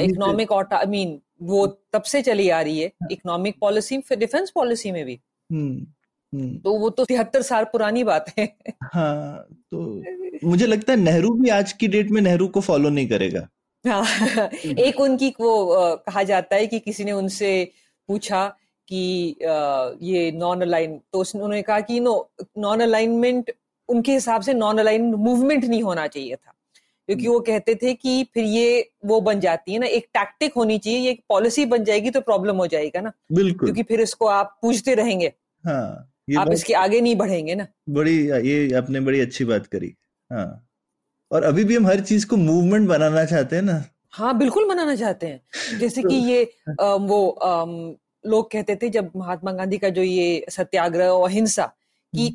economic 0.06 0.54
I 0.54 0.86
mean 0.86 1.22
वो 1.42 1.68
तब 1.94 2.02
से 2.02 2.22
चली 2.22 2.50
आ 2.50 2.62
रही 2.62 2.80
है 2.80 2.92
इकोनॉमिक 3.12 3.56
पॉलिसी 3.62 3.98
फिर 4.00 4.18
डिफेंस 4.18 4.52
पॉलिसी 4.56 4.92
में 4.92 5.06
भी। 5.06 5.20
हम्म, 5.52 5.70
हम्म। 5.70 5.86
तो 6.34 6.74
वो 6.80 6.90
तो 6.90 7.06
तिहत्तर 7.06 7.42
साल 7.42 7.64
पुरानी 7.64 8.04
बात 8.04 8.32
है। 8.38 8.46
हाँ 8.84 9.48
तो 9.72 10.04
मुझे 10.44 10.66
लगता 10.68 10.94
है 10.94 11.00
नेहरू 11.00 11.34
भी 11.34 11.50
आज 11.50 11.72
की 11.74 11.88
डेट 11.88 12.10
में 12.12 12.22
नेहरू 12.22 12.48
को 12.48 12.62
फॉलो 12.62 12.90
नहीं 12.90 13.08
करेगा। 13.08 13.48
हाँ 13.86 14.50
एक 14.64 15.00
उनकी 15.02 15.30
वो 15.40 15.66
कहा 16.08 16.24
जाता 16.24 16.56
है 16.56 16.68
कि 16.68 16.80
किसी 16.80 17.04
ने 17.04 17.12
उनसे 17.12 17.52
पूछा 18.10 18.46
कि 18.88 19.36
ये 20.04 20.32
नॉन 20.32 20.62
अलाइन 20.62 21.00
तो 21.14 21.20
उन्होंने 21.20 21.62
कहा 21.62 21.80
कि 21.82 22.00
नो 22.00 22.16
नॉन 22.58 22.82
अलाइनमेंट 22.82 23.52
उनके 23.90 24.14
हिसाब 24.14 24.42
से 24.42 24.54
नॉन 24.54 24.78
अलाइन 24.78 25.14
मूवमेंट 25.16 25.66
नहीं 25.66 25.84
होना 25.84 26.08
चाहिए 26.08 26.36
था। 26.36 26.54
क्योंकि 27.10 27.28
वो 27.28 27.40
कहते 27.40 27.76
थे 27.76 27.94
कि 27.94 28.24
फिर 28.34 28.44
ये 28.44 28.90
वो 29.06 29.20
बन 29.22 29.40
जाती 29.40 29.74
है 29.74 29.80
ना 29.80 29.88
एक 29.88 30.06
टैक्टिक 30.14 30.54
होनी 30.54 30.78
चाहिए 30.78 31.00
ये 31.00 31.18
पॉलिसी 31.30 31.66
बन 31.66 31.84
जाएगी 31.84 32.10
तो 32.10 32.22
प्रॉब्लम 32.22 32.58
हो 32.58 32.68
जाएगा 32.68 33.02
ना। 33.02 33.12
बिल्कुल। 33.32 33.68
क्योंकि 33.68 33.84
फिर 33.84 34.02
इसको 34.02 34.28
आप 34.28 34.58
पूछते 34.62 34.94
रहेंगे। 34.96 35.32
हाँ। 35.64 36.10
ये 36.28 36.38
आप 36.38 36.52
इसके 36.52 36.74
आगे 36.74 37.02
नहीं 37.02 37.16
बढ़ेंगे 37.16 37.56
ना। 37.56 37.68
बड़ी 37.90 38.18
ये 38.50 38.74
आपने 38.76 39.00
बड़ी 39.00 39.20
अच्छी 39.20 39.46
बात 39.46 39.66
करी 39.68 39.94
हाँ। 40.32 40.68
और 41.32 41.44
अभी 41.44 41.64
भी 41.64 41.76
हम 41.76 41.88
हर 41.88 42.00
चीज़ 42.00 42.28
को 42.28 42.38
मूवमेंट 42.38 42.88
बनाना 42.90 43.26
चाहते 43.26 43.56
हैं 43.56 43.64
ना। 43.64 43.84
हाँ 44.12 44.38
बिल्कुल 44.38 44.68
बनाना 44.68 44.96
चाहते 44.96 45.28
हैं। 45.28 45.42
जैसे 45.80 46.02
कि 46.02 46.16
ये 46.16 46.44
आ, 46.82 46.94
वो 46.94 47.30
आ, 47.30 47.66
लोग 48.26 48.52
कहते 48.52 48.76
थे 48.76 48.90
जब 48.90 49.12
महात्मा 49.16 49.52
गांधी 49.52 49.78
का 49.78 49.90
जो 49.90 50.02
ये 50.02 50.46
सत्याग्रह 50.50 51.08
और 51.08 51.30
अहिंसा 51.30 51.66
की 52.14 52.30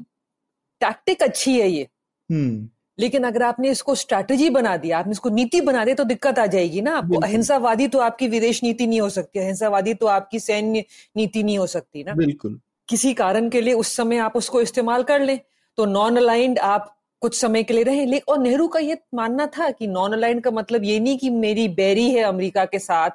टैक्टिक 0.81 1.23
हम्म। 1.23 1.31
अच्छी 1.31 1.59
है 1.61 1.69
ये। 1.71 1.89
हम्म। 2.31 2.69
लेकिन 2.99 3.25
अगर 3.25 3.43
आपने 3.43 3.71
इसको 3.71 3.95
स्ट्रैटेजी 3.95 4.49
बना 4.51 4.77
दिया 4.77 4.99
आपने 4.99 5.13
इसको 5.13 5.31
नीति 5.31 5.61
बना 5.61 5.85
दिया 5.85 5.95
तो 5.95 6.05
दिक्कत 6.05 6.39
आ 6.39 6.47
जाएगी 6.47 6.81
ना 6.81 6.97
आपको। 6.97 7.21
अहिंसावादी 7.21 7.89
तो 7.89 7.99
आपकी 7.99 8.29
विदेश 8.29 8.63
नीति 8.63 8.87
नहीं 8.87 9.01
हो 9.01 9.09
सकती 9.09 9.39
अहिंसावादी 9.39 9.95
तो 9.95 10.07
आपकी 10.07 10.41
सैन्य 10.41 10.85
नीति 11.17 11.43
नहीं 11.43 11.59
हो 11.59 11.67
सकती 11.67 12.05
ना। 12.05 12.13
बिल्कुल। 12.15 12.61
किसी 12.89 13.15
कारण 13.15 13.49
के 13.49 13.61
लिए 13.61 13.75
उस 13.75 13.97
समय 13.97 14.17
आप 14.17 14.37
उसको 14.37 14.63
इस्तेमाल 14.63 15.03
कर 15.03 15.21
लें। 15.21 15.41
तो 15.77 15.85
नॉन 15.85 16.17
अलाइंड 16.17 16.59
आप 16.59 16.95
कुछ 17.21 17.41
समय 17.41 17.63
के 17.63 17.75
लिए 17.75 17.85
रहे। 17.85 18.05
लेकिन 18.07 18.33
और 18.33 18.39
नेहरू 18.39 18.69
का 18.69 18.81
ये 18.81 18.99
मानना 19.15 19.47
था 19.47 19.71
कि 19.71 19.87
नॉन 19.87 20.13
अलाइंड 20.13 20.41
का 20.41 20.51
मतलब 20.51 20.85
ये 20.85 21.01
नहीं 21.01 21.19
कि 21.19 21.31
मेरी 21.31 21.69
बैरी 21.69 22.11
है 22.11 22.23
अमेरिका 22.23 22.65
के 22.65 22.79
साथ 22.79 23.11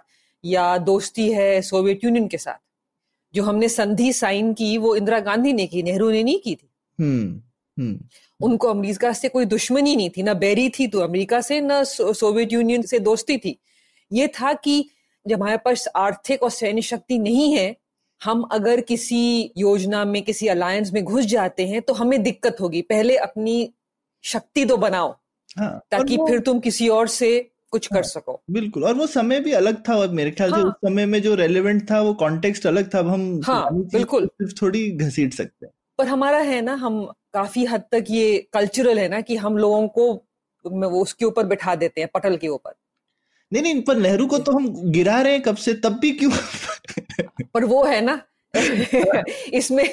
या 0.46 0.78
दोस्ती 0.78 1.32
है 1.32 1.62
सोवियत 1.62 2.04
यूनियन 2.04 2.28
के 2.28 2.38
साथ। 2.38 2.62
जो 3.34 3.44
हमने 3.44 3.70
संधि 3.70 4.14
साइन 4.14 4.54
की 4.54 4.78
वो 4.78 4.96
इंदिरा 4.96 5.20
गांधी 5.20 5.54
ने 5.54 5.68
की 5.68 5.84
नेहरू 5.84 6.12
ने 6.12 6.24
नहीं 6.24 6.40
की 6.40 6.56
थी। 6.56 6.70
हम्म 7.00 7.42
हम्म। 7.78 8.00
उनको 8.46 8.68
अमेरिका 8.68 9.14
से 9.14 9.30
कोई 9.30 9.46
दुश्मनी 9.46 9.96
नहीं 9.96 10.10
थी 10.10 10.24
ना 10.24 10.34
बैरी 10.34 10.70
थी 10.70 10.88
तो 10.88 11.00
अमेरिका 11.00 11.42
से 11.42 11.62
ना 11.62 11.84
सोवियत 11.84 12.54
यूनियन 12.54 12.82
से 12.82 13.00
दोस्ती 13.00 13.38
थी। 13.38 13.60
ये 14.14 14.28
था 14.28 14.54
कि 14.54 14.90
जब 15.28 15.42
हमारे 15.42 15.58
पास 15.58 15.88
आर्थिक 15.96 16.44
और 16.44 16.50
सैन्य 16.50 16.82
शक्ति 16.82 17.18
नहीं 17.20 17.54
है 17.54 17.76
हम 18.24 18.42
अगर 18.52 18.82
किसी 18.82 19.52
योजना 19.58 20.04
में 20.06 20.22
किसी 20.24 20.48
अलायंस 20.48 20.92
में 20.94 21.04
घुस 21.04 21.26
जाते 21.26 21.68
हैं 21.68 21.82
तो 21.82 21.94
हमें 21.94 22.22
दिक्कत 22.24 22.58
होगी 22.62 22.82
पहले 22.82 23.16
अपनी 23.18 23.56
शक्ति 24.24 24.66
तो 24.66 24.78
बनाओ 24.78 25.16
हाँ 25.58 25.80
ताकि 25.92 26.18
फिर 26.18 26.40
तुम 26.40 26.60
किसी 26.60 26.88
और 26.90 27.08
से 27.08 27.32
कुछ 27.72 27.88
हाँ, 27.92 28.02
कर। 28.02 28.08
सको 28.08 28.42
बिल्कुल 28.52 28.84
और 28.84 28.94
वो 28.94 29.08
समय 29.08 29.40
भी 29.40 29.52
अलग 29.52 29.82
था 29.90 29.96
और 29.96 30.10
मेरे 30.10 30.32
ख्याल 30.32 30.52
हाँ, 30.54 30.62
से। 30.62 30.68
उस 30.68 30.74
समय 30.88 31.06
में 31.06 31.22
जो 31.22 31.36
रेलिवेंट 31.36 31.90
था 31.92 32.02
वो 32.02 32.14
कॉन्टेक्स्ट 32.14 32.68
अलग 32.68 32.94
था 32.94 33.00
अब 33.00 33.08
हम 33.08 33.42
हाँ, 33.46 33.68
बिल्कुल। 33.74 34.28
सिर्फ़ 34.28 34.54
थोड़ी 34.62 34.90
घसीट 34.92 35.34
सकते 35.34 35.66
हैं 35.66 35.74
पर 35.98 36.08
हमारा 36.08 36.38
है 36.38 36.62
ना 36.62 36.74
हम 36.74 37.04
काफ़ी 37.34 37.66
हद 37.66 37.84
तक 37.92 38.06
ये 38.10 38.38
कल्चरल 38.54 39.00
है 39.00 39.08
ना 39.10 39.22
कि 39.22 39.36
हम 39.36 39.58
लोगों 39.58 39.88
को 39.88 40.12
वो 40.66 41.02
उसके 41.02 41.26
ऊपर 41.26 41.46
बिठा 41.46 41.76
देते 41.76 42.02
हैं 42.02 42.10
पटल 42.14 42.38
के 42.38 42.48
ऊपर 42.48 42.74
नहीं 43.54 43.62
नहीं 43.64 43.82
पर 43.82 43.98
नेहरू 43.98 44.28
को 44.28 44.38
तो 44.40 44.52
हम 44.52 44.68
गिरा 44.92 45.22
रहे 45.22 45.34
हैं 45.34 45.42
कब 45.42 45.56
से? 45.56 45.74
तब 45.74 46.00
भी 46.02 46.12
क्यों? 46.12 46.32
पर 47.54 47.66
वो 47.66 47.84
है 47.84 48.02
ना 48.02 48.22
इसमें 49.54 49.84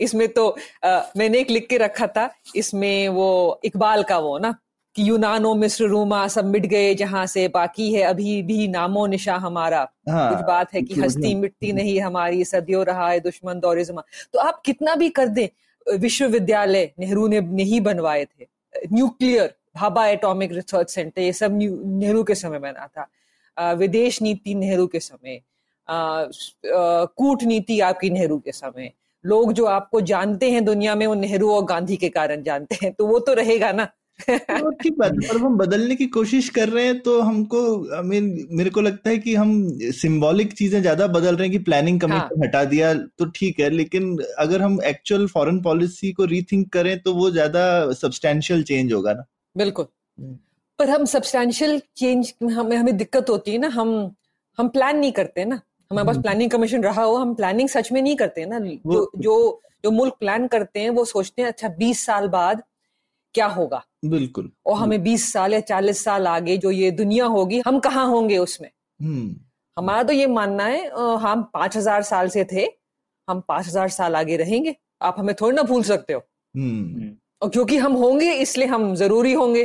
इसमें 0.00 0.28
तो 0.28 0.46
अ, 0.84 1.12
मैंने 1.16 1.38
एक 1.38 1.50
लिख 1.50 1.66
के 1.68 1.78
रखा 1.78 2.06
था 2.06 2.28
इसमें 2.56 3.08
वो 3.08 3.60
इकबाल 3.64 4.02
का 4.02 4.18
वो 4.18 4.38
ना 4.38 4.54
कि 4.96 5.08
यूनानो 5.08 5.54
मिस्र 5.54 5.86
रूमा 5.86 6.26
सब 6.28 6.44
मिट 6.44 6.66
गए 6.66 6.94
जहाँ 6.94 7.26
से 7.26 7.46
बाकी 7.48 7.92
है 7.94 8.02
अभी 8.02 8.42
भी 8.42 8.68
नामो 8.68 9.06
निशा 9.06 9.36
हमारा। 9.36 9.80
हाँ 10.08 10.28
कुछ 10.30 10.44
बात 10.46 10.74
है 10.74 10.82
कि 10.82 11.00
हस्ती। 11.00 11.34
मिटती 11.34 11.72
नहीं 11.72 12.00
हमारी 12.00 12.44
सदियों 12.44 12.84
रहा 12.86 13.10
है 13.10 13.20
दुश्मन 13.20 13.60
दौरे 13.60 13.84
जमा। 13.84 14.02
तो 14.32 14.38
आप 14.38 14.62
कितना 14.66 14.94
भी 14.94 15.08
कर 15.08 15.28
दें 15.28 15.48
विश्वविद्यालय 15.98 16.90
नेहरू 16.98 17.26
ने 17.28 17.40
नहीं 17.40 17.80
बनवाए 17.80 18.24
थे 18.24 18.46
nuclear 18.92 19.54
Bhabha 19.74 20.06
atomic 20.08 20.52
research 20.52 20.90
centre 20.90 21.20
ये 21.22 21.32
सब 21.34 21.58
नेहरू 21.58 22.22
के 22.24 22.34
समय 22.36 22.58
बना 22.60 22.86
था। 22.88 23.72
विदेश 23.74 24.20
नीति 24.22 24.54
नेहरू 24.56 24.86
के 24.86 25.00
समय 25.00 25.40
कूटनीति 27.18 27.80
आपकी 27.82 28.10
नेहरू 28.10 28.38
के 28.38 28.52
समय। 28.52 28.92
लोग 29.24 29.52
जो 29.52 29.64
आपको 29.66 30.00
जानते 30.02 30.50
हैं 30.50 30.64
दुनिया 30.64 30.94
में 30.94 31.06
वो 31.06 31.14
नेहरू 31.16 31.50
और 31.50 31.64
गांधी 31.64 31.96
के 31.96 32.08
कारण 32.10 32.42
जानते 32.42 32.78
हैं 32.82 32.92
तो 32.92 33.06
वो 33.06 33.18
तो 33.20 33.34
रहेगा 33.34 33.72
ना। 33.72 33.84
तो 34.20 34.70
ठीक 34.72 34.98
बात 34.98 35.12
है 35.12 35.28
पर 35.28 35.36
हम 35.36 35.56
बदलने 35.58 35.94
की 35.96 36.06
कोशिश 36.08 36.48
कर 36.48 36.68
रहे 36.68 36.84
हैं 36.84 36.98
तो 37.00 37.20
हमको 37.20 37.60
आई 37.96 38.02
मीन 38.02 38.46
मेरे 38.50 38.70
को 38.70 38.80
लगता 38.80 39.10
है 39.10 39.18
कि 39.18 39.34
हम 39.34 39.52
सिंबॉलिक 39.92 40.52
चीज़ें 40.52 40.80
ज़्यादा 40.80 41.06
बदल 41.08 41.36
रहे 41.36 41.48
हैं 41.48 41.52
कि 41.52 41.62
प्लानिंग 41.64 42.00
कमीशन 42.00 42.44
हटा 42.44 42.64
दिया 42.64 42.92
तो 42.94 43.24
ठीक 43.36 43.60
है 43.60 43.70
लेकिन 43.70 44.16
अगर 44.38 44.62
हम 44.62 44.78
एक्चुअल 44.86 45.26
फॉरेन 45.26 45.60
पॉलिसी 45.62 46.12
को 46.12 46.24
रीथिंक 46.26 46.72
करें 46.72 46.98
तो 47.02 47.14
वो 47.14 47.30
ज़्यादा 47.30 47.64
सब्सटेंशियल 47.92 48.62
चेंज 48.62 48.92
होगा 48.92 49.12
ना। 49.12 49.24
बिल्कुल। 49.56 49.86
हम्म। 50.18 50.36
पर 50.78 50.90
हम 50.90 51.04
सब्सटैंशियल 51.04 51.80
चेंज 51.96 52.32
हमें 52.52 52.76
हमें 52.76 52.96
दिक्कत 52.96 53.30
होती 53.30 53.52
है 53.52 53.58
ना 53.58 53.68
हम 53.70 53.90
हम 54.58 54.68
प्लान 54.68 54.98
नहीं 54.98 55.12
करते 55.12 55.44
ना। 55.44 55.60
हमारे 55.90 56.06
पास 56.06 56.14
हम्म। 56.14 56.22
प्लानिंग 56.22 56.50
कमीशन 56.50 56.82
रहा 56.82 57.02
हो 57.02 57.16
हम 57.16 57.34
प्लानिंग 57.34 57.68
सच 57.68 57.90
में 57.92 58.00
नहीं 58.02 58.16
करते 58.16 58.46
ना। 58.46 58.58
जो 58.58 59.10
जो 59.18 59.60
जो 59.84 59.90
मुल्क 59.90 60.14
प्लान 60.20 60.46
करते 60.46 60.80
हैं 60.80 60.90
वो 60.90 61.04
सोचते 61.04 61.42
हैं 61.42 61.48
अच्छा 61.48 61.68
बीस 61.78 62.04
साल 62.06 62.28
बाद 62.28 62.62
क्या 63.34 63.46
होगा? 63.46 63.82
बिल्कुल। 64.04 64.50
और 64.66 64.76
हमें 64.76 65.02
बीस 65.02 65.32
साल 65.32 65.54
या 65.54 65.60
चालीस 65.62 66.04
साल 66.04 66.26
आगे 66.26 66.56
जो 66.56 66.70
ये 66.70 66.90
दुनिया 66.92 67.26
होगी 67.26 67.60
हम 67.66 67.78
कहाँ 67.80 68.06
होंगे 68.06 68.38
उसमें? 68.38 68.70
हम्म। 69.00 69.34
हमारा 69.76 70.02
तो 70.02 70.12
ये 70.12 70.26
मानना 70.28 70.64
है 70.64 70.88
हम 71.20 71.42
पाँच 71.54 71.76
हज़ार 71.76 72.02
साल 72.02 72.28
से 72.28 72.44
थे 72.52 72.66
हम 73.28 73.40
पाँच 73.48 73.66
हज़ार 73.66 73.88
साल 73.90 74.16
आगे 74.16 74.36
रहेंगे। 74.36 74.74
आप 75.02 75.16
हमें 75.18 75.34
थोड़ी 75.34 75.56
ना 75.56 75.62
भूल 75.62 75.82
सकते 75.82 76.12
हो। 76.12 76.20
हम्म। 76.54 77.14
और 77.44 77.50
क्योंकि 77.50 77.76
हम 77.76 77.92
होंगे 77.92 78.32
इसलिए 78.32 78.66
हम 78.66 78.94
ज़रूरी 78.94 79.32
होंगे 79.32 79.64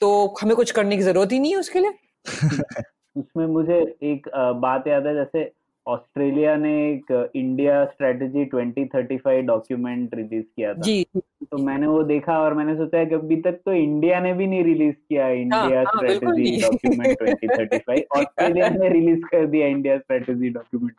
तो 0.00 0.34
हमें 0.42 0.56
कुछ 0.56 0.70
करने 0.70 0.96
की 0.96 1.02
ज़रूरत 1.02 1.32
ही 1.32 1.38
नहीं 1.38 1.52
है 1.52 1.58
उसके 1.58 1.78
लिए। 1.78 1.92
उसमें 3.16 3.46
मुझे 3.46 3.96
एक 4.02 4.28
बात 4.56 4.86
याद 4.88 5.06
है 5.06 5.14
जैसे 5.14 5.52
ऑस्ट्रेलिया 5.86 6.56
ने 6.56 6.72
एक 6.92 7.30
इंडिया 7.36 7.84
स्ट्रेटजी 7.84 8.44
2035 8.44 9.40
डॉक्यूमेंट 9.40 10.14
रिलीज़ 10.14 10.44
किया 10.44 10.74
था। 10.74 10.80
जी। 10.80 11.06
तो 11.50 11.58
मैंने 11.58 11.86
वो 11.86 12.02
देखा 12.02 12.38
और 12.38 12.54
मैंने 12.54 12.76
सोचा 12.76 12.98
है 12.98 13.06
कि 13.06 13.14
अभी 13.14 13.36
तक 13.36 13.60
तो 13.64 13.72
इंडिया 13.72 14.20
ने 14.20 14.32
भी 14.32 14.46
नहीं 14.46 14.64
रिलीज़ 14.64 14.94
किया 14.94 15.28
इंडिया 15.28 15.82
हाँ, 15.82 16.00
बिल्कुल 16.00 16.32
स्ट्रेटजी 16.32 16.60
डॉक्यूमेंट 16.60 17.22
2035 17.22 18.02
ऑस्ट्रेलिया 18.16 18.68
ने 18.68 18.88
रिलीज़ 18.88 19.20
कर 19.20 19.46
दिया 19.46 19.66
इंडिया 19.66 19.98
स्ट्रेटजी 19.98 20.48
डॉक्यूमेंट 20.48 20.96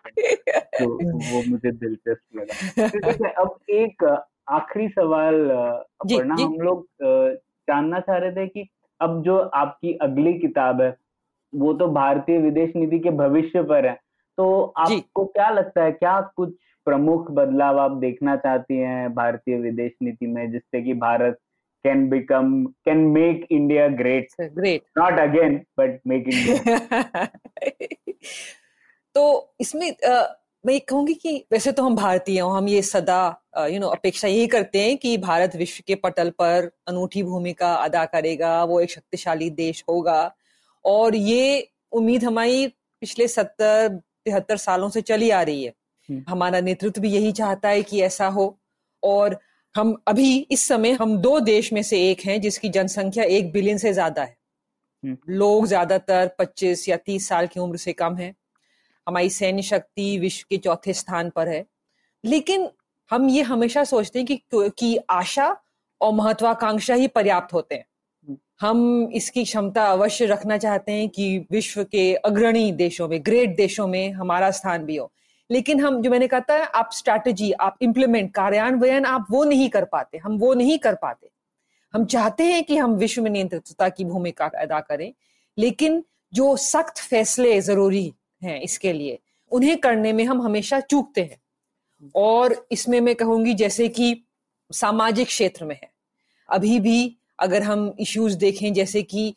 तो 0.80 0.90
वो 1.34 1.44
मुझे 1.50 1.72
दिलचस्प 1.72 2.36
लगा। 2.36 2.88
तो 3.12 3.44
अब 3.44 3.58
एक 3.70 4.26
आखिरी 4.48 4.88
सवाल 4.90 5.50
अपर्णा 5.50 6.36
हम 6.36 6.60
लोग 6.62 6.88
जानना 7.02 8.00
चाह 8.00 8.18
रहे 8.18 8.32
थे 8.32 8.48
कि 8.48 8.68
अब 9.02 9.22
जो 9.24 9.38
आपकी 9.38 9.94
अगली 10.02 10.34
किताब 10.34 10.82
है 10.82 10.96
वो 11.54 11.74
तो 11.74 11.88
भारतीय 11.88 12.38
विदेश 12.38 12.72
नीति 12.76 13.00
के 13.00 13.10
भविष्य 13.18 13.64
पर 13.64 13.86
है। 13.86 13.94
तो 14.38 14.74
आपको 14.78 15.26
क्या 15.26 15.50
लगता 15.50 15.84
है 15.84 15.92
क्या 15.92 16.20
कुछ 16.36 16.54
प्रमुख 16.88 17.32
बदलाव 17.32 17.80
आप 17.80 17.92
देखना 17.92 18.36
चाहती 18.36 18.78
हैं 18.78 19.14
भारतीय 19.14 19.58
विदेश 19.58 19.92
नीति 20.04 20.28
में 20.28 20.52
जिससे 20.52 20.82
कि 20.82 20.94
Bharat 20.94 21.40
can 21.86 22.08
become 22.10 22.66
can 22.86 22.98
make 22.98 23.46
India 23.52 23.88
great 23.88 24.28
great 24.42 24.84
not 24.98 25.20
again 25.20 25.62
but 25.80 26.00
make 26.08 26.28
India 26.28 27.26
तो 29.16 29.24
इसमें 29.60 29.92
मैं 30.66 30.74
ये 30.74 30.80
कहूँगी 30.80 31.14
कि 31.14 31.36
वैसे 31.52 31.72
तो 31.72 31.84
हम 31.84 31.96
भारतीय 31.96 32.36
हैं 32.36 32.50
हम 32.50 32.68
ये 32.68 32.82
सदा 32.82 33.18
यू 33.72 33.80
नो 33.80 33.88
अपेक्षा 33.88 34.28
यही 34.28 34.48
करते 34.48 34.82
हैं 34.82 34.98
कि 34.98 35.18
भारत 35.18 35.56
विश्व 35.56 35.84
के 35.88 35.96
पटल 35.96 36.30
पर 36.30 36.70
अनूठी 36.88 37.24
भूमिका 37.24 37.74
अदा 37.74 38.06
करेगा 38.06 38.64
वो 38.64 38.80
एक 38.82 38.92
शक्तिशाली 38.92 39.50
देश 39.50 39.84
होगा। 39.90 40.36
और 40.86 41.16
ये 41.16 41.68
उम्मीद 41.92 42.24
हमारी 42.24 42.68
पिछले 43.02 43.28
सत्तर 43.28 43.88
तिहत्तर 44.26 44.58
सालों 44.58 44.90
से 44.90 45.02
चली 45.02 45.30
आ 45.30 45.42
रही 45.42 45.64
है। 45.64 45.74
हम्म। 46.10 46.24
हमारा 46.30 46.60
नेतृत्व 46.62 47.02
भी 47.02 47.10
यही 47.10 47.32
चाहता 47.32 47.70
है 47.70 47.84
कि 47.84 48.02
ऐसा 48.02 48.28
हो। 48.28 48.58
और 49.04 49.38
हम 49.76 49.96
अभी 50.08 50.36
इस 50.52 50.68
समय 50.68 50.92
हम 50.92 51.18
दो 51.18 51.40
देश 51.40 51.72
में 51.74 51.82
से 51.84 52.00
एक 52.10 52.22
हैं 52.26 52.40
जिसकी 52.42 52.70
जनसंख्या 52.70 53.24
एक 53.24 53.52
बिलियन 53.52 53.78
से 53.78 53.94
ज़्यादा 53.94 54.24
है। 54.24 54.36
हम्म। 55.04 55.18
लोग 55.34 55.68
ज़्यादातर 55.68 56.32
25 56.40 56.88
या 56.90 56.98
30 56.98 57.28
साल 57.28 57.48
की 57.48 57.60
उम्र 57.60 57.78
से 57.78 57.94
कम 57.94 58.16
है। 58.16 58.34
हमारी 59.08 59.30
सैन्य 59.30 59.62
शक्ति 59.62 60.18
विश्व 60.20 60.46
के 60.50 60.58
चौथे 60.58 60.94
स्थान 60.94 61.30
पर 61.30 61.48
है। 61.48 61.66
लेकिन 62.24 62.70
हम 63.12 63.30
ये 63.30 63.42
हमेशा 63.42 63.84
सोचते 63.84 64.20
हैं 64.20 64.26
कि 64.26 64.42
कि 64.54 64.98
आशा 65.10 65.56
और 66.02 66.14
महत्वाकांक्षा 66.14 66.94
ही 66.94 67.08
पर्याप्त 67.08 67.54
होते 67.54 67.76
हैं। 67.76 67.86
हम 68.62 69.10
इसकी 69.14 69.44
क्षमता 69.44 69.86
अवश्य 69.86 70.26
रखना 70.26 70.58
चाहते 70.58 70.92
हैं 70.92 71.10
कि 71.10 71.46
विश्व 71.52 71.84
के 71.84 72.14
अग्रणी 72.16 72.72
देशों 72.72 73.08
में 73.08 73.20
ग्रेट 73.26 73.56
देशों 73.56 73.88
में 73.88 74.12
हमारा 74.12 74.52
स्थान 74.52 74.86
भी 74.86 74.96
हो। 74.98 75.12
लेकिन 75.50 75.80
हम 75.80 76.02
जो 76.02 76.10
मैंने 76.10 76.28
कहा 76.28 76.40
था 76.40 76.64
आप 76.64 76.90
स्ट्रैटेजी 76.94 77.52
आप 77.52 77.78
इम्प्लीमेंट 77.82 78.34
कार्यान्वयन 78.34 79.06
आप 79.06 79.26
वो 79.32 79.44
नहीं 79.44 79.70
कर 79.70 79.86
पाते 79.86 80.18
हम 80.18 80.38
वो 80.38 80.54
नहीं 80.54 80.78
कर 80.78 80.96
पाते। 80.96 81.30
हम 81.94 82.06
चाहते 82.06 82.44
हैं 82.44 82.64
कि 82.64 82.78
हम 82.78 82.96
विश्व 82.96 83.22
में 83.24 83.32
नियंत्रितता 83.32 83.90
की 83.90 84.06
भूमिका 84.06 84.46
अदा 84.46 84.80
करें 84.80 85.12
लेकिन 85.58 86.04
जो 86.34 86.56
सख्त 86.58 86.98
फैसले 87.00 87.60
ज़रूरी 87.62 88.14
हैं 88.44 88.62
इसके 88.62 88.94
लिए। 88.94 89.20
उन्हें 89.52 89.78
करने 89.78 90.14
में 90.14 90.26
हम 90.26 90.42
हमेशा 90.42 90.80
चूकते 90.80 91.22
हैं। 91.22 91.42
और 92.16 92.68
इसमें 92.72 93.02
मैं 93.02 93.16
कहूँगी 93.16 93.54
जैसे 93.54 93.90
कि 93.90 94.24
सामाजिक 94.72 95.28
क्षेत्र 95.28 95.66
में 95.66 95.76
है। 95.76 95.92
अभी 96.50 96.80
भी 96.80 97.18
अगर 97.40 97.64
हम 97.64 97.96
इश्यूज़ 98.00 98.38
देखें 98.38 98.74
जैसे 98.74 99.04
कि 99.04 99.36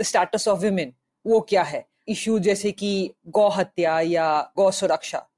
द 0.00 0.04
स्टेटस 0.04 0.48
ऑफ़ 0.48 0.60
वुमेन 0.60 0.92
वो 1.26 1.40
क्या 1.40 1.62
है? 1.62 1.86
इश्यू 2.08 2.38
जैसे 2.38 2.72
कि 2.72 3.10
गौ 3.26 3.48
हत्या 3.48 4.00
या 4.00 4.52
गौ 4.56 4.70
सुरक्षा, 4.70 5.28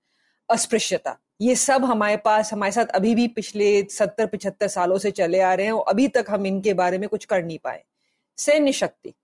अस्पृश्यता, 0.51 1.19
ये 1.41 1.55
सब 1.57 1.85
हमारे 1.85 2.17
पास, 2.17 2.53
हमारे 2.53 2.73
साथ 2.73 2.87
अभी 2.87 3.15
भी 3.15 3.29
पिछले 3.29 3.83
सत्तर, 3.91 4.27
पिछहत्तर 4.27 4.69
सालों 4.69 4.99
से 4.99 5.11
चले 5.11 5.41
आ 5.41 5.55
रहे 5.55 5.67
हैं 5.67 5.73
और 5.73 5.85
अभी 5.89 6.09
तक 6.09 6.27
हम 6.29 6.47
इनके 6.47 6.75
बारे 6.75 6.99
में 6.99 7.09
कुछ 7.09 7.25
कर 7.25 7.45
नहीं 7.45 7.59
पाए। 7.59 7.85
सैन्य 8.37 8.73
शक्ति 8.73 9.15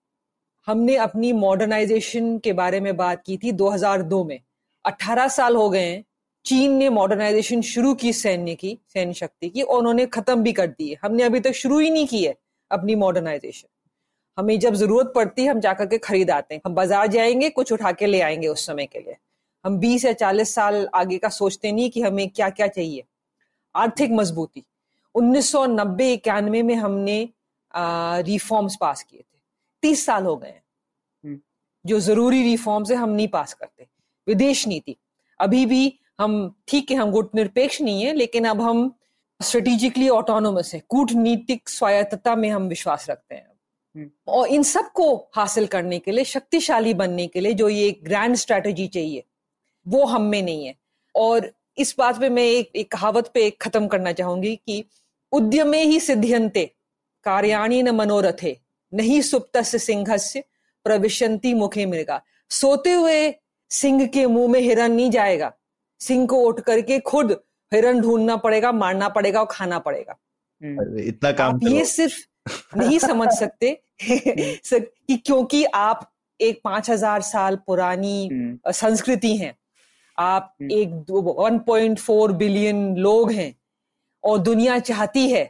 हमने 0.67 0.95
अपनी 0.95 1.31
मॉडर्नाइजेशन 1.33 2.37
के 2.37 2.53
बारे 2.53 2.79
में 2.79 2.97
बात 2.97 3.23
की 3.25 3.37
थी 3.37 3.51
2002 3.51 4.23
में। 4.23 4.39
18 4.85 5.27
साल 5.27 5.55
हो 5.55 5.69
गए 5.69 5.85
हैं, 5.85 6.03
चीन 6.45 6.71
ने 6.71 6.89
मॉडर्नाइजेशन 6.89 7.61
शुरू 7.61 7.93
की 7.93 8.13
सैन्य 8.13 8.55
की, 8.55 8.77
सैन्य 8.93 9.13
शक्ति 9.13 9.49
की, 9.49 9.61
और 9.61 9.77
उन्होंने 9.77 10.05
खत्म 10.05 10.43
भी 10.43 10.53
कर 10.53 10.67
दी 10.67 10.89
है। 10.89 10.97
हमने 11.01 11.23
अभी 11.23 11.39
तक 11.39 11.51
शुरू 11.51 11.79
ही 11.79 11.89
नहीं 11.89 12.07
की 12.07 12.23
है 12.23 12.35
अपनी 12.71 12.95
मॉडर्नाइजेशन 12.95 13.67
हमें 14.37 14.59
जब 14.59 14.73
ज़रूरत 14.73 15.11
पड़ती 15.15 15.43
है 15.43 15.49
हम 15.49 15.59
जाकर 15.59 15.85
के 15.85 15.97
खरीद 15.97 16.31
आते 16.31 16.55
हैं। 16.55 16.61
हम 16.65 16.73
बाज़ार 16.75 17.07
जाएँगे, 17.07 17.49
कुछ 17.49 17.71
उठा 17.73 17.91
के 17.91 18.05
ले 18.05 18.21
आएँगे 18.21 18.47
उस 18.47 18.65
समय 18.65 18.85
के 18.85 18.99
लिए। 18.99 19.15
हम 19.65 19.77
20 19.77 20.05
या 20.05 20.13
40 20.13 20.53
साल 20.55 20.87
आगे 20.93 21.17
का 21.17 21.29
सोचते 21.29 21.71
नहीं 21.71 21.89
कि 21.89 22.01
हमें 22.01 22.29
क्या 22.29 22.49
क्या 22.49 22.67
चाहिए। 22.67 23.03
आर्थिक 23.75 24.11
मजबूती। 24.11 24.63
1990 25.15 26.13
इक्यानवे 26.13 26.63
में 26.63 26.75
हमने 26.75 27.17
रिफॉर्म्स 27.75 28.77
पास 28.81 29.03
किए 29.03 29.23
तीस 29.81 30.05
साल 30.05 30.23
हो 30.23 30.35
गए 30.35 30.47
हैं। 30.47 30.63
हम्म। 31.25 31.39
जो 31.85 31.99
ज़रूरी 31.99 32.43
रिफॉर्म्स 32.43 32.91
है 32.91 32.97
हम 32.97 33.09
नहीं 33.09 33.27
पास 33.27 33.53
करते। 33.53 33.87
विदेश 34.27 34.67
नीति। 34.67 34.95
अभी 35.39 35.65
भी 35.65 35.99
हम 36.19 36.55
ठीक 36.67 36.91
है 36.91 36.97
हम 36.97 37.11
गुट 37.11 37.35
निरपेक्ष 37.35 37.81
नहीं 37.81 38.03
है 38.03 38.13
लेकिन 38.13 38.45
अब 38.45 38.61
हम 38.61 38.97
स्ट्रेटेजिकली 39.41 40.09
ऑटोनोमस 40.09 40.73
है। 40.73 40.81
कूटनीतिक 40.89 41.69
स्वायत्तता 41.69 42.35
में 42.35 42.49
हम 42.49 42.67
विश्वास 42.67 43.09
रखते 43.09 43.35
हैं। 43.35 43.51
हम्म। 43.95 44.09
और 44.27 44.47
इन 44.47 44.63
सबको 44.63 45.29
हासिल 45.35 45.67
करने 45.67 45.99
के 45.99 46.11
लिए 46.11 46.23
शक्तिशाली 46.23 46.93
बनने 46.93 47.27
के 47.27 47.39
लिए 47.39 47.53
जो 47.53 47.69
ये 47.69 47.91
ग्रैंड 48.03 48.35
स्ट्रेटेजी 48.35 48.87
चाहिए 48.87 49.23
वो 49.87 50.05
हम 50.05 50.21
में 50.21 50.41
नहीं 50.41 50.65
है। 50.65 50.75
और 51.15 51.51
इस 51.77 51.95
बात 51.97 52.19
पे 52.19 52.29
मैं 52.29 52.43
एक, 52.43 52.71
एक 52.75 52.91
कहावत 52.91 53.31
पे 53.33 53.49
खत्म 53.49 53.87
करना 53.87 54.11
चाहूँगी 54.11 54.55
कि 54.55 54.85
उद्यमे 55.31 55.83
ही 55.83 55.99
सिद्धियंते 55.99 56.75
कार्याणी 57.23 57.83
न 57.83 57.89
मनोरथे। 57.89 58.59
नहीं 58.93 59.21
सुप्त 59.21 59.61
सिंह 59.61 60.15
से 60.17 60.43
प्रविशंति 60.85 61.53
मुखे 61.53 61.85
मृगा 61.85 62.21
सोते 62.51 62.91
हुए 62.91 63.33
सिंह 63.71 64.05
के 64.07 64.25
मुँह 64.25 64.51
में 64.51 64.59
हिरन 64.59 64.91
नहीं 64.91 65.09
जाएगा 65.11 65.51
सिंह 66.01 66.25
को 66.27 66.37
उठ 66.37 66.59
करके 66.59 66.99
खुद 66.99 67.31
हिरण 67.71 68.01
ढूंढना 68.01 68.35
पड़ेगा 68.35 68.71
मारना 68.71 69.09
पड़ेगा 69.09 69.39
और 69.39 69.47
खाना 69.51 69.79
पड़ेगा 69.79 70.15
हम्म। 70.61 70.99
इतना 70.99 71.31
काम 71.31 71.55
आप 71.55 71.63
ये 71.63 71.85
सिर्फ़ 71.85 72.77
नहीं 72.77 72.99
समझ 72.99 73.27
सकते 73.29 73.77
कि 74.01 75.17
क्योंकि 75.17 75.63
आप 75.65 76.11
एक 76.39 76.59
पाँच 76.63 76.89
हज़ार 76.89 77.21
साल 77.21 77.55
पुरानी 77.67 78.27
हम्म। 78.27 78.71
संस्कृति 78.71 79.35
हैं 79.37 79.55
आप 80.17 80.55
हम्म। 80.61 80.71
एक 80.71 80.89
1.4 81.41 82.31
बिलियन 82.33 82.95
लोग 82.97 83.31
हैं 83.31 83.53
और 84.23 84.37
दुनिया 84.39 84.79
चाहती 84.79 85.29
है 85.29 85.43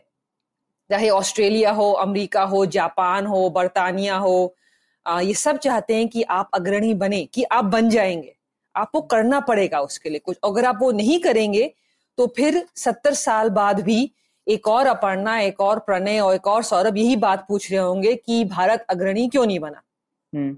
चाहे 0.91 1.09
ऑस्ट्रेलिया 1.09 1.71
हो 1.71 1.91
अमेरिका 1.91 2.43
हो 2.43 2.65
जापान 2.65 3.25
हो 3.25 3.49
बर्तानिया 3.49 4.17
हो 4.17 4.55
आ, 5.07 5.19
ये 5.19 5.33
सब 5.33 5.57
चाहते 5.57 5.95
हैं 5.95 6.07
कि 6.07 6.21
आप 6.23 6.49
अग्रणी 6.53 6.93
बने 6.93 7.23
कि 7.25 7.43
आप 7.43 7.65
बन 7.65 7.89
जाएँगे। 7.89 8.35
आपको 8.75 9.01
करना 9.01 9.39
पड़ेगा 9.39 9.79
उसके 9.79 10.09
लिए 10.09 10.19
कुछ। 10.19 10.37
अगर 10.43 10.65
आप 10.65 10.79
वो 10.81 10.91
नहीं 10.91 11.19
करेंगे 11.19 11.73
तो 12.17 12.27
फिर 12.27 12.65
सत्तर 12.75 13.13
साल 13.13 13.49
बाद 13.49 13.79
भी 13.81 14.11
एक 14.47 14.67
और 14.67 14.87
अपर्णा 14.87 15.39
एक 15.39 15.61
और 15.61 15.79
प्रणय 15.79 16.19
और 16.19 16.35
एक 16.35 16.47
और 16.47 16.63
सौरभ 16.63 16.97
यही 16.97 17.15
बात 17.15 17.45
पूछ 17.47 17.71
रहे 17.71 17.79
होंगे 17.79 18.15
कि 18.15 18.43
भारत 18.45 18.85
अग्रणी 18.89 19.27
क्यों 19.27 19.45
नहीं 19.45 19.59
बना? 19.59 19.81
हम्म, 20.35 20.53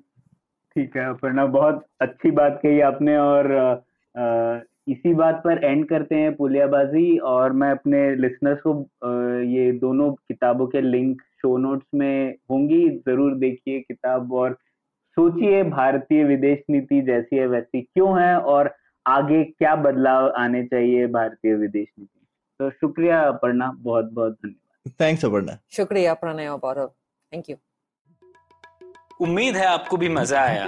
ठीक 0.75 0.97
है 0.97 1.09
अपर्णा 1.09 1.45
बहुत 1.45 1.85
अच्छी 2.01 2.31
बात 2.31 2.59
कही 2.63 2.81
आपने 2.81 3.17
और 3.17 3.55
आ, 4.17 4.68
इसी 4.89 5.13
बात 5.13 5.41
पर 5.43 5.63
एंड 5.63 5.87
करते 5.87 6.15
हैं 6.15 6.35
पुलियाबाजी 6.35 7.17
और 7.27 7.51
मैं 7.53 7.69
अपने 7.71 7.99
लिसनर्स 8.15 8.59
को 8.61 8.73
ये 9.47 9.71
दोनों 9.79 10.11
किताबों 10.13 10.67
के 10.67 10.81
लिंक 10.81 11.21
शो 11.41 11.55
नोट्स 11.57 11.85
में 11.95 12.35
होंगी। 12.51 12.89
ज़रूर 12.89 13.35
देखिए 13.37 13.79
किताब 13.81 14.33
और 14.33 14.57
सोचिए 15.17 15.63
भारतीय 15.65 16.23
विदेश 16.23 16.59
नीति 16.69 17.01
जैसी 17.01 17.35
है 17.35 17.47
वैसी 17.47 17.81
क्यों 17.81 18.19
है 18.21 18.35
और 18.37 18.73
आगे 19.05 19.43
क्या 19.43 19.75
बदलाव 19.77 20.31
आने 20.37 20.63
चाहिए 20.65 21.07
भारतीय 21.09 21.55
विदेश 21.55 21.87
नीति। 21.99 22.25
तो 22.59 22.69
शुक्रिया 22.71 23.21
अपर्णा 23.23 23.71
बहुत 23.77 24.11
बहुत 24.13 24.33
धन्यवाद। 24.33 24.91
थैंक्स 25.01 25.25
अपर्णा। 25.25 25.57
शुक्रिया 25.71 26.13
प्रणय 26.15 26.49
गौरव। 26.57 26.91
थैंक 27.31 27.49
यू 27.49 27.55
उम्मीद 29.21 29.55
है 29.55 29.65
आपको 29.67 29.97
भी 29.97 30.09
मज़ा 30.09 30.41
आया। 30.41 30.67